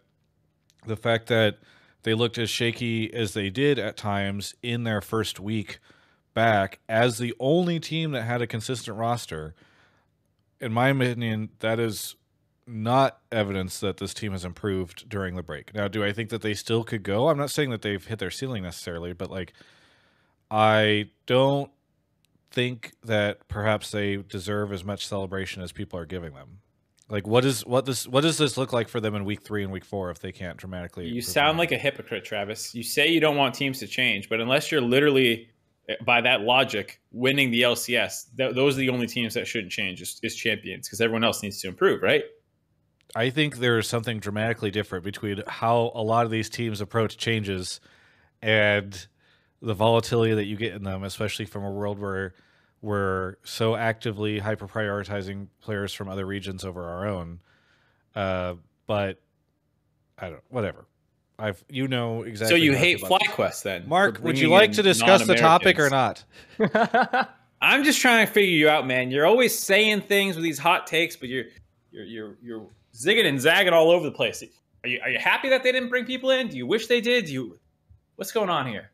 [0.85, 1.57] the fact that
[2.03, 5.79] they looked as shaky as they did at times in their first week
[6.33, 9.53] back as the only team that had a consistent roster
[10.59, 12.15] in my opinion that is
[12.65, 16.41] not evidence that this team has improved during the break now do i think that
[16.41, 19.53] they still could go i'm not saying that they've hit their ceiling necessarily but like
[20.53, 21.71] i don't
[22.51, 26.59] think that perhaps they deserve as much celebration as people are giving them
[27.09, 29.63] like what is what this what does this look like for them in week three
[29.63, 32.73] and week four if they can't dramatically You sound like a hypocrite, Travis.
[32.73, 35.49] You say you don't want teams to change, but unless you're literally,
[35.89, 39.71] eh, by that logic, winning the LCS, th- those are the only teams that shouldn't
[39.71, 42.23] change is, is champions because everyone else needs to improve, right?
[43.15, 47.17] I think there is something dramatically different between how a lot of these teams approach
[47.17, 47.79] changes
[48.41, 49.07] and
[49.63, 52.33] the volatility that you get in them, especially from a world where
[52.81, 57.39] we're so actively hyper prioritizing players from other regions over our own.
[58.13, 59.21] Uh, but
[60.19, 60.85] I don't, whatever.
[61.39, 62.59] I've, you know exactly.
[62.59, 63.21] so you hate feel about.
[63.21, 63.87] FlyQuest then?
[63.87, 66.23] Mark, would you like to discuss the topic or not?
[67.61, 69.09] I'm just trying to figure you out, man.
[69.09, 71.45] You're always saying things with these hot takes, but you're
[71.91, 74.43] you're you're you're zigging and zagging all over the place.
[74.83, 76.49] Are you are you happy that they didn't bring people in?
[76.49, 77.25] Do you wish they did?
[77.25, 77.59] Do you
[78.17, 78.91] what's going on here?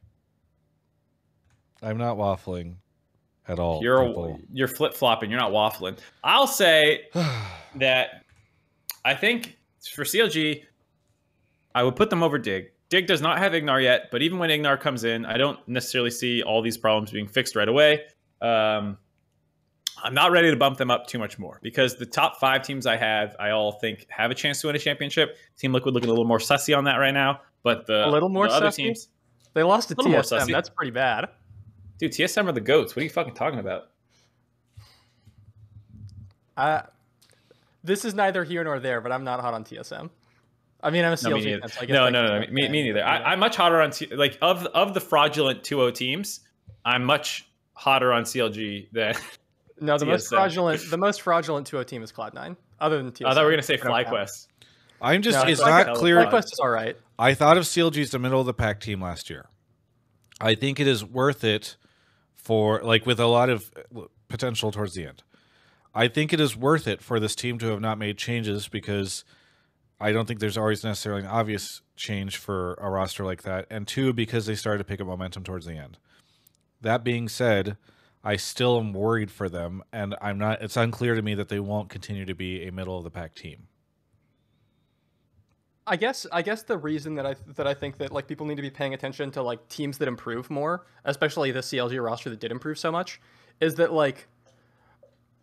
[1.81, 2.75] I'm not waffling
[3.47, 3.81] at all.
[3.81, 4.39] You're people.
[4.51, 5.29] you're flip flopping.
[5.29, 5.97] You're not waffling.
[6.23, 7.07] I'll say
[7.75, 8.23] that
[9.05, 9.57] I think
[9.93, 10.63] for CLG,
[11.73, 12.71] I would put them over Dig.
[12.89, 16.09] Dig does not have Ignar yet, but even when Ignar comes in, I don't necessarily
[16.09, 18.01] see all these problems being fixed right away.
[18.41, 18.97] Um,
[20.03, 22.85] I'm not ready to bump them up too much more because the top five teams
[22.85, 25.37] I have, I all think have a chance to win a championship.
[25.57, 28.29] Team Liquid looking a little more sussy on that right now, but the A little
[28.29, 29.09] more the other teams,
[29.53, 30.51] they lost to Little more TSM.
[30.51, 31.29] That's pretty bad.
[31.99, 32.95] Dude, TSM are the goats.
[32.95, 33.89] What are you fucking talking about?
[36.57, 36.81] Uh,
[37.83, 40.09] this is neither here nor there, but I'm not hot on TSM.
[40.81, 41.59] I mean, I'm a No, me CLG neither.
[41.61, 42.99] fan, so I guess no, no, no, no, me, me neither.
[43.01, 43.07] but.
[43.07, 46.39] I, I'm much hotter on T- like of of the fraudulent 2-0 teams.
[46.85, 49.15] I'm much hotter on CLG than.
[49.81, 52.55] no, the most fraudulent, the most fraudulent 2-0 team is Cloud9.
[52.79, 54.07] Other than TSM, I thought we were gonna say I don't count.
[54.07, 54.47] FlyQuest.
[55.01, 56.17] I'm just, No, it's FlyQuest- not clear.
[56.25, 56.97] FlyQuest is all right.
[57.17, 59.47] I thought of CLG as the middle of the pack team last year.
[60.41, 61.75] I think it is worth it
[62.41, 65.23] for like with a lot of uh, potential towards the end.
[65.93, 69.23] I think it is worth it for this team to have not made changes because
[69.99, 73.87] I don't think there's always necessarily an obvious change for a roster like that, and
[73.87, 75.97] two because they started to pick up momentum towards the end.
[76.81, 77.75] That being said,
[78.23, 80.61] I still am worried for them, and I'm not.
[80.61, 83.35] It's unclear to me that they won't continue to be a middle of the pack
[83.35, 83.67] team.
[85.89, 88.57] I guess I guess the reason that I that I think that like people need
[88.57, 92.39] to be paying attention to like teams that improve more, especially the CLG roster that
[92.39, 93.19] did improve so much,
[93.59, 94.27] is that like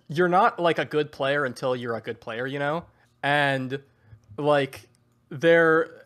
[0.08, 2.84] you're not like a good player until you're a good player, you know?
[3.24, 3.80] And
[4.38, 4.88] like
[5.30, 6.04] there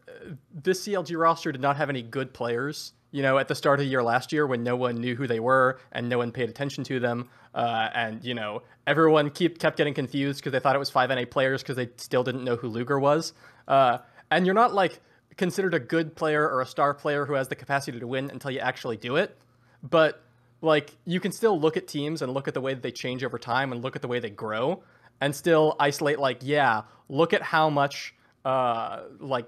[0.55, 3.85] this CLG roster did not have any good players, you know, at the start of
[3.85, 6.49] the year last year when no one knew who they were and no one paid
[6.49, 7.29] attention to them.
[7.55, 11.11] Uh, and you know, everyone keep kept getting confused because they thought it was five
[11.11, 13.35] NA players because they still didn't know who Luger was.
[13.69, 13.99] Uh,
[14.31, 15.01] and you're not like
[15.37, 18.51] considered a good player or a star player who has the capacity to win until
[18.51, 19.37] you actually do it.
[19.83, 20.23] But
[20.63, 23.25] like you can still look at teams and look at the way that they change
[23.25, 24.83] over time and look at the way they grow
[25.21, 29.47] and still isolate like yeah look at how much uh like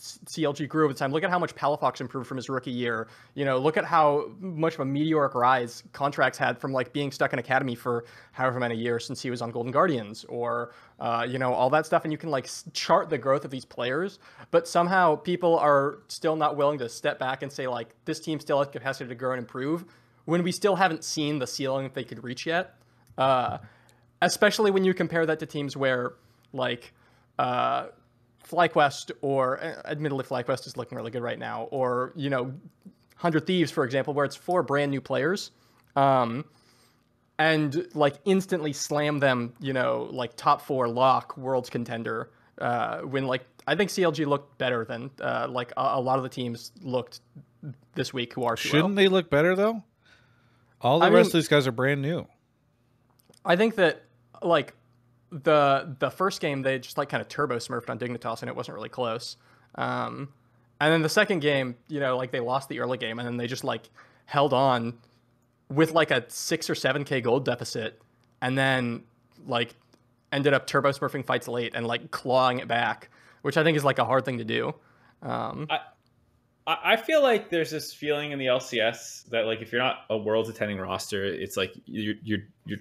[0.00, 1.12] CLG grew over time.
[1.12, 3.06] Look at how much Palafox improved from his rookie year.
[3.34, 7.12] You know, look at how much of a meteoric rise Contractz had from like being
[7.12, 11.26] stuck in academy for however many years since he was on Golden Guardians, or uh,
[11.28, 12.04] you know all that stuff.
[12.04, 14.18] And you can like chart the growth of these players,
[14.50, 18.40] but somehow people are still not willing to step back and say like this team
[18.40, 19.84] still has capacity to grow and improve
[20.24, 22.74] when we still haven't seen the ceiling that they could reach yet.
[23.18, 23.58] Uh,
[24.22, 26.14] especially when you compare that to teams where
[26.52, 26.94] like
[27.38, 27.86] uh,
[28.50, 32.52] FlyQuest or uh, admittedly FlyQuest is looking really good right now, or you know
[33.16, 35.50] Hundred Thieves, for example, where it's four brand new players,
[35.96, 36.44] um,
[37.38, 42.30] and like instantly slam them, you know, like top four lock world's contender.
[42.58, 46.22] Uh, when like I think CLG looked better than uh, like a, a lot of
[46.22, 47.20] the teams looked
[47.94, 49.82] this week who are Shouldn't they look better though?
[50.80, 52.26] All the I rest mean- of these guys are brand new.
[53.44, 54.04] I think that
[54.42, 54.74] like
[55.30, 58.56] the the first game they just like kind of turbo smurfed on Dignitas and it
[58.56, 59.36] wasn't really close.
[59.76, 60.32] Um,
[60.80, 63.36] and then the second game, you know, like they lost the early game and then
[63.36, 63.88] they just like
[64.26, 64.98] held on
[65.68, 68.00] with like a six or seven k gold deficit,
[68.42, 69.04] and then
[69.46, 69.74] like
[70.32, 73.10] ended up turbo smurfing fights late and like clawing it back,
[73.42, 74.74] which I think is like a hard thing to do.
[75.22, 75.80] Um, I,
[76.66, 80.16] I feel like there's this feeling in the LCS that like if you're not a
[80.16, 82.78] world's attending roster, it's like you're you're you're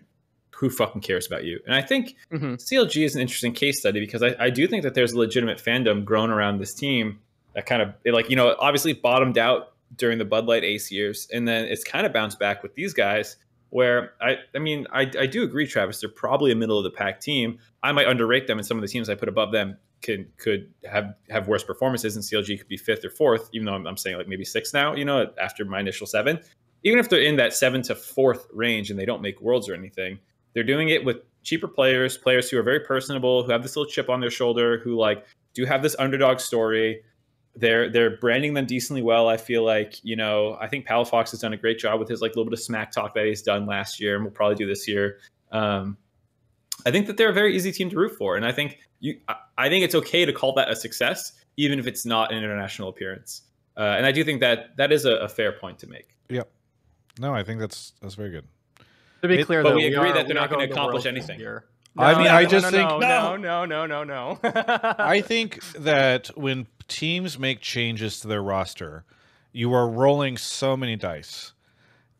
[0.52, 1.60] who fucking cares about you?
[1.66, 2.56] And I think mhm.
[2.56, 5.58] CLG is an interesting case study because I, I do think that there's a legitimate
[5.58, 7.20] fandom grown around this team
[7.56, 10.92] that kind of it, like you know obviously bottomed out during the Bud Light Ace
[10.92, 13.38] years, and then it's kind of bounced back with these guys.
[13.72, 16.00] Where I I mean I I do agree, Travis.
[16.02, 17.60] They're probably a middle of the pack team.
[17.84, 20.72] I might underrate them, and some of the teams I put above them could could
[20.90, 23.98] have have worse performances, and CLG could be fifth or fourth, even though I'm, I'm
[23.98, 24.96] saying like maybe six now.
[24.96, 26.40] You know, after my initial seven,
[26.84, 29.74] even if they're in that seven to fourth range and they don't make worlds or
[29.74, 30.20] anything,
[30.54, 33.90] they're doing it with cheaper players, players who are very personable, who have this little
[33.90, 37.02] chip on their shoulder, who like do have this underdog story.
[37.56, 39.28] They're they're branding them decently well.
[39.28, 42.22] I feel like you know I think Palafox has done a great job with his
[42.22, 44.68] like little bit of smack talk that he's done last year, and will probably do
[44.68, 45.20] this year.
[45.52, 45.98] Um,
[46.86, 49.20] I think that they're a very easy team to root for, and I think you
[49.58, 52.90] I- think it's okay to call that a success, even if it's not an international
[52.90, 53.42] appearance.
[53.76, 56.16] Uh, and I do think that that is a, a fair point to make.
[56.30, 56.50] Yep.
[57.20, 58.46] No, I think that's that's very good.
[59.22, 61.38] To be It- clear, but though, we agree are- that they're not gonna accomplish anything.
[61.40, 61.66] Here.
[61.98, 64.40] I mean, No, I just no, think- no, no, no, no, no, no.
[64.44, 69.04] I think that when teams make changes to their roster,
[69.52, 71.54] you are rolling so many dice.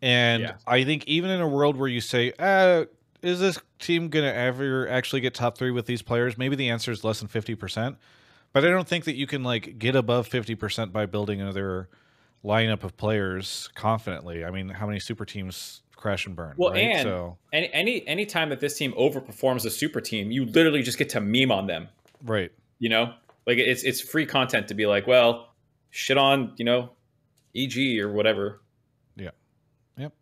[0.02, 0.54] And Yeah.
[0.68, 2.86] I think even in a world where you say, uh,
[3.22, 6.38] is this team going to ever actually get top three with these players?
[6.38, 7.98] Maybe the answer is less than 50%.
[8.54, 11.88] But I don't think that you can like get above 50% by building another
[12.44, 14.46] lineup of players confidently.
[14.46, 16.56] I mean, how many super teams crash and burn?
[16.58, 16.84] Well, right?
[16.84, 20.82] and so, any any any time that this team overperforms a super team, you literally
[20.82, 21.90] just get to meme on them.
[22.24, 22.52] right.
[22.80, 23.14] You know,
[23.46, 25.54] like it's it's free content to be like, well,
[25.90, 26.92] shit on you know,
[27.56, 28.62] EG or whatever.
[29.18, 29.32] Yeah.
[29.98, 30.14] Yep.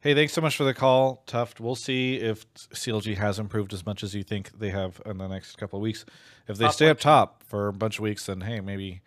[0.00, 1.60] Hey, thanks so much for the call, Tuft.
[1.60, 5.28] We'll see if CLG has improved as much as you think they have in the
[5.28, 6.06] next couple of weeks.
[6.48, 9.02] If they Top stay up top for a bunch of weeks, then hey, maybe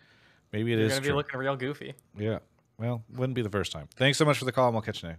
[0.54, 1.18] maybe it You're is going to be true.
[1.18, 1.94] looking real goofy.
[2.18, 2.40] yeah.
[2.78, 3.88] Well, wouldn't be the first time.
[3.98, 5.16] Thanks so much for the call, and we'll catch you now.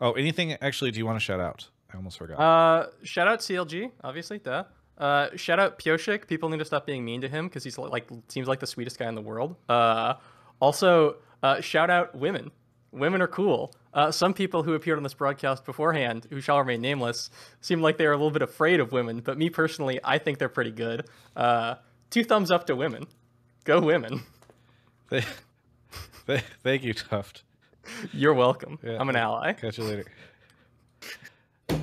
[0.00, 0.90] Oh, anything actually?
[0.90, 1.68] Do you want to shout out?
[1.92, 2.38] I almost forgot.
[2.38, 4.64] Uh, shout out CLG, obviously, duh.
[4.96, 6.28] Uh, shout out Pyosik.
[6.28, 8.98] People need to stop being mean to him because he's like seems like the sweetest
[8.98, 9.56] guy in the world.
[9.68, 10.14] Uh,
[10.60, 12.50] also, uh, shout out women.
[12.92, 13.74] Women are cool.
[13.92, 17.28] Uh, some people who appeared on this broadcast beforehand, who shall remain nameless,
[17.60, 19.18] seem like they are a little bit afraid of women.
[19.20, 21.06] But me personally, I think they're pretty good.
[21.34, 21.74] Uh,
[22.10, 23.06] two thumbs up to women.
[23.64, 24.22] Go women.
[25.14, 25.26] Th-
[26.26, 27.42] th- Thank you, Tuft.
[28.12, 28.78] You're welcome.
[28.82, 28.96] Yeah.
[28.98, 29.52] I'm an ally.
[29.52, 30.04] Catch you later.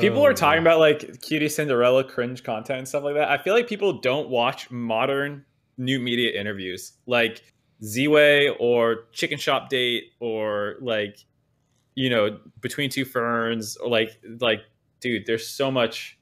[0.00, 3.28] People are Oh, talking about like QTCinderella cringe content and stuff like that.
[3.28, 5.44] I feel like people don't watch modern
[5.76, 7.42] new media interviews like
[7.84, 11.18] Z-Way or Chicken Shop Date or like
[11.94, 14.60] you know Between Two Ferns or like like
[15.00, 16.18] dude, there's so much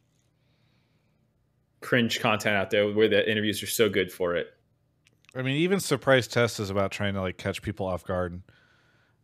[1.81, 4.53] cringe content out there where the interviews are so good for it.
[5.35, 8.43] I mean, even surprise test is about trying to like catch people off guard.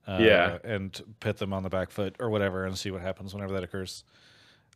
[0.06, 0.59] Uh, Yeah.
[0.64, 3.64] and pit them on the back foot or whatever, and see what happens whenever that
[3.64, 4.05] occurs.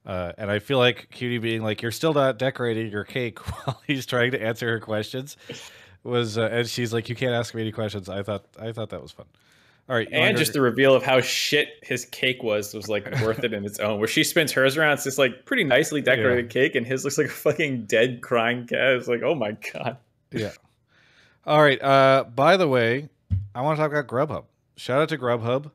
[0.06, 3.80] Uh, and I feel like Cutie being like, "You're still not decorating your cake," while
[3.86, 5.36] he's trying to answer her questions,
[6.02, 8.88] was, uh, and she's like, "You can't ask me any questions." I thought, I thought
[8.88, 9.26] that was fun.
[9.88, 13.42] All right, And just the reveal of how shit his cake was was like worth
[13.42, 13.98] it in its own.
[13.98, 17.16] Where she spins hers around, it's this like pretty nicely decorated cake, and his looks
[17.16, 18.96] like a fucking dead crying cat.
[18.96, 19.96] It's like, oh my god.
[20.30, 20.52] Yeah.
[21.46, 21.82] All right.
[21.82, 23.08] Uh, by the way,
[23.54, 24.44] I want to talk about Grubhub.
[24.76, 25.70] Shout out to Grubhub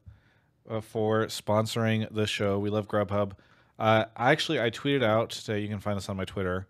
[0.69, 2.59] uh, for sponsoring the show.
[2.59, 3.31] We love Grubhub.
[3.79, 5.59] Uh, actually, I tweeted out today.
[5.59, 6.67] You can find this on my Twitter.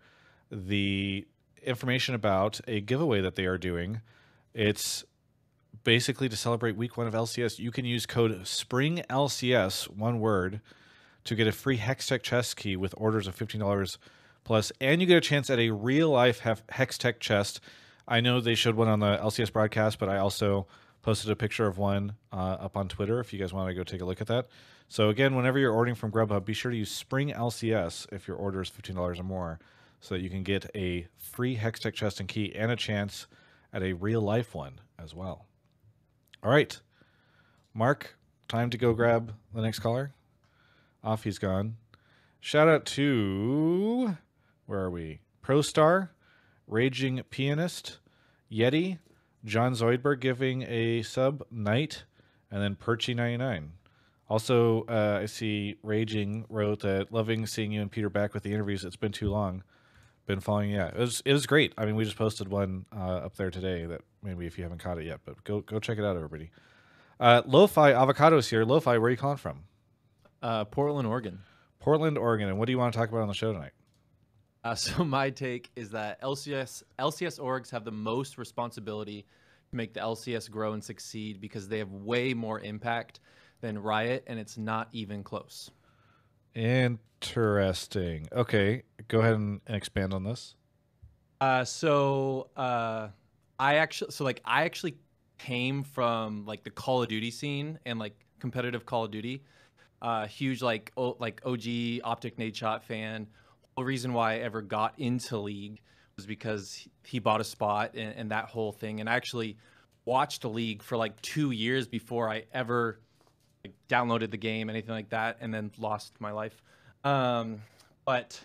[0.50, 1.26] The
[1.62, 4.00] information about a giveaway that they are doing.
[4.54, 5.04] It's
[5.84, 7.58] basically to celebrate week one of LCS.
[7.58, 10.60] You can use code SPRINGLCS, one word,
[11.24, 13.98] to get a free Hextech chest key with orders of fifteen dollars
[14.42, 17.60] plus, and you get a chance at a real life Hextech chest.
[18.06, 20.66] I know they showed one on the LCS broadcast, but I also
[21.02, 23.84] posted a picture of one uh, up on Twitter if you guys want to go
[23.84, 24.48] take a look at that.
[24.88, 28.36] So again, whenever you're ordering from Grubhub, be sure to use Spring LCS if your
[28.36, 29.58] order is fifteen dollars or more,
[30.00, 33.26] so that you can get a free Hextech chest and key and a chance
[33.72, 35.46] at a real life one as well.
[36.44, 36.78] All right,
[37.72, 38.18] Mark,
[38.48, 40.12] time to go grab the next caller.
[41.02, 41.78] Off he's gone.
[42.38, 44.18] Shout out to
[44.66, 45.20] where are we?
[45.42, 46.10] ProStar,
[46.66, 47.96] Raging Pianist,
[48.52, 48.98] Yeti,
[49.46, 52.04] John Zoidberg giving a sub, Knight,
[52.50, 53.68] and then Perchy99.
[54.28, 58.52] Also, uh, I see Raging wrote that loving seeing you and Peter back with the
[58.52, 58.84] interviews.
[58.84, 59.62] It's been too long.
[60.26, 60.88] Been following, yeah.
[60.88, 61.74] It was it was great.
[61.76, 64.78] I mean, we just posted one uh, up there today that maybe if you haven't
[64.78, 66.50] caught it yet, but go go check it out, everybody.
[67.20, 68.64] Uh, Lo-Fi Avocados here.
[68.64, 69.64] Lo-Fi, where are you calling from?
[70.42, 71.40] Uh, Portland, Oregon.
[71.78, 72.48] Portland, Oregon.
[72.48, 73.72] And what do you want to talk about on the show tonight?
[74.64, 79.26] Uh, so my take is that LCS LCS orgs have the most responsibility
[79.70, 83.20] to make the LCS grow and succeed because they have way more impact
[83.60, 85.70] than Riot, and it's not even close.
[86.54, 88.28] Interesting.
[88.32, 90.54] Okay, go ahead and, and expand on this.
[91.40, 93.08] Uh, so uh,
[93.58, 94.96] I actually, so like I actually
[95.38, 99.42] came from like the Call of Duty scene and like competitive Call of Duty.
[100.00, 103.26] Uh, huge like o- like OG OpTic Nadeshot fan.
[103.76, 105.80] The reason why I ever got into League
[106.16, 109.00] was because he bought a spot and, and that whole thing.
[109.00, 109.56] And I actually
[110.04, 113.00] watched League for like two years before I ever
[113.64, 116.62] like, downloaded the game, anything like that, and then lost my life.
[117.02, 117.60] Um,
[118.04, 118.40] but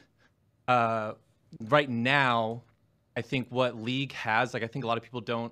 [0.69, 1.15] uh,
[1.61, 2.61] right now,
[3.17, 5.51] I think what League has, like I think a lot of people don't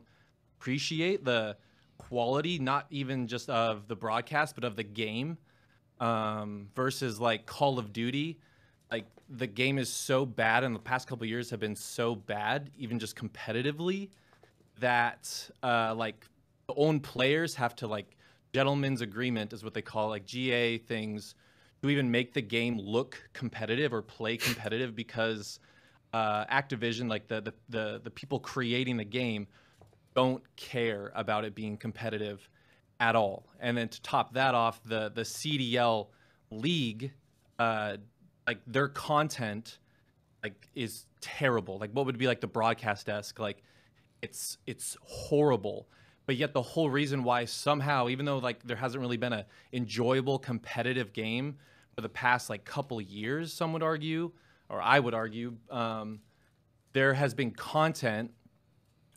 [0.59, 1.57] appreciate the
[1.97, 5.39] quality, not even just of the broadcast, but of the game
[5.99, 8.37] um, versus like Call of Duty.
[8.91, 12.69] Like the game is so bad, and the past couple years have been so bad,
[12.77, 14.09] even just competitively,
[14.79, 16.27] that uh, like
[16.67, 18.15] the own players have to like
[18.53, 21.33] gentleman's agreement is what they call like GA things
[21.81, 25.59] to even make the game look competitive or play competitive because
[26.13, 29.47] uh, Activision, like the, the the the people creating the game,
[30.15, 32.49] don't care about it being competitive
[32.99, 33.45] at all.
[33.59, 36.07] And then to top that off, the the CDL
[36.49, 37.11] league,
[37.59, 37.97] uh,
[38.47, 39.79] like their content,
[40.43, 41.77] like is terrible.
[41.77, 43.63] Like what would be like the broadcast desk, like
[44.21, 45.87] it's it's horrible.
[46.27, 49.45] But yet the whole reason why somehow, even though like there hasn't really been a
[49.73, 51.55] enjoyable competitive game
[51.95, 54.31] for the past like couple years, some would argue,
[54.69, 56.19] or I would argue, um,
[56.91, 58.31] there has been content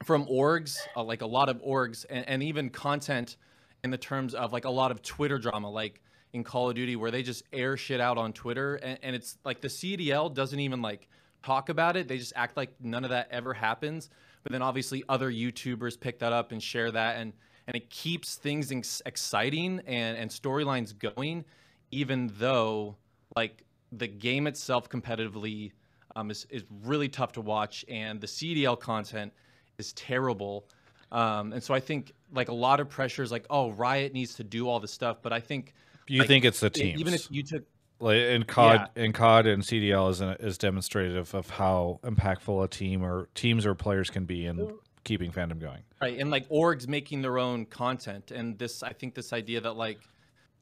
[0.05, 3.37] from orgs, uh, like a lot of orgs, and, and even content
[3.83, 6.01] in the terms of like a lot of Twitter drama, like
[6.33, 9.37] in Call of Duty, where they just air shit out on Twitter, and, and it's
[9.45, 11.09] like the CDL doesn't even like
[11.43, 12.07] talk about it.
[12.07, 14.11] They just act like none of that ever happens.
[14.43, 17.33] But then obviously other YouTubers pick that up and share that, and
[17.67, 21.45] and it keeps things ex- exciting and and storylines going,
[21.91, 22.97] even though
[23.37, 25.73] like the game itself competitively
[26.17, 29.33] um, is is really tough to watch, and the CDL content
[29.79, 30.67] is terrible.
[31.13, 34.35] Um, and so I think like a lot of pressure is like oh Riot needs
[34.37, 35.75] to do all this stuff, but I think
[36.07, 36.99] You like, think it's the team.
[36.99, 37.65] Even if you took
[38.01, 43.03] like in COD, in COD and CDL is is demonstrative of how impactful a team
[43.03, 44.73] or teams or players can be in
[45.05, 45.83] keeping fandom going.
[46.01, 49.77] right and like orgs making their own content, and this I think this idea that
[49.77, 50.01] like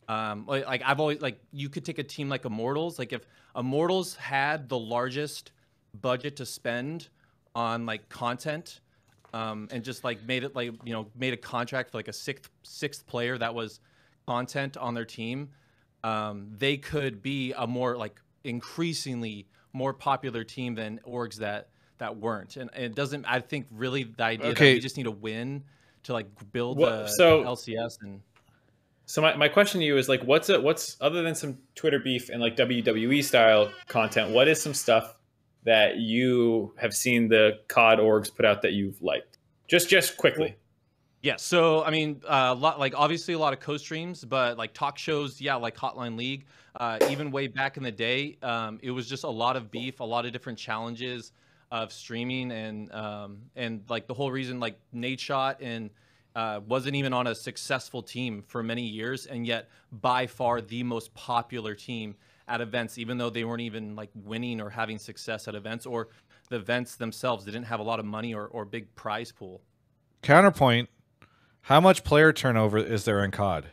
[0.08, 4.16] um like I've always like you could take a team like Immortals, like if Immortals
[4.16, 5.52] had the largest
[6.00, 7.08] budget to spend
[7.54, 8.80] on like content
[9.34, 12.12] um, and just like made it like you know made a contract for like a
[12.12, 13.80] sixth sixth player that was
[14.26, 15.48] content on their team
[16.04, 21.68] um, they could be a more like increasingly more popular team than orgs that
[21.98, 24.70] that weren't and, and it doesn't i think really the idea Okay.
[24.70, 25.64] that we just need a win
[26.04, 28.20] to like build Well, the so- lcs and
[29.06, 30.62] So my, my question to you is like, what's it?
[30.62, 34.32] What's other than some Twitter beef and like WWE style content?
[34.32, 35.14] What is some stuff
[35.64, 39.38] that you have seen the COD orgs put out that you've liked?
[39.66, 40.56] Just just quickly.
[41.20, 44.98] Yeah, so I mean, uh, lot like obviously a lot of co-streams, but like talk
[44.98, 46.46] shows, yeah, like Hotline League.
[46.76, 49.98] Uh, even way back in the day, um, it was just a lot of beef,
[49.98, 51.32] a lot of different challenges
[51.72, 55.90] of streaming, and um, and like the whole reason like Nadeshot and
[56.36, 60.84] uh, wasn't even on a successful team for many years, and yet by far the
[60.84, 62.14] most popular team
[62.46, 66.08] at events, even though they weren't even like winning or having success at events, or
[66.48, 69.60] the events themselves they didn't have a lot of money or, or big prize pool.
[70.22, 70.88] Counterpoint:
[71.68, 73.66] How much player turnover is there in COD?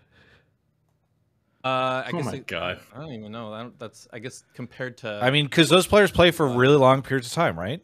[1.64, 2.80] Uh, I Oh guess my it- God.
[2.94, 3.54] I don't even know.
[3.54, 5.20] I don't, that's I guess compared to.
[5.24, 7.82] I mean, because those players play for really long periods of time, right?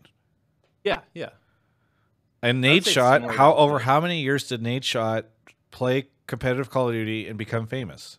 [0.83, 1.29] yeah, yeah.
[2.43, 5.23] And Nate say Shot, how over how many years did Nadeshot
[5.69, 8.17] play competitive Call of Duty and become famous?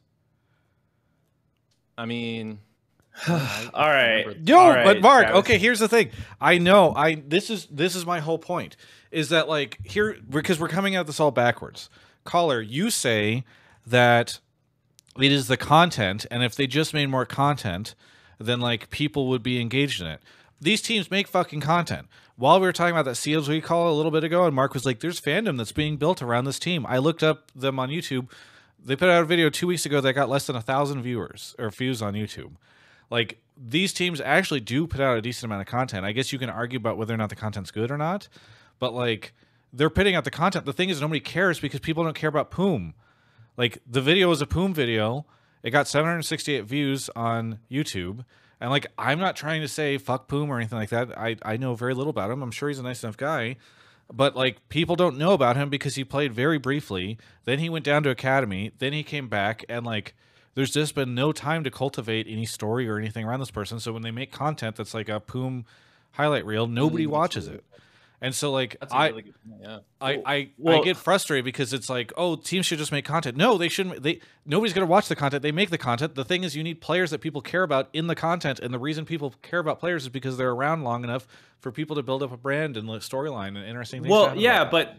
[1.98, 2.60] I mean,
[3.26, 4.26] I don't know, I All right.
[4.26, 5.38] remember- Yo, All right, but Mark, Travis.
[5.40, 6.08] okay, here's the thing.
[6.40, 8.76] I know, I this is this is my whole point
[9.12, 11.88] is that like here because we're coming at this all backwards.
[12.24, 13.44] Caller, you say
[13.86, 14.40] that
[15.20, 17.94] it is the content, and if they just made more content,
[18.38, 20.20] then like people would be engaged in it.
[20.60, 22.06] These teams make fucking content.
[22.36, 24.86] While we were talking about that CLG call a little bit ago, and Mark was
[24.86, 28.28] like, "There's fandom that's being built around this team." I looked up them on YouTube.
[28.84, 31.54] They put out a video two weeks ago that got less than a thousand viewers
[31.58, 32.52] or views on YouTube.
[33.10, 36.06] Like these teams actually do put out a decent amount of content.
[36.06, 38.28] I guess you can argue about whether or not the content's good or not,
[38.82, 39.32] but like
[39.72, 40.66] they're putting out the content.
[40.66, 42.94] The thing is, nobody cares because people don't care about Poome.
[43.56, 45.24] Like the video is a Poome video.
[45.62, 48.24] It got 768 views on YouTube.
[48.60, 51.16] And like I'm not trying to say fuck Poome or anything like that.
[51.16, 52.42] I, I know very little about him.
[52.42, 53.54] I'm sure he's a nice enough guy.
[54.12, 57.18] But like people don't know about him because he played very briefly.
[57.44, 58.72] Then he went down to Academy.
[58.78, 60.16] Then he came back and like
[60.56, 63.78] there's just been no time to cultivate any story or anything around this person.
[63.78, 65.66] So when they make content that's like a Poome
[66.14, 67.62] highlight reel, nobody mm, watches it.
[68.22, 69.60] And so like That's a I really good point.
[69.62, 69.78] Yeah.
[70.00, 73.36] I, I, I Well- get frustrated because it's like, oh, teams should just make content.
[73.36, 74.02] No, they shouldn't.
[74.02, 75.42] They nobody's gonna watch the content.
[75.42, 76.14] They make the content.
[76.14, 78.78] The thing is, you need players that people care about in the content, and the
[78.78, 81.26] reason people care about players is because they're around long enough
[81.58, 84.10] for people to build up a brand and a storyline and interesting things.
[84.10, 84.94] Well, yeah, but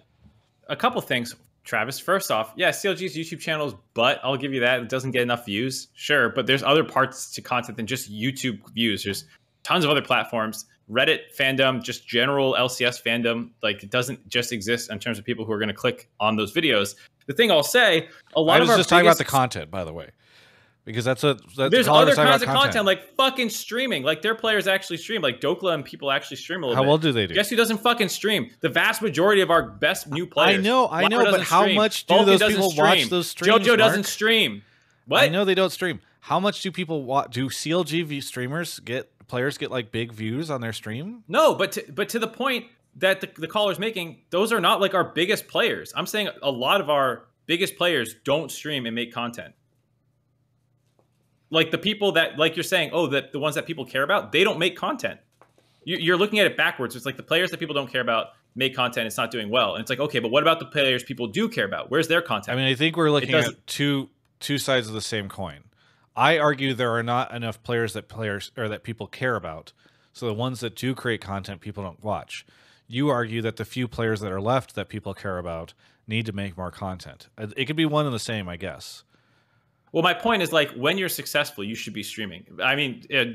[0.67, 1.33] a couple things,
[1.63, 1.99] Travis.
[1.99, 4.81] First off, yeah, CLG's YouTube channel is but I'll give you that.
[4.81, 8.59] It doesn't get enough views, sure, but there's other parts to content than just YouTube
[8.73, 9.03] views.
[9.05, 9.25] There's
[9.63, 10.65] tons of other platforms.
[10.91, 15.45] Reddit fandom, just general LCS fandom, like it doesn't just exist in terms of people
[15.45, 16.95] who are going to click on those videos.
[17.25, 19.71] The thing I'll say, a lot I of was our just talking about the content,
[19.71, 20.09] by the way,
[20.83, 22.85] because that's a that's there's other kinds of about content.
[22.85, 24.03] like fucking streaming.
[24.03, 25.21] Like their players actually stream.
[25.21, 26.87] Like Dhokla and people actually stream a little How bit.
[26.89, 27.33] well do they do?
[27.33, 28.49] Guess who doesn't fucking stream?
[28.59, 30.59] The vast majority of our best new players.
[30.59, 31.75] I know, I know, but how stream.
[31.77, 34.63] much do Vulcan those people watch those streams, JoJo doesn't stream.
[35.07, 35.23] What?
[35.23, 36.01] I know they don't stream.
[36.19, 37.33] How much do people watch?
[37.33, 41.23] Do CLG streamers get players get like big views on their stream?
[41.27, 44.79] No, but to, but to the point that the, the caller's making, those are not
[44.79, 45.93] like our biggest players.
[45.95, 49.53] I'm saying a lot of our biggest players don't stream and make content.
[51.49, 54.31] Like the people that, like you're saying, oh, that the ones that people care about,
[54.31, 55.19] they don't make content.
[55.83, 56.95] You, you're looking at it backwards.
[56.95, 59.07] It's like the players that people don't care about make content.
[59.07, 61.49] It's not doing well, and it's like, okay, but what about the players people do
[61.49, 61.91] care about?
[61.91, 62.55] Where's their content?
[62.57, 64.09] I mean, I think we're looking at two
[64.39, 65.63] two sides of the same coin.
[66.15, 69.73] I argue there are not enough players that players or that people care about.
[70.13, 72.45] So the ones that do create content, people don't watch.
[72.87, 75.73] You argue that the few players that are left that people care about
[76.07, 77.29] need to make more content.
[77.37, 79.03] Uh, It could be one and the same, I guess.
[79.91, 82.45] Well, my point is like when you're successful, you should be streaming.
[82.61, 83.25] I mean, uh,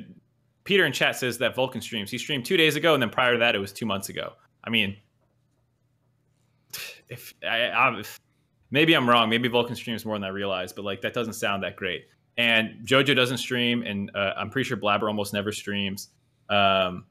[0.65, 2.11] Peter in chat says that Vulcan streams.
[2.11, 4.35] He streamed two days ago, and then prior to that, it was two months ago.
[4.63, 4.97] I mean,
[7.09, 8.21] if I, I if,
[8.71, 11.63] maybe I'm wrong, maybe Vulcan streams more than I realize, but like that doesn't sound
[11.63, 12.07] that great.
[12.39, 16.09] And JoJo doesn't stream, and uh, I'm pretty sure Blabber almost never streams.
[16.49, 17.05] Um,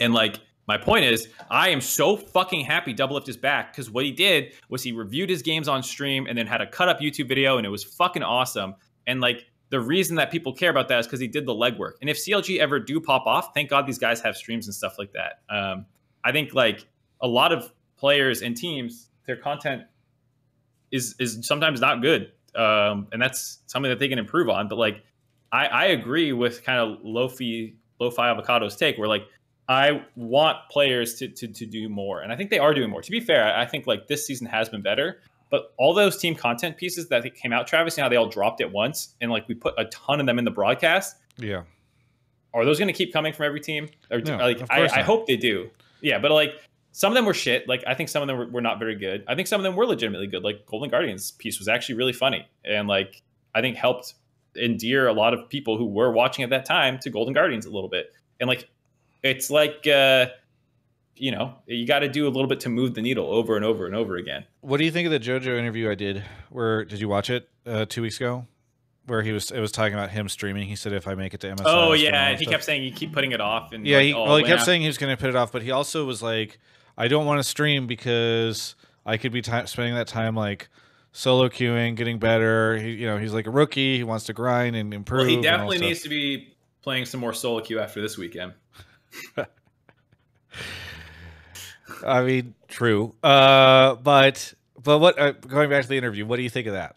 [0.00, 4.04] and like my point is, I am so fucking happy Doublelift is back because what
[4.04, 7.00] he did was he reviewed his games on stream and then had a cut up
[7.00, 8.74] YouTube video, and it was fucking awesome.
[9.06, 11.92] And like the reason that people care about that is because he did the legwork.
[12.00, 14.98] And if CLG ever do pop off, thank God these guys have streams and stuff
[14.98, 15.40] like that.
[15.54, 15.84] Um,
[16.24, 16.86] I think like
[17.20, 19.82] a lot of players and teams, their content
[20.90, 24.68] is is sometimes not good, um, and that's something that they can improve on.
[24.68, 25.02] But like,
[25.52, 29.26] I, I agree with kind of Lofi Lo-Fi Avocado's take, where like
[29.68, 33.02] I want players to, to to do more, and I think they are doing more.
[33.02, 35.20] To be fair, I think like this season has been better.
[35.50, 38.60] But all those team content pieces that came out, Travis, you know they all dropped
[38.60, 41.16] at once, and like we put a ton of them in the broadcast.
[41.36, 41.62] Yeah.
[42.52, 43.88] Are those going to keep coming from every team?
[44.10, 45.70] Or, No, like I, I hope they do.
[46.00, 46.54] Yeah, but like
[46.96, 47.68] some of them were shit.
[47.68, 49.24] Like I think some of them were, were not very good.
[49.26, 50.44] I think some of them were legitimately good.
[50.44, 53.20] Like Golden Guardians piece was actually really funny, and like
[53.52, 54.14] I think helped
[54.56, 57.70] endear a lot of people who were watching at that time to Golden Guardians a
[57.70, 58.12] little bit.
[58.38, 58.68] And like
[59.24, 60.26] it's like uh,
[61.16, 63.64] you know you got to do a little bit to move the needle over and
[63.64, 64.44] over and over again.
[64.60, 66.22] What do you think of the JoJo interview I did?
[66.50, 68.46] Where did you watch it uh, two weeks ago?
[69.06, 70.68] Where he was, it was talking about him streaming.
[70.68, 72.52] He said, "If I make it to MSI." Oh I'll stream all yeah, he stuff."
[72.52, 73.72] kept saying you keep putting it off.
[73.72, 74.64] And Yeah, like, he, well, he kept yeah.
[74.64, 76.58] saying he was going to put it off, but he also was like,
[76.96, 80.68] "I don't want to stream because I could be spending that time like
[81.12, 83.96] solo queuing, getting better." He, you know, he's like a rookie.
[83.96, 85.26] He wants to grind and improve.
[85.26, 88.52] Well, he definitely needs to be playing some more solo queue after this weekend.
[92.06, 93.14] I mean, true.
[93.22, 95.18] Uh, but but what?
[95.18, 96.96] Uh, going back to the interview, what do you think of that?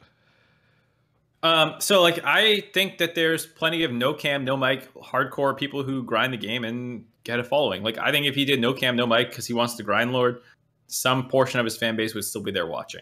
[1.43, 5.83] Um, so like I think that there's plenty of no cam, no mic, hardcore people
[5.83, 7.83] who grind the game and get a following.
[7.83, 10.13] Like I think if he did no cam, no mic because he wants to grind
[10.13, 10.39] Lord,
[10.87, 13.01] some portion of his fan base would still be there watching.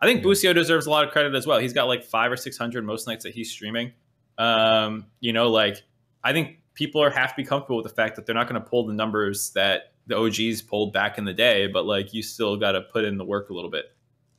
[0.00, 0.24] I think Yeah.
[0.24, 1.58] Busio deserves a lot of credit as well.
[1.58, 3.92] He's got like five or six hundred most nights that he's streaming.
[4.38, 5.82] Um, you know, like
[6.24, 8.60] I think people are have to be comfortable with the fact that they're not going
[8.60, 12.22] to pull the numbers that the OGs pulled back in the day, but like you
[12.22, 13.86] still got to put in the work a little bit.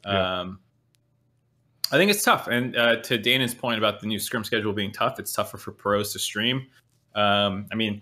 [0.05, 0.41] Yeah.
[0.41, 0.59] Um,
[1.91, 2.47] I think it's tough.
[2.47, 5.71] And uh, to Dana's point about the new scrim schedule being tough, it's tougher for
[5.71, 6.67] pros to stream.
[7.15, 8.01] Um, I mean,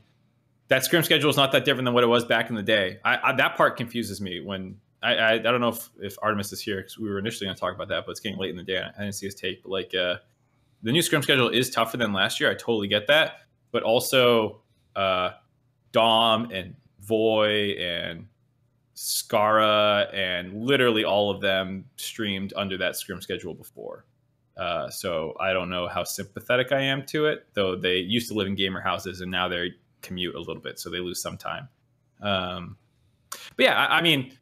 [0.70, 3.00] that scrim schedule is not that different than what it was back in the day.
[3.04, 6.54] I, I, that part confuses me when I, I, I don't know if, if Artemis
[6.54, 8.52] is here because we were initially going to talk about that, but it's getting late
[8.52, 8.82] in the day.
[8.82, 10.16] I didn't see his take, but like uh,
[10.84, 12.52] the new scrim schedule is tougher than last year.
[12.52, 13.42] I totally get that,
[13.72, 14.62] but also
[14.96, 15.32] uh,
[15.92, 18.28] Dom and Voy and
[18.96, 24.06] Scarra and literally all of them streamed under that scrim schedule before.
[24.56, 28.36] Uh, so I don't know how sympathetic I am to it, though they used to
[28.36, 31.38] live in gamer houses and now they commute a little bit, so they lose some
[31.38, 31.70] time.
[32.22, 32.78] Um,
[33.56, 34.38] but yeah, I, I mean,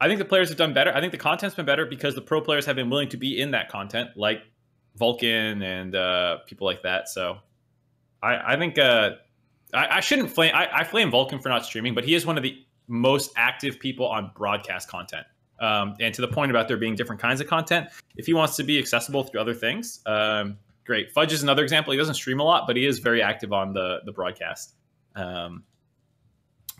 [0.00, 0.94] I think the players have done better.
[0.94, 3.40] I think the content's been better because the pro players have been willing to be
[3.40, 4.42] in that content, like
[4.96, 7.08] Vulcan and uh, people like that.
[7.08, 7.38] So
[8.22, 9.10] I, I think uh,
[9.74, 10.52] I, I, shouldn't flame.
[10.54, 12.56] I, flame Vulcan for not streaming, but he is one of the
[12.88, 15.26] most active people on broadcast content.
[15.60, 18.56] Um, and to the point about there being different kinds of content, if he wants
[18.56, 20.56] to be accessible through other things, um,
[20.90, 21.12] great.
[21.12, 21.92] Fudge is another example.
[21.92, 24.74] He doesn't stream a lot, but he is very active on the the broadcast.
[25.14, 25.62] Um,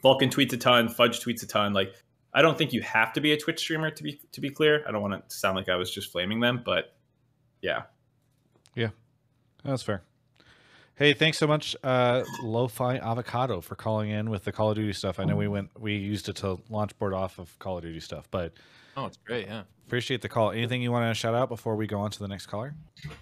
[0.02, 0.88] Vulcan tweets a ton.
[0.88, 1.72] Fudge tweets a ton.
[1.72, 1.94] Like
[2.34, 4.84] I don't think you have to be a Twitch streamer to be to be clear.
[4.88, 6.96] I don't want to sound like I was just flaming them, but
[7.62, 7.82] yeah,
[8.74, 8.88] yeah,
[9.64, 10.02] that's fair.
[10.96, 14.92] Hey, thanks so much, uh, Lo-Fi Avocado, for calling in with the Call of Duty
[14.92, 15.18] stuff.
[15.18, 18.00] I know we went, we used it to launch board off of Call of Duty
[18.00, 18.52] stuff, but
[19.02, 19.46] oh, it's great.
[19.46, 20.50] Yeah, appreciate the call.
[20.52, 22.74] Anything you want to shout out before we go on to the next caller?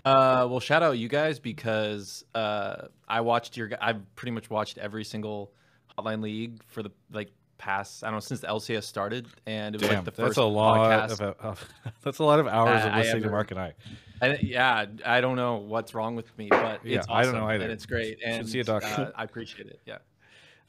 [0.04, 3.70] Uh, well, shout out you guys because uh, I watched your.
[3.80, 5.52] I've pretty much watched every single
[5.98, 8.04] Hotline League for the like past.
[8.04, 10.38] I don't know since the LCS started, and it was Damn, like the that's first
[10.38, 11.20] a lot podcast.
[11.20, 11.68] of, of
[12.02, 13.74] that's a lot of hours Uh, of I listening to Mark and I.
[14.20, 17.46] I, yeah, I don't know what's wrong with me, but Yeah, it's I don't know
[17.46, 17.62] either.
[17.64, 18.18] and it's great.
[18.20, 18.86] Should And see a doctor.
[18.88, 19.80] uh, I appreciate it.
[19.86, 19.98] Yeah.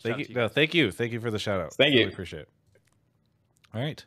[0.03, 0.23] Thank Shout you.
[0.23, 0.91] out to No, thank you.
[0.91, 1.73] Thank you for the shout out.
[1.73, 2.09] Thank Really you.
[2.09, 2.49] appreciate it.
[3.73, 4.05] All right.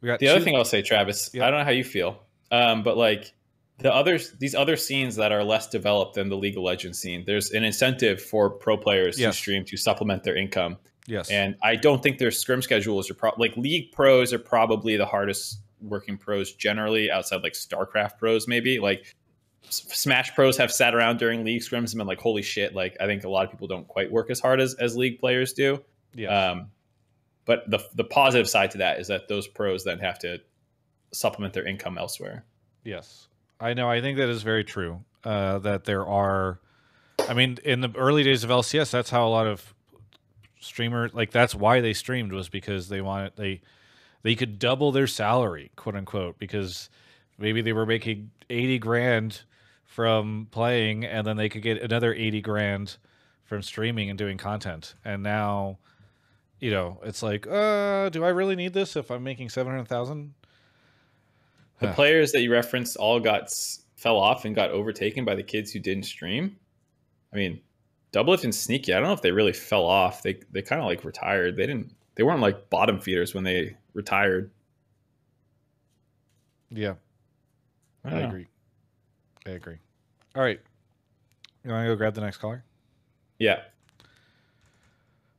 [0.00, 1.46] We got the other thing I'll say, Travis, Yeah.
[1.46, 3.32] I don't know how you feel, um, but like
[3.78, 7.24] the others, these other scenes that are less developed than the League of Legends scene,
[7.26, 9.34] there's an incentive for pro players Yes.
[9.36, 10.78] to stream to supplement their income.
[11.06, 11.30] Yes.
[11.30, 15.06] And I don't think their scrim schedules are pro- like league pros are probably the
[15.06, 19.14] hardest working pros generally outside like StarCraft pros, maybe like
[19.68, 22.72] Smash pros have sat around during league scrims and been like, holy shit.
[22.74, 25.18] Like, I think a lot of people don't quite work as hard as, as league
[25.18, 25.82] players do.
[26.14, 26.30] yes.
[26.30, 26.70] Um,
[27.46, 30.40] but the, the positive side to that is that those pros then have to
[31.12, 32.44] supplement their income elsewhere.
[32.84, 33.28] Yes,
[33.58, 33.88] I know.
[33.88, 35.02] I think that is very true.
[35.24, 36.60] Uh, that there are,
[37.28, 39.74] I mean, in the early days of LCS, that's how a lot of
[40.60, 43.60] streamers like that's why they streamed was because they wanted they
[44.22, 46.90] they could double their salary, quote unquote, because
[47.38, 49.42] maybe they were making eighty grand
[49.84, 52.96] from playing, and then they could get another eighty grand
[53.44, 54.94] from streaming and doing content.
[55.04, 55.78] And now,
[56.60, 59.88] you know, it's like, uh, do I really need this if I'm making seven hundred
[59.88, 60.34] thousand?
[61.80, 61.94] The Huh.
[61.94, 63.52] players that you referenced all got
[63.96, 66.56] fell off and got overtaken by the kids who didn't stream.
[67.32, 67.60] I mean,
[68.12, 70.22] Doublelift and Sneaky, I don't know if they really fell off.
[70.22, 71.56] They they kind of like retired.
[71.56, 71.92] They didn't.
[72.14, 74.50] They weren't like bottom feeders when they retired.
[76.70, 76.94] Yeah.
[78.04, 78.46] I I, agree.
[79.46, 79.78] I agree.
[80.34, 80.60] All right.
[81.64, 82.64] You want to go grab the next caller?
[83.38, 83.60] Yeah.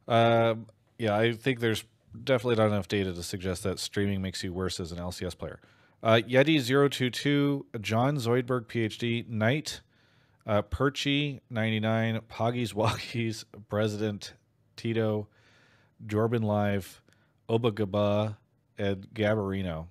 [0.08, 0.68] Um,
[0.98, 1.84] yeah, I think there's
[2.24, 5.60] definitely not enough data to suggest that streaming makes you worse as an LCS player.
[6.02, 9.82] Uh, Yeti022, John Zoidberg, PhD, Knight,
[10.46, 14.34] uh, Perchy, 99, Poggies Walkies, President,
[14.76, 15.28] Tito,
[16.06, 17.02] Jorban Live,
[17.50, 18.38] Obagaba,
[18.78, 19.88] and Gabarino.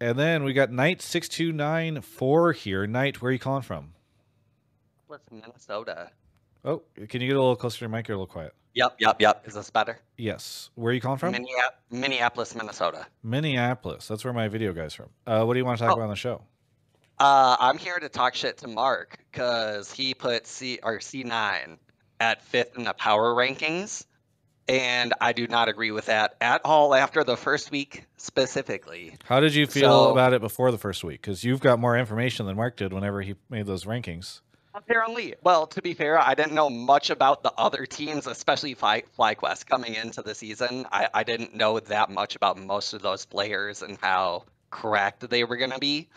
[0.00, 2.86] And then we got Knight6294 here.
[2.88, 3.92] Knight, where are you calling from?
[5.06, 6.10] With Minnesota.
[6.64, 8.06] Oh, can you get a little closer to your mic?
[8.08, 8.54] You're a little quiet.
[8.74, 9.42] Yep, yep, yep.
[9.46, 9.98] Is this better?
[10.16, 10.70] Yes.
[10.76, 11.32] Where are you calling from?
[11.32, 13.06] Minneap- Minneapolis, Minnesota.
[13.22, 14.08] Minneapolis.
[14.08, 15.10] That's where my video guy's from.
[15.26, 15.94] Uh, what do you want to talk Oh.
[15.96, 16.42] about on the show?
[17.18, 21.78] Uh, I'm here to talk shit to Mark because he put C or C9
[22.20, 24.06] at fifth in the power rankings,
[24.68, 26.94] and I do not agree with that at all.
[26.94, 31.04] After the first week, specifically, How did you feel So- about it before the first
[31.04, 31.20] week?
[31.20, 34.40] Because you've got more information than Mark did whenever he made those rankings.
[34.74, 39.02] Apparently, well, to be fair, I didn't know much about the other teams, especially Fly,
[39.18, 40.86] FlyQuest coming into the season.
[40.90, 45.44] I, I didn't know that much about most of those players and how correct they
[45.44, 46.08] were going to be.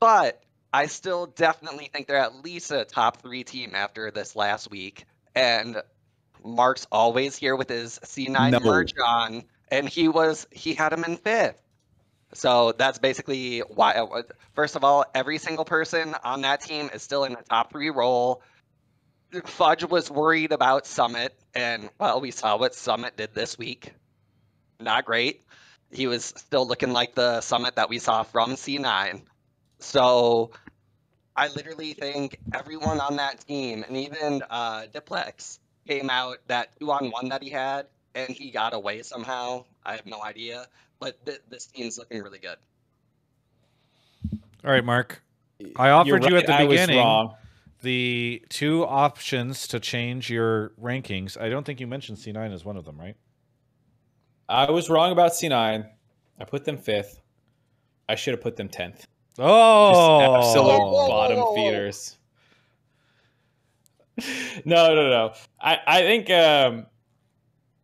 [0.00, 0.42] But
[0.72, 5.06] I still definitely think they're at least a top three team after this last week.
[5.34, 5.80] And
[6.44, 8.60] Mark's always here with his C9 No.
[8.60, 11.60] merch on, and he was he had him in fifth.
[12.34, 13.94] So that's basically why.
[13.94, 14.22] I
[14.54, 17.90] First of all, every single person on that team is still in the top three
[17.90, 18.42] role.
[19.44, 23.92] Fudge was worried about Summit, and well, we saw what Summit did this week.
[24.80, 25.42] Not great.
[25.90, 29.22] He was still looking like the Summit that we saw from C9.
[29.80, 30.50] So
[31.36, 36.90] I literally think everyone on that team, and even uh, Diplex, came out that two
[36.90, 39.64] on one that he had, and he got away somehow.
[39.84, 40.66] I have no idea,
[41.00, 42.56] but th- this team's looking really good.
[44.64, 45.22] All right, Mark.
[45.76, 47.30] I offered You're you at the I beginning
[47.82, 51.40] the two options to change your rankings.
[51.40, 53.16] I don't think you mentioned C9 as one of them, right?
[54.48, 55.88] I was wrong about C9.
[56.40, 57.20] I put them fifth.
[58.08, 59.06] I should have put them tenth.
[59.38, 61.08] Oh, absolute Whoa.
[61.08, 62.18] bottom feeders.
[64.64, 65.32] no, no, no.
[65.60, 66.86] I, I think um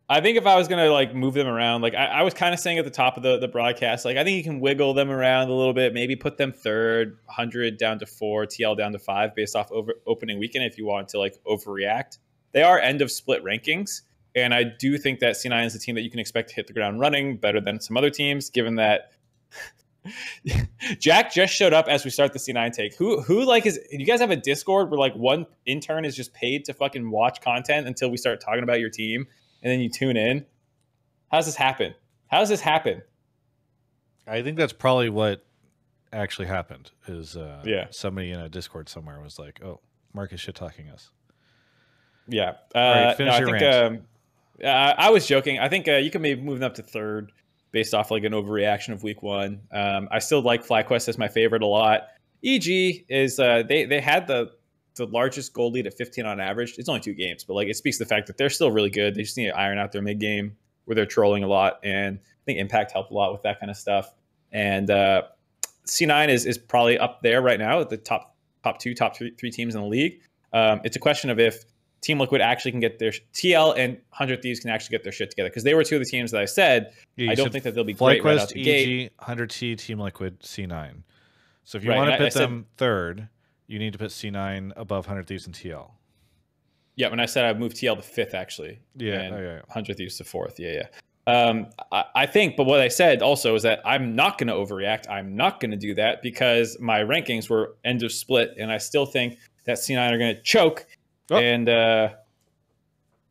[0.07, 2.53] I think if I was gonna like move them around, like I, I was kind
[2.53, 4.93] of saying at the top of the, the broadcast, like I think you can wiggle
[4.93, 8.91] them around a little bit, maybe put them third, hundred down to four, TL down
[8.91, 12.19] to five, based off over opening weekend if you want to like overreact.
[12.51, 14.01] They are end of split rankings.
[14.35, 16.67] And I do think that C9 is a team that you can expect to hit
[16.67, 19.11] the ground running better than some other teams, given that
[20.99, 22.95] Jack just showed up as we start the C9 take.
[22.95, 26.33] Who who like is you guys have a Discord where like one intern is just
[26.33, 29.25] paid to fucking watch content until we start talking about your team
[29.65, 30.45] and then you tune in?
[31.31, 31.95] How does this happen?
[32.27, 33.01] How does this happen?
[34.27, 35.43] I think that's probably what
[36.13, 36.91] actually happened.
[37.07, 37.87] Is uh, Yeah.
[37.89, 39.81] somebody in a Discord somewhere was like, "Oh,
[40.13, 41.09] Mark is shit talking us."
[42.27, 42.51] Yeah.
[42.73, 43.97] Uh, right, finish no, I your think rant.
[44.63, 44.67] um,
[44.97, 45.59] I was joking.
[45.59, 47.31] I think uh, you can maybe move them up to third
[47.71, 49.61] based off like an overreaction of week one.
[49.71, 52.03] Um, I still like FlyQuest as my favorite a lot.
[52.43, 54.51] EG is uh, they they had the
[54.95, 56.75] the largest goal lead at 15 on average.
[56.77, 58.89] It's only two games, but like it speaks to the fact that they're still really
[58.89, 59.15] good.
[59.15, 60.55] They just need to iron out their mid game
[60.85, 63.69] where they're trolling a lot, and I think Impact helped a lot with that kind
[63.69, 64.13] of stuff.
[64.51, 65.23] And uh,
[65.87, 69.31] C9 is is probably up there right now at the top top two, top three,
[69.37, 70.19] three teams in the league.
[70.53, 71.63] Um, it's a question of if
[72.01, 75.29] Team Liquid actually can get their TL and 100 Thieves can actually get their shit
[75.31, 77.63] together because they were two of the teams that I said Yeah, I don't think
[77.63, 79.11] that they'll be great right out FlyQuest, the gate.
[79.19, 81.01] EG, 100T, Team Liquid, C9.
[81.63, 83.27] So if you Right, want to put I said- them third,
[83.67, 85.91] you need to put C9 above 100 Thieves and TL.
[86.95, 89.59] Yeah, when I said I moved TL to fifth actually, Yeah, and oh, yeah, yeah.
[89.67, 90.59] 100 Thieves to fourth.
[90.59, 90.87] Yeah, yeah.
[91.27, 94.53] Um, I, I think, but what I said also is that I'm not going to
[94.53, 95.09] overreact.
[95.09, 98.77] I'm not going to do that because my rankings were end of split, and I
[98.77, 100.85] still think that C9 are going to choke,
[101.31, 101.37] Oh.
[101.37, 102.09] and uh,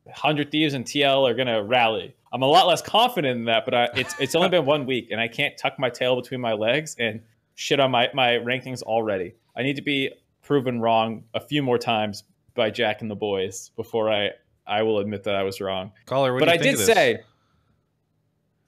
[0.05, 2.15] 100 Thieves and TL are going to rally.
[2.33, 5.09] I'm a lot less confident in that, but I, it's it's only been one week,
[5.13, 7.21] and I can't tuck my tail between my legs and
[7.55, 9.35] shit on my my rankings already.
[9.57, 10.11] I need to be
[10.45, 12.23] proven wrong a few more times
[12.55, 14.31] by Jack and the boys before I
[14.67, 15.93] I will admit that I was wrong.
[16.07, 16.97] Caller, what but do you I think did of this?
[16.97, 17.21] say,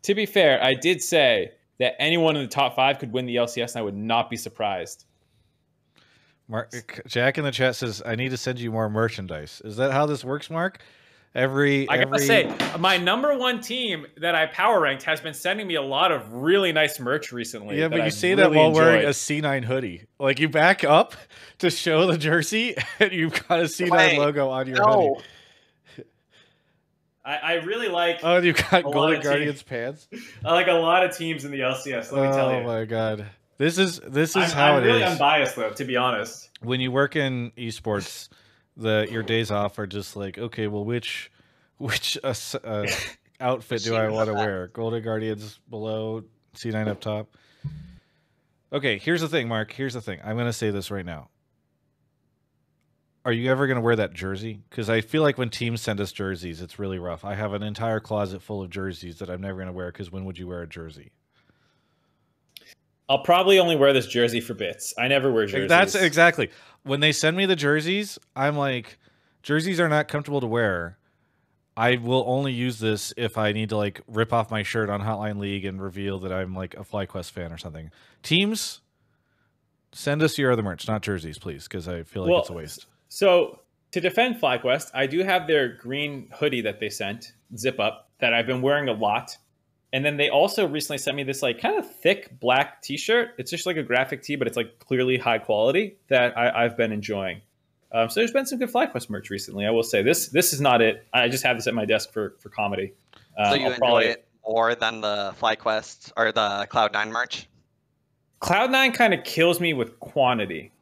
[0.02, 3.36] to be fair, I did say that anyone in the top five could win the
[3.36, 5.04] LCS, and I would not be surprised.
[6.48, 9.92] Mark, Jack in the chat says, "I need to send you more merchandise." Is that
[9.92, 10.80] how this works, Mark?
[11.36, 15.34] Every I gotta every say, my number one team that I power ranked has been
[15.34, 17.78] sending me a lot of really nice merch recently.
[17.78, 19.14] yeah, but you I've say that really while wearing a enjoyed.
[19.14, 20.04] C9 hoodie.
[20.18, 21.14] Like you back up
[21.58, 25.16] to show the jersey, and you've got a C9 Wait, logo on your No,
[25.96, 26.06] hoodie.
[27.24, 30.08] I, I really like Oh, you've got Golden of Guardians pants.
[30.44, 32.12] I like a lot of teams in the LCS.
[32.12, 33.26] Let me tell Oh my god,
[33.58, 35.10] this is this is I'm, how I'm it really is.
[35.10, 36.48] unbiased though, to be honest.
[36.62, 38.28] when you work in esports,
[38.76, 41.30] the your days off are just like, okay, well, which
[41.78, 42.34] which uh,
[42.64, 42.86] uh,
[43.40, 44.68] outfit do I want to wear?
[44.68, 46.24] Golden Guardians below,
[46.54, 47.28] C9 up top.
[48.72, 49.72] Okay, here's the thing, Mark.
[49.72, 50.20] Here's the thing.
[50.24, 51.28] I'm going to say this right now.
[53.24, 54.60] Are you ever going to wear that jersey?
[54.70, 57.24] Because I feel like when teams send us jerseys, it's really rough.
[57.24, 59.90] I have an entire closet full of jerseys that I'm never going to wear.
[59.90, 61.10] Because when would you wear a jersey?
[63.08, 64.92] I'll probably only wear this jersey for bits.
[64.98, 65.68] I never wear jerseys.
[65.68, 66.50] That's exactly
[66.82, 68.18] when they send me the jerseys.
[68.34, 68.98] I'm like,
[69.42, 70.98] jerseys are not comfortable to wear.
[71.76, 75.02] I will only use this if I need to like rip off my shirt on
[75.02, 77.90] Hotline League and reveal that I'm like a FlyQuest fan or something.
[78.22, 78.80] Teams,
[79.92, 82.54] send us your other merch, not jerseys, please, because I feel like Well, it's a
[82.54, 82.86] waste.
[83.08, 83.60] So
[83.92, 88.32] to defend FlyQuest, I do have their green hoodie that they sent, zip up, that
[88.32, 89.36] I've been wearing a lot.
[89.96, 93.30] And then they also recently sent me this like kind of thick black T-shirt.
[93.38, 96.76] It's just like a graphic tee, but it's like clearly high quality that I, I've
[96.76, 97.40] been enjoying.
[97.92, 99.64] Um, so there's been some good FlyQuest merch recently.
[99.64, 101.06] I will say this this is not it.
[101.14, 102.92] I just have this at my desk for for comedy.
[103.38, 107.48] Um, so you I'll enjoy probably- it more than the FlyQuest or the Cloud9 merch?
[108.42, 110.72] Cloud9 kind of kills me with quantity.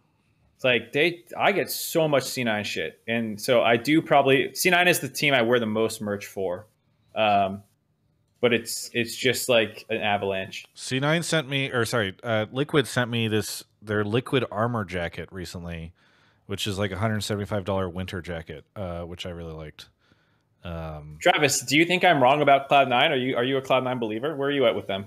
[0.57, 3.01] It's like they I get so much C9 shit.
[3.07, 6.67] And so I do probably C9 is the team I wear the most merch for.
[7.15, 7.63] Um
[8.45, 10.67] but it's it's just like an avalanche.
[10.77, 15.95] C9 sent me, or sorry, uh, Liquid sent me this their Liquid armor jacket recently,
[16.45, 19.89] which is like a hundred seventy five dollar winter jacket, uh, which I really liked.
[20.63, 23.13] Um, Travis, do you think I'm wrong about Cloud Nine?
[23.13, 24.37] Are you are you a Cloud Nine believer?
[24.37, 25.07] Where are you at with them?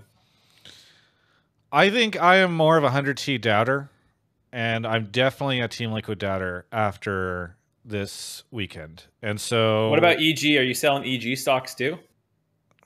[1.72, 3.92] I think I am more of a hundred T doubter,
[4.52, 7.56] and I'm definitely a Team Liquid doubter after
[7.86, 9.04] this weekend.
[9.22, 10.44] And so, What about EG?
[10.58, 12.00] Are you selling EG stocks too?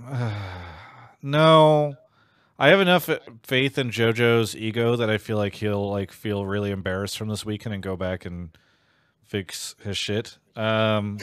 [1.22, 1.95] no,
[2.57, 3.10] I have enough
[3.44, 7.45] faith in JoJo's ego that I feel like he'll like feel really embarrassed from this
[7.45, 8.56] weekend and go back and
[9.26, 10.38] fix his shit.
[10.56, 11.18] Um,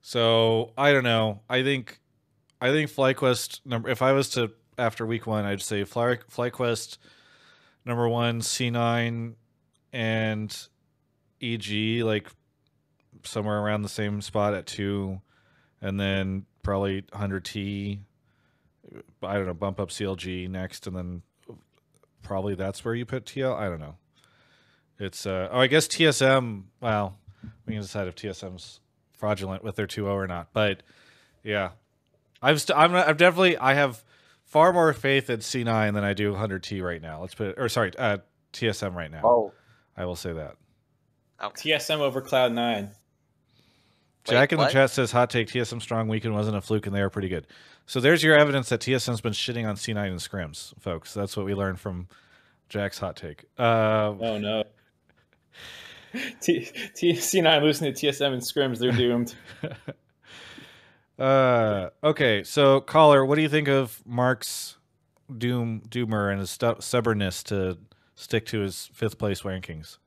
[0.00, 1.40] so I don't know.
[1.48, 2.00] I think
[2.60, 3.88] I think FlyQuest number.
[3.88, 6.98] If I was to after week one, I'd say Fly FlyQuest
[7.84, 9.36] number one, C nine,
[9.92, 10.56] and
[11.42, 12.28] EG like
[13.24, 15.20] somewhere around the same spot at two,
[15.80, 18.00] and then probably 100T.
[19.22, 21.22] I don't know, bump up CLG next, and then
[22.24, 23.54] probably that's where you put TL.
[23.54, 23.94] I don't know.
[24.98, 26.64] It's uh oh, I guess TSM.
[26.80, 27.18] Well,
[27.66, 28.80] we can decide if TSM's
[29.12, 30.48] fraudulent with their 2-0 or not.
[30.52, 30.82] But
[31.44, 31.70] yeah,
[32.42, 34.02] I've st- I'm I'm definitely I have
[34.44, 37.20] far more faith in C9 than I do 100T right now.
[37.20, 38.18] Let's put it, or sorry, uh,
[38.52, 39.20] TSM right now.
[39.22, 39.52] Oh,
[39.96, 40.56] I will say that.
[41.42, 41.70] okay.
[41.72, 42.90] TSM over Cloud Nine.
[44.26, 47.00] Jack in the chat says hot take TSM strong weekend wasn't a fluke and they
[47.00, 47.46] are pretty good.
[47.86, 51.14] So there's your evidence that TSM's been shitting on C9 and scrims, folks.
[51.14, 52.08] That's what we learned from
[52.68, 53.44] Jack's hot take.
[53.58, 54.64] Uh, Oh no.
[56.40, 59.34] T- T- C9 losing to TSM and scrims, they're doomed.
[61.18, 64.76] uh, okay, so caller, what do you think of Mark's
[65.36, 67.78] doom doomer and his stu- stubbornness to
[68.14, 69.98] stick to his fifth place rankings?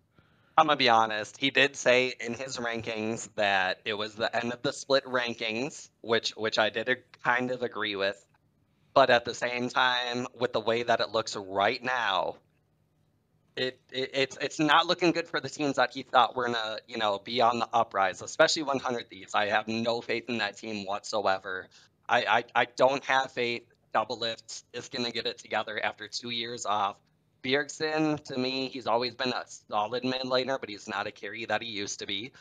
[0.60, 1.38] I'm gonna be honest.
[1.38, 5.90] He did say in his rankings that it was the end of the split rankings,
[6.02, 6.90] which which I did
[7.24, 8.26] kind of agree with.
[8.94, 12.36] But at the same time, with the way that it looks right now,
[13.56, 16.80] it, it it's it's not looking good for the teams that he thought were gonna
[16.90, 19.34] you know be on the uprise, especially 100 Thieves.
[19.34, 21.70] I have no faith in that team whatsoever.
[22.10, 23.64] I I, I don't have faith.
[23.96, 26.98] Doublelift is gonna get it together after two years off.
[27.44, 31.46] Bjergsen, to me, he's always been a solid mid laner, but he's not a carry
[31.46, 32.32] that he used to be.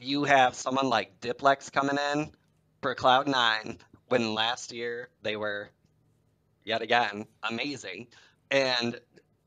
[0.00, 2.30] You have someone like Diplex coming in
[2.82, 3.78] for Cloud9
[4.08, 5.70] when last year they were,
[6.64, 8.08] yet again, amazing.
[8.50, 8.98] And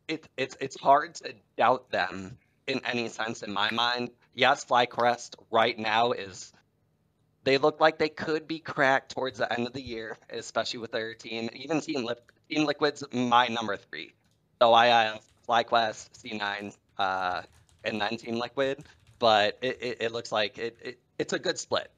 [0.07, 2.37] it, it's, it's hard to doubt them
[2.67, 4.11] in any sense in my mind.
[4.33, 6.53] Yes, FlyQuest right now is.
[7.43, 10.91] They look like they could be cracked towards the end of the year, especially with
[10.91, 11.49] their team.
[11.53, 12.07] Even Team,
[12.49, 14.13] team Liquid's my number three.
[14.61, 17.41] So I have FlyQuest, C9, uh,
[17.83, 18.85] and then Team Liquid,
[19.17, 21.89] but it, it, it looks like it, it it's a good split.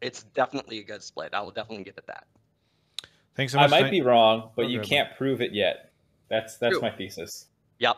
[0.00, 1.34] It's definitely a good split.
[1.34, 2.26] I will definitely give it that.
[3.34, 3.66] Thanks so much.
[3.66, 5.90] I might Night- be wrong, but Oh, you can't prove it yet.
[6.28, 6.82] That's that's True.
[6.82, 7.46] my thesis.
[7.80, 7.96] Yep.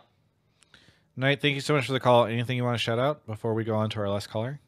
[1.17, 2.25] Knight, thank you so much for the call.
[2.25, 4.61] Anything you want to shout out before we go on to our last caller?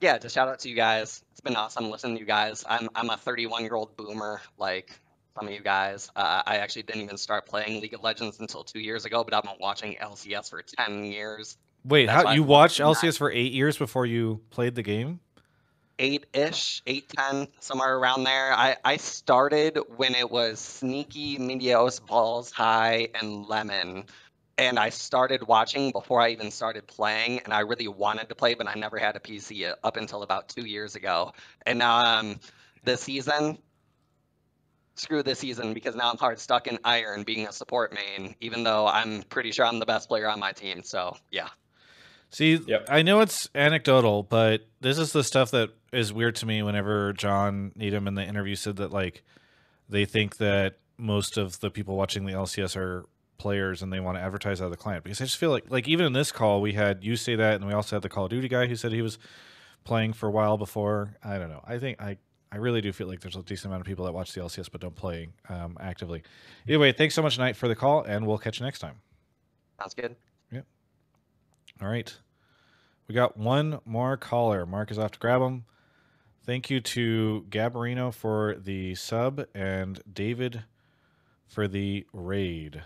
[0.00, 1.22] Yeah, just shout out to you guys.
[1.30, 2.64] It's been awesome listening to you guys.
[2.68, 4.98] I'm I'm a 31 year old boomer, like
[5.40, 6.10] some of you guys.
[6.14, 9.32] Uh, I actually didn't even start playing League of Legends until two years ago, but
[9.32, 13.14] I've been watching LCS for 10 years, Wait, That's how you watched watching that.
[13.14, 15.20] LCS for eight years before you played the game?
[15.98, 18.52] eight ish, eight ten, somewhere around there.
[18.52, 24.04] I I started when it was Sneaky, Meteos, Balls Hai, and Lemon.
[24.56, 28.54] And I started watching before I even started playing, and I really wanted to play,
[28.54, 31.32] but I never had a PC up until about two years ago.
[31.66, 32.40] And now um,
[32.84, 33.58] this season,
[35.00, 38.62] screw this season because now I'm hard stuck in Iron being a support main, even
[38.62, 40.82] though I'm pretty sure I'm the best player on my team.
[40.82, 41.48] So yeah.
[42.30, 42.86] See, Yep.
[42.88, 47.12] I know it's anecdotal, but this is the stuff that is weird to me whenever
[47.12, 49.24] John Needham in the interview said that like
[49.88, 53.06] they think that most of the people watching the LCS are
[53.38, 55.64] players and they want to advertise out of the client because I just feel like
[55.70, 58.10] like even in this call we had you say that and we also had the
[58.10, 59.18] Call of Duty guy who said he was
[59.82, 61.16] playing for a while before.
[61.24, 61.62] I don't know.
[61.66, 62.18] I think I
[62.52, 64.70] I really do feel like there's a decent amount of people that watch the LCS
[64.72, 66.22] but don't play um, actively.
[66.66, 68.96] Either way, thanks so much, Knight, for the call, and we'll catch you next time.
[69.78, 70.16] Sounds good.
[70.50, 70.66] Yep.
[71.80, 72.12] All right.
[73.06, 74.66] We got one more caller.
[74.66, 75.64] Mark is off to grab him.
[76.44, 80.64] Thank you to Gabarino for the sub and David
[81.46, 82.82] for the raid.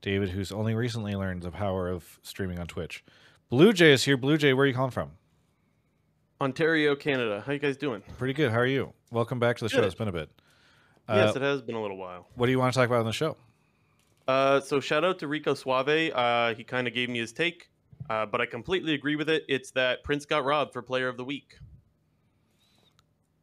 [0.00, 3.04] David, who's only recently learned the power of streaming on Twitch.
[3.48, 4.16] Blue Jay is here.
[4.16, 5.12] Blue Jay, where are you calling from?
[6.42, 7.42] Ontario, Canada.
[7.46, 8.02] How you guys doing?
[8.18, 8.50] Pretty good.
[8.50, 8.92] How are you?
[9.12, 9.82] Welcome back to the show.
[9.82, 10.28] It's been a bit.
[11.08, 12.26] yes, Uh, it has been a little while.
[12.34, 13.36] what do you want to talk about on the show?
[14.26, 15.88] Uh, so shout out to Rico Suave.
[16.12, 17.70] Uh, he kind of gave me his take,
[18.10, 19.44] uh, but I completely agree with it.
[19.48, 21.58] It's that Prince got robbed for Player of the Week.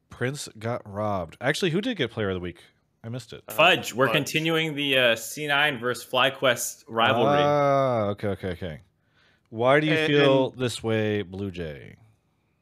[0.09, 1.37] Prince got robbed.
[1.39, 2.59] Actually, who did get Player of the Week?
[3.01, 3.43] I missed it.
[3.47, 4.15] Uh, Fudge, we're Fudge.
[4.15, 7.39] continuing the uh, C9 versus FlyQuest rivalry.
[7.39, 8.81] Ah, okay, okay, okay.
[9.49, 11.95] Why do you And- feel this way, Blue Jay?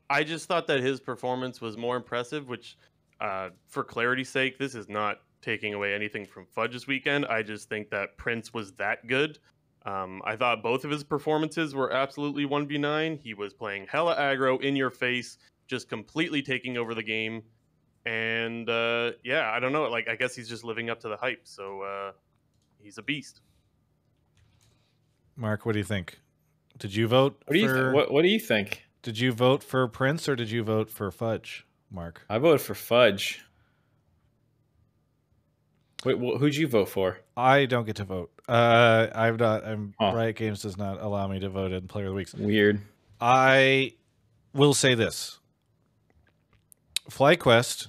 [0.09, 2.77] I just thought that his performance was more impressive, which,
[3.19, 7.25] uh, for clarity's sake, this is not taking away anything from Fudge's weekend.
[7.25, 9.39] I just think that Prince was that good.
[9.85, 13.21] Um, I thought both of his performances were absolutely 1v9.
[13.21, 17.43] He was playing hella aggro in your face, just completely taking over the game.
[18.05, 19.83] And uh, yeah, I don't know.
[19.89, 21.41] Like, I guess he's just living up to the hype.
[21.43, 22.11] So uh,
[22.81, 23.41] he's a beast.
[25.35, 26.19] Mark, what do you think?
[26.79, 27.41] Did you vote?
[27.45, 28.86] What do you for, th- what, what do you think?
[29.01, 32.23] Did you vote for Prince or did you vote for Fudge, Mark?
[32.29, 33.41] I voted for Fudge.
[36.05, 37.19] Wait, wh- who'd you vote for?
[37.35, 38.31] I don't get to vote.
[38.47, 39.65] Uh, I'm not.
[39.65, 40.11] I'm Huh.
[40.15, 42.33] Riot Games does not allow me to vote in Player of the Weeks.
[42.33, 42.81] Weird.
[43.19, 43.93] I
[44.53, 45.39] will say this:
[47.09, 47.87] FlyQuest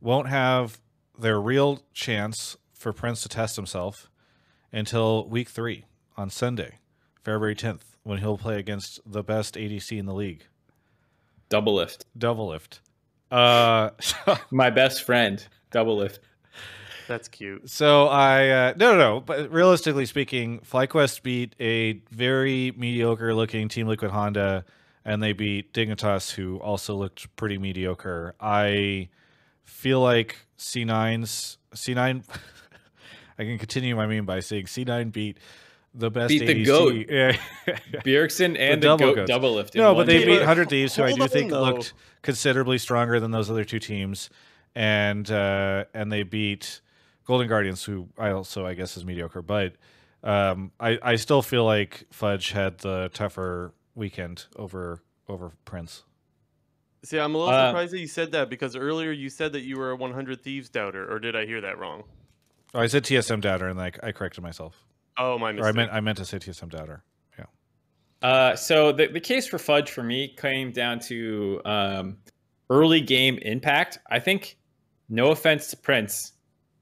[0.00, 0.80] won't have
[1.18, 4.10] their real chance for Prince to test himself
[4.72, 5.84] until week three
[6.16, 6.78] on Sunday,
[7.22, 10.46] February 10th, when he'll play against the best ADC in the league,
[11.50, 12.04] Doublelift.
[12.16, 12.80] Double Lift.
[13.30, 13.90] Uh,
[14.50, 15.44] My best friend.
[15.70, 16.18] Doublelift.
[17.08, 17.68] That's cute.
[17.68, 23.68] So I uh, no no no, but realistically speaking, FlyQuest beat a very mediocre looking
[23.68, 24.64] Team Liquid Honda,
[25.04, 28.34] and they beat Dignitas, who also looked pretty mediocre.
[28.40, 29.08] I
[29.64, 32.24] feel like C9's C9.
[33.38, 35.38] I can continue my meme by saying C9 beat
[35.94, 36.66] the best Beat the ADC.
[36.66, 36.94] goat.
[37.10, 37.36] Yeah.
[38.04, 39.28] Bjergsen and the, double goat goats.
[39.28, 39.74] double lift.
[39.74, 40.26] No, but they game.
[40.28, 41.62] beat 100 Thieves, who I do think though.
[41.62, 41.92] looked
[42.22, 44.30] considerably stronger than those other two teams,
[44.74, 46.80] and uh, and they beat
[47.26, 49.74] Golden Guardians, who I also I guess is mediocre, but
[50.24, 56.04] um, I I still feel like Fudge had the tougher weekend over over Prince.
[57.04, 59.62] See, I'm a little Uh, surprised that you said that because earlier you said that
[59.62, 62.04] you were a 100 Thieves doubter, or did I hear that wrong?
[62.74, 64.84] Oh, I said TSM doubter, and like I corrected myself,
[65.18, 65.68] Oh, my or mistake.
[65.68, 67.04] I meant I meant to say TSM doubter.
[67.38, 67.44] Yeah.
[68.22, 72.16] Uh, so the, the case for Fudge for me came down to um,
[72.70, 73.98] early game impact.
[74.10, 74.58] I think,
[75.08, 76.32] no offense to Prince,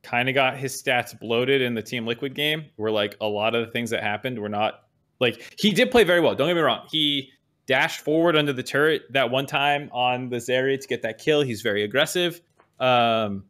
[0.03, 3.55] kind of got his stats bloated in the Team Liquid game, where like a lot
[3.55, 4.85] of the things that happened were not
[5.21, 6.35] like he did play very well.
[6.35, 6.87] Don't get me wrong.
[6.91, 7.31] He
[7.67, 11.43] dashed forward under the turret that one time on the Zeri to get that kill.
[11.43, 12.41] He's very aggressive.
[12.81, 13.45] Um,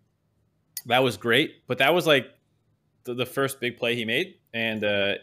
[0.86, 2.26] that was great, but that was like
[3.04, 5.14] the, the first big play he made, and uh,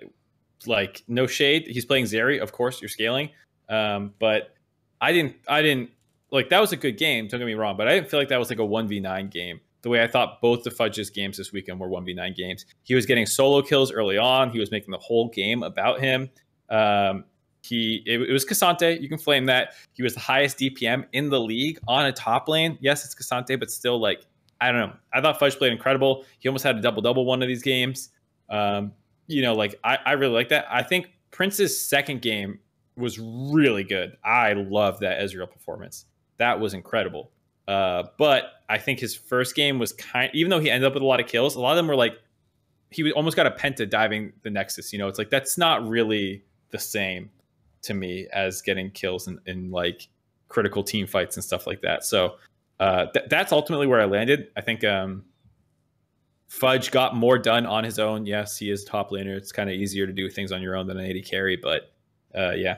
[0.65, 1.67] like no shade.
[1.67, 2.81] He's playing Zeri, of course.
[2.81, 3.29] You're scaling,
[3.69, 4.55] um, but
[5.01, 5.35] I didn't.
[5.47, 5.91] I didn't
[6.31, 7.27] like that was a good game.
[7.27, 8.99] Don't get me wrong, but I didn't feel like that was like a one v
[8.99, 9.59] nine game.
[9.83, 12.65] The way I thought both the Fudge's games this weekend were one v nine games.
[12.83, 14.49] He was getting solo kills early on.
[14.49, 16.29] He was making the whole game about him.
[16.69, 17.25] Um,
[17.61, 19.01] he it, it was K'Sante.
[19.01, 19.73] You can flame that.
[19.93, 22.77] He was the highest DPM in the league on a top lane.
[22.81, 24.25] Yes, it's K'Sante, but still like
[24.59, 24.93] I don't know.
[25.13, 26.25] I thought Fudge played incredible.
[26.39, 28.09] He almost had a double double one of these games.
[28.49, 28.93] Um,
[29.27, 30.65] you know, like I, I really like that.
[30.69, 32.59] I think Prince's second game
[32.95, 34.17] was really good.
[34.23, 36.05] I love that Ezreal performance.
[36.37, 37.31] That was incredible.
[37.67, 40.31] Uh, but I think his first game was kind.
[40.33, 41.95] Even though he ended up with a lot of kills, a lot of them were
[41.95, 42.13] like
[42.89, 44.93] he almost got a penta diving the Nexus.
[44.93, 47.29] You know, it's like that's not really the same
[47.83, 50.07] to me as getting kills in, in like
[50.47, 52.03] critical team fights and stuff like that.
[52.05, 52.35] So
[52.79, 54.47] uh, th- that's ultimately where I landed.
[54.55, 55.23] I think um,
[56.47, 58.25] Fudge got more done on his own.
[58.25, 59.35] Yes, he is top laner.
[59.35, 61.91] It's kind of easier to do things on your own than an AD carry, but
[62.35, 62.77] uh, yeah.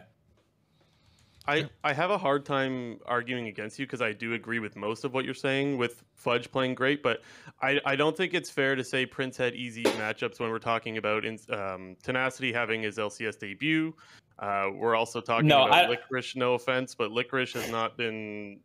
[1.47, 5.03] I, I have a hard time arguing against you because I do agree with most
[5.03, 7.21] of what you're saying with Fudge playing great, but
[7.61, 10.97] I, I don't think it's fair to say Prince had easy matchups when we're talking
[10.97, 13.95] about in, um, Tenacity having his LCS debut.
[14.37, 18.59] Uh, we're also talking No, about I- Licorice, no offense, but Licorice has not been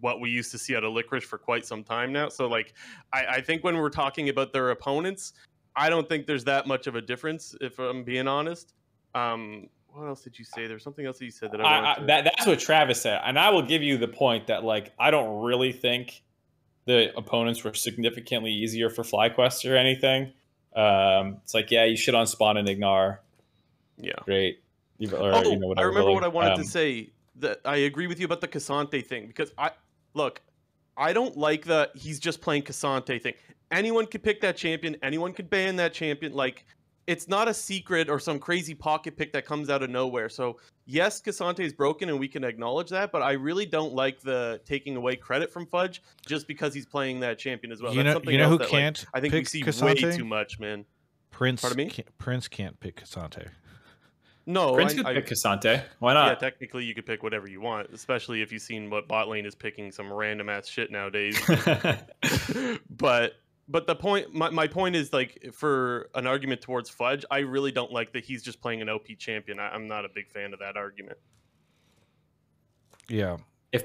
[0.00, 2.28] what we used to see out of Licorice for quite some time now.
[2.28, 2.74] So, like,
[3.12, 5.32] I, I think when we're talking about their opponents,
[5.74, 8.74] I don't think there's that much of a difference, if I'm being honest.
[9.14, 10.66] Um, what else did you say?
[10.66, 13.20] There's something else that you said that I, I, I, that, that's what Travis said,
[13.24, 16.22] and I will give you the point that like I don't really think
[16.84, 20.32] the opponents were significantly easier for FlyQuest or anything.
[20.74, 23.18] Um, it's like yeah, you shit on Spawn and Ignar,
[23.98, 24.12] yeah.
[24.24, 24.62] great.
[24.98, 27.10] You, or, oh, you know, I remember but, what I wanted um, to say.
[27.38, 29.70] That I agree with you about the K'Sante thing because I
[30.14, 30.40] look,
[30.96, 33.34] I don't like the he's just playing K'Sante thing.
[33.70, 34.96] Anyone could pick that champion.
[35.02, 36.32] Anyone could ban that champion.
[36.32, 36.64] Like
[37.06, 40.28] it's not a secret or some crazy pocket pick that comes out of nowhere.
[40.28, 44.20] So yes, K'Sante is broken and we can acknowledge that, but I really don't like
[44.20, 47.92] the taking away credit from Fudge just because he's playing that champion as well.
[47.92, 50.04] you That's know, something you know who that, can't I think we see K'Sante?
[50.04, 50.84] way too much, man.
[51.30, 51.60] Prince.
[51.60, 51.90] Pardon me?
[51.90, 53.48] Can't, Prince can't pick K'Sante.
[54.46, 55.82] No, Prince I, could I- pick K'Sante.
[55.98, 56.28] Why not?
[56.28, 59.44] Yeah, technically you could pick whatever you want, especially if you've seen what bot lane
[59.44, 61.40] is picking some random ass shit nowadays.
[62.90, 63.32] but
[63.68, 67.72] but the point, my, my point is like for an argument towards Fudge, I really
[67.72, 69.58] don't like that he's just playing an OP champion.
[69.58, 71.18] I, I'm not a big fan of that argument.
[73.08, 73.38] Yeah.
[73.72, 73.84] If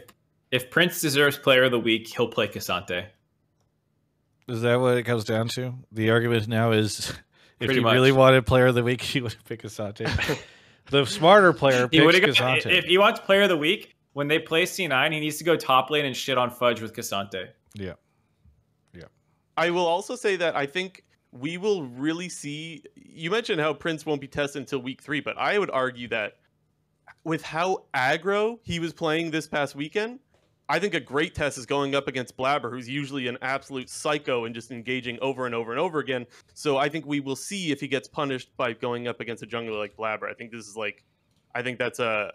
[0.51, 3.07] if Prince deserves Player of the Week, he'll play K'Sante.
[4.47, 5.73] Is that what it comes down to?
[5.91, 7.13] The argument now is
[7.61, 8.17] if Pretty he really much.
[8.17, 10.39] wanted player of the week, he would pick K'Sante.
[10.89, 12.65] the smarter player He picks K'Sante.
[12.65, 15.55] if he wants Player of the Week, when they play C9, he needs to go
[15.55, 17.47] top lane and shit on Fudge with K'Sante.
[17.75, 17.93] yeah.
[18.93, 19.03] Yeah.
[19.57, 22.83] I will also say that I think we will really see.
[22.95, 26.33] You mentioned how Prince won't be tested until week three, but I would argue that
[27.23, 30.19] with how aggro he was playing this past weekend,
[30.69, 34.45] I think a great test is going up against Blaber, who's usually an absolute psycho
[34.45, 36.25] and just engaging over and over and over again.
[36.53, 39.47] So I think we will see if he gets punished by going up against a
[39.47, 40.29] jungler like Blaber.
[40.29, 41.03] I think this is like,
[41.53, 42.31] I think that's a.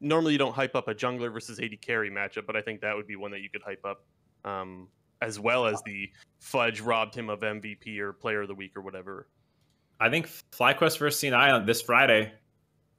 [0.00, 2.94] Normally you don't hype up a jungler versus AD carry matchup, but I think that
[2.94, 4.04] would be one that you could hype up.
[4.44, 4.88] Um,
[5.20, 8.82] as well as the Fudge robbed him of MVP or Player of the Week or
[8.82, 9.28] whatever.
[10.00, 12.32] I think FlyQuest versus C9 on this Friday,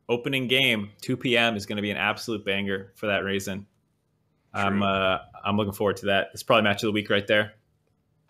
[0.10, 1.56] opening game, 2 p.m.
[1.56, 3.66] is going to be an absolute banger for that reason.
[4.54, 6.30] I'm uh, I'm looking forward to that.
[6.34, 7.54] It's probably match of the week right there.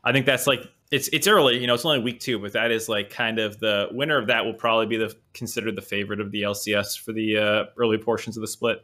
[0.04, 2.72] I think that's like it's it's early, you know, it's only week two, but that
[2.72, 6.20] is like kind of the winner of that will probably be the considered the favorite
[6.20, 8.84] of the LCS for the uh, early portions of the split.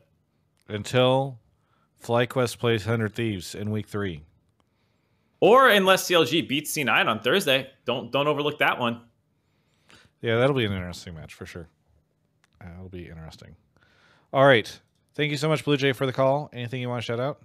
[0.67, 1.39] Until
[2.03, 4.23] FlyQuest plays 100 Thieves in week three.
[5.39, 9.01] Or unless CLG beats C9 on Thursday, don't don't overlook that one.
[10.21, 11.67] Yeah, that'll be an interesting match for sure.
[12.59, 13.55] That'll be interesting.
[14.33, 14.79] All right.
[15.15, 16.49] Thank you so much, Blue Jay, for the call.
[16.51, 17.41] Anything you want to shout out?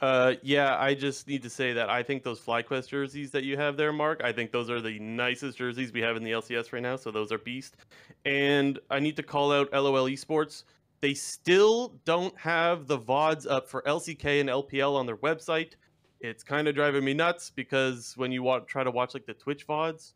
[0.00, 3.56] Uh, yeah, I just need to say that I think those FlyQuest jerseys that you
[3.56, 6.72] have there, Mark, I think those are the nicest jerseys we have in the LCS
[6.72, 6.96] right now.
[6.96, 7.76] So those are beast.
[8.24, 10.64] And I need to call out LOL Esports.
[11.00, 15.74] They still don't have the VODs up for LCK and LPL on their website.
[16.20, 19.34] It's kind of driving me nuts because when you wa- try to watch like the
[19.34, 20.14] Twitch VODs,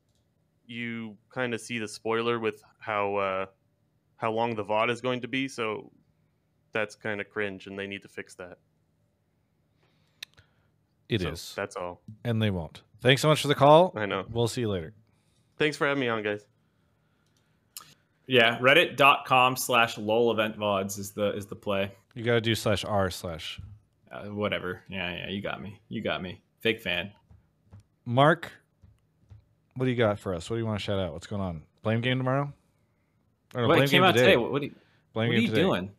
[0.67, 3.47] you kind of see the spoiler with how uh,
[4.17, 5.47] how long the VOD is going to be.
[5.47, 5.93] So
[6.77, 8.59] that's kind of cringe, and they need to fix that.
[11.09, 12.03] It is, So That's all.
[12.24, 12.82] And they won't.
[13.01, 13.93] Thanks so much for the call.
[13.97, 14.24] I know.
[14.31, 14.93] We'll see you later.
[15.57, 16.43] Thanks for having me on, guys.
[18.27, 21.93] Yeah, reddit.com slash lol event vods is the is the play.
[22.15, 23.61] You got to do slash r slash.
[24.11, 24.82] Uh, whatever.
[24.89, 25.81] Yeah, yeah, you got me.
[25.89, 26.43] You got me.
[26.61, 27.12] Fake fan.
[28.05, 28.51] Mark,
[29.77, 30.51] what do you got for us?
[30.51, 31.12] What do you want to shout out?
[31.12, 31.62] What's going on?
[31.82, 32.53] Blame game tomorrow?
[33.55, 34.36] Or no, what blame came game out today?
[34.36, 34.74] What, what are you,
[35.12, 35.90] Blame what are you doing?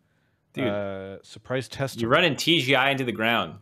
[0.57, 2.01] Dude, Uh, surprise test.
[2.01, 3.55] you're running TGI into the ground.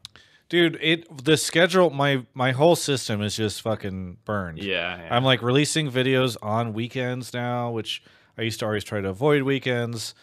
[0.48, 4.60] Dude, it the schedule my my whole system is just fucking burned.
[4.60, 5.16] Yeah, yeah.
[5.16, 8.04] I'm like releasing videos on weekends now, which
[8.38, 10.14] I used to always try to avoid weekends.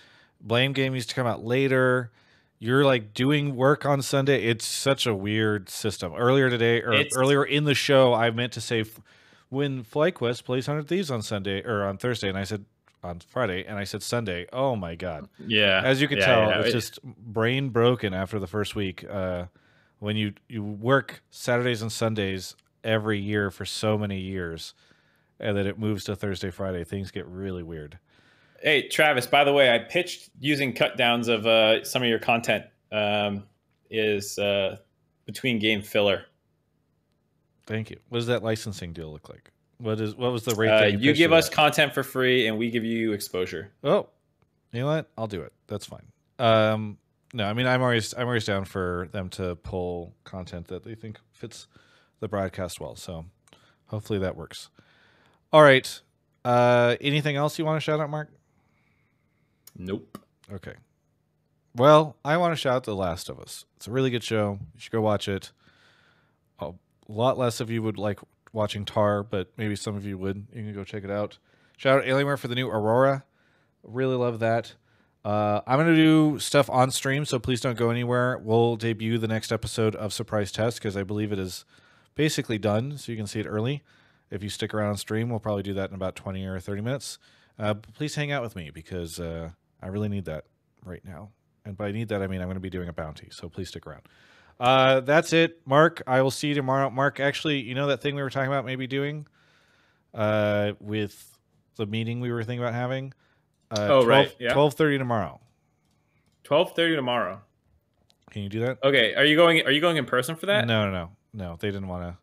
[0.41, 2.11] Blame game used to come out later.
[2.61, 4.45] You're like doing work on Sunday.
[4.45, 6.13] It's such a weird system.
[6.17, 8.85] Earlier today, or It's- earlier in the show, I meant to say
[9.49, 12.65] when FlyQuest plays Hundred Thieves on Sunday or on Thursday, and I said
[13.03, 14.47] on Friday, and I said Sunday.
[14.53, 15.29] Oh my god!
[15.47, 15.83] yeah.
[15.85, 16.61] As you can yeah, tell, yeah.
[16.61, 19.05] it's It- just brain broken after the first week.
[19.09, 19.47] Uh,
[19.99, 24.75] when you you work Saturdays and Sundays every year for so many years,
[25.39, 27.99] and then it moves to Thursday, Friday, things get really weird.
[28.61, 32.21] Hey, Travis, by the way, I pitched using cut downs of uh, some of your
[32.21, 33.45] content um,
[33.91, 34.77] is uh,
[35.27, 36.27] between game filler.
[37.67, 37.99] Thank you.
[38.09, 39.51] What does that licensing deal look like?
[39.83, 40.71] What is what was the rate?
[40.71, 41.53] Uh, that you pitched give us at?
[41.53, 43.73] content for free and we give you exposure.
[43.83, 44.09] Oh,
[44.71, 45.11] you know what?
[45.19, 45.53] I'll do it.
[45.67, 46.07] That's fine.
[46.39, 46.99] Um,
[47.35, 50.95] no, I mean I'm always I'm always down for them to pull content that they
[50.95, 51.67] think fits
[52.21, 52.95] the broadcast well.
[52.95, 53.25] So
[53.87, 54.69] hopefully that works.
[55.53, 56.01] All right.
[56.45, 58.29] Uh, anything else you want to shout out, Mark?
[59.77, 60.19] Nope.
[60.53, 60.75] Okay.
[61.75, 63.65] Well, I want to shout out The Last of Us.
[63.77, 64.59] It's a really good show.
[64.75, 65.51] You should go watch it.
[66.61, 66.73] A
[67.09, 68.21] lot less of you would like
[68.53, 70.47] watching Tar, but maybe some of you would.
[70.53, 71.39] You can go check it out.
[71.77, 73.25] Shout out Alienware for the new Aurora.
[73.83, 74.75] Really love that.
[75.25, 78.39] Uh, I'm going to do stuff on stream, so please don't go anywhere.
[78.39, 81.65] We'll debut the next episode of Surprise Test because I believe it is
[82.15, 83.83] basically done, so you can see it early.
[84.31, 86.83] If you stick around on stream, we'll probably do that in about 20 or 30
[86.83, 87.19] minutes.
[87.59, 89.51] Uh, please hang out with me because uh,
[89.81, 90.47] I really need that
[90.85, 91.31] right now.
[91.65, 93.69] And by need that, I mean I'm going to be doing a bounty, so please
[93.69, 94.03] stick around.
[94.63, 96.03] Uh, that's it, Mark.
[96.07, 96.89] I will see you tomorrow.
[96.89, 99.27] Mark, actually, you know that thing we were talking about maybe doing
[100.15, 101.37] uh, with
[101.77, 103.13] the meeting we were thinking about having?
[103.73, 104.53] Uh, Oh, right, yeah.
[104.55, 105.41] 12.30 tomorrow.
[106.45, 107.41] Twelve thirty tomorrow.
[108.31, 108.79] Can you do that?
[108.83, 109.15] Okay.
[109.15, 109.65] Are you going?
[109.65, 110.67] Are you going in person for that?
[110.67, 111.11] No, no, no.
[111.33, 112.17] No, they didn't want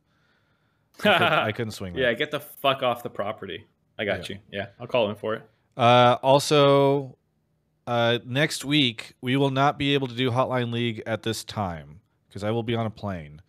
[1.01, 1.09] to.
[1.09, 1.99] I, could, I couldn't swing that.
[2.01, 2.13] yeah.
[2.13, 3.65] Get the fuck off the property.
[3.97, 4.37] I got you.
[4.51, 4.67] Yeah.
[4.79, 5.49] I'll call in for it.
[5.77, 7.17] Uh, also,
[7.87, 12.01] uh, next week we will not be able to do Hotline League at this time
[12.29, 13.41] because I will be on a plane.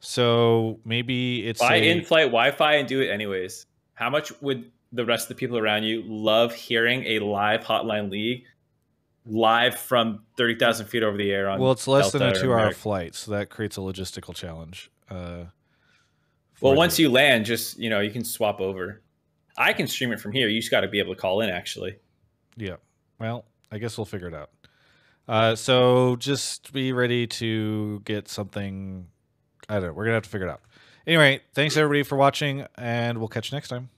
[0.00, 3.66] So maybe it's Buy a- in-flight Wi-Fi and do it anyways.
[3.94, 8.10] How much would the rest of the people around you love hearing a live Hotline
[8.10, 8.44] League
[9.26, 11.60] live from thirty thousand feet over the air on?
[11.60, 14.90] well, it's less than a two-hour flight, so that creates a logistical challenge.
[15.10, 15.44] Uh,
[16.60, 19.02] Well, once the- you land, just you know, you can swap over.
[19.56, 20.46] I can stream it from here.
[20.48, 21.50] You just got to be able to call in.
[21.50, 21.96] Actually,
[22.56, 22.76] Yeah.
[23.18, 24.50] Well, I guess we'll figure it out.
[25.28, 29.06] Uh, so just be ready to get something.
[29.68, 29.92] I don't know.
[29.92, 30.62] We're gonna have to figure it out.
[31.06, 33.90] Anyway, thanks everybody for watching, and we'll catch you next time.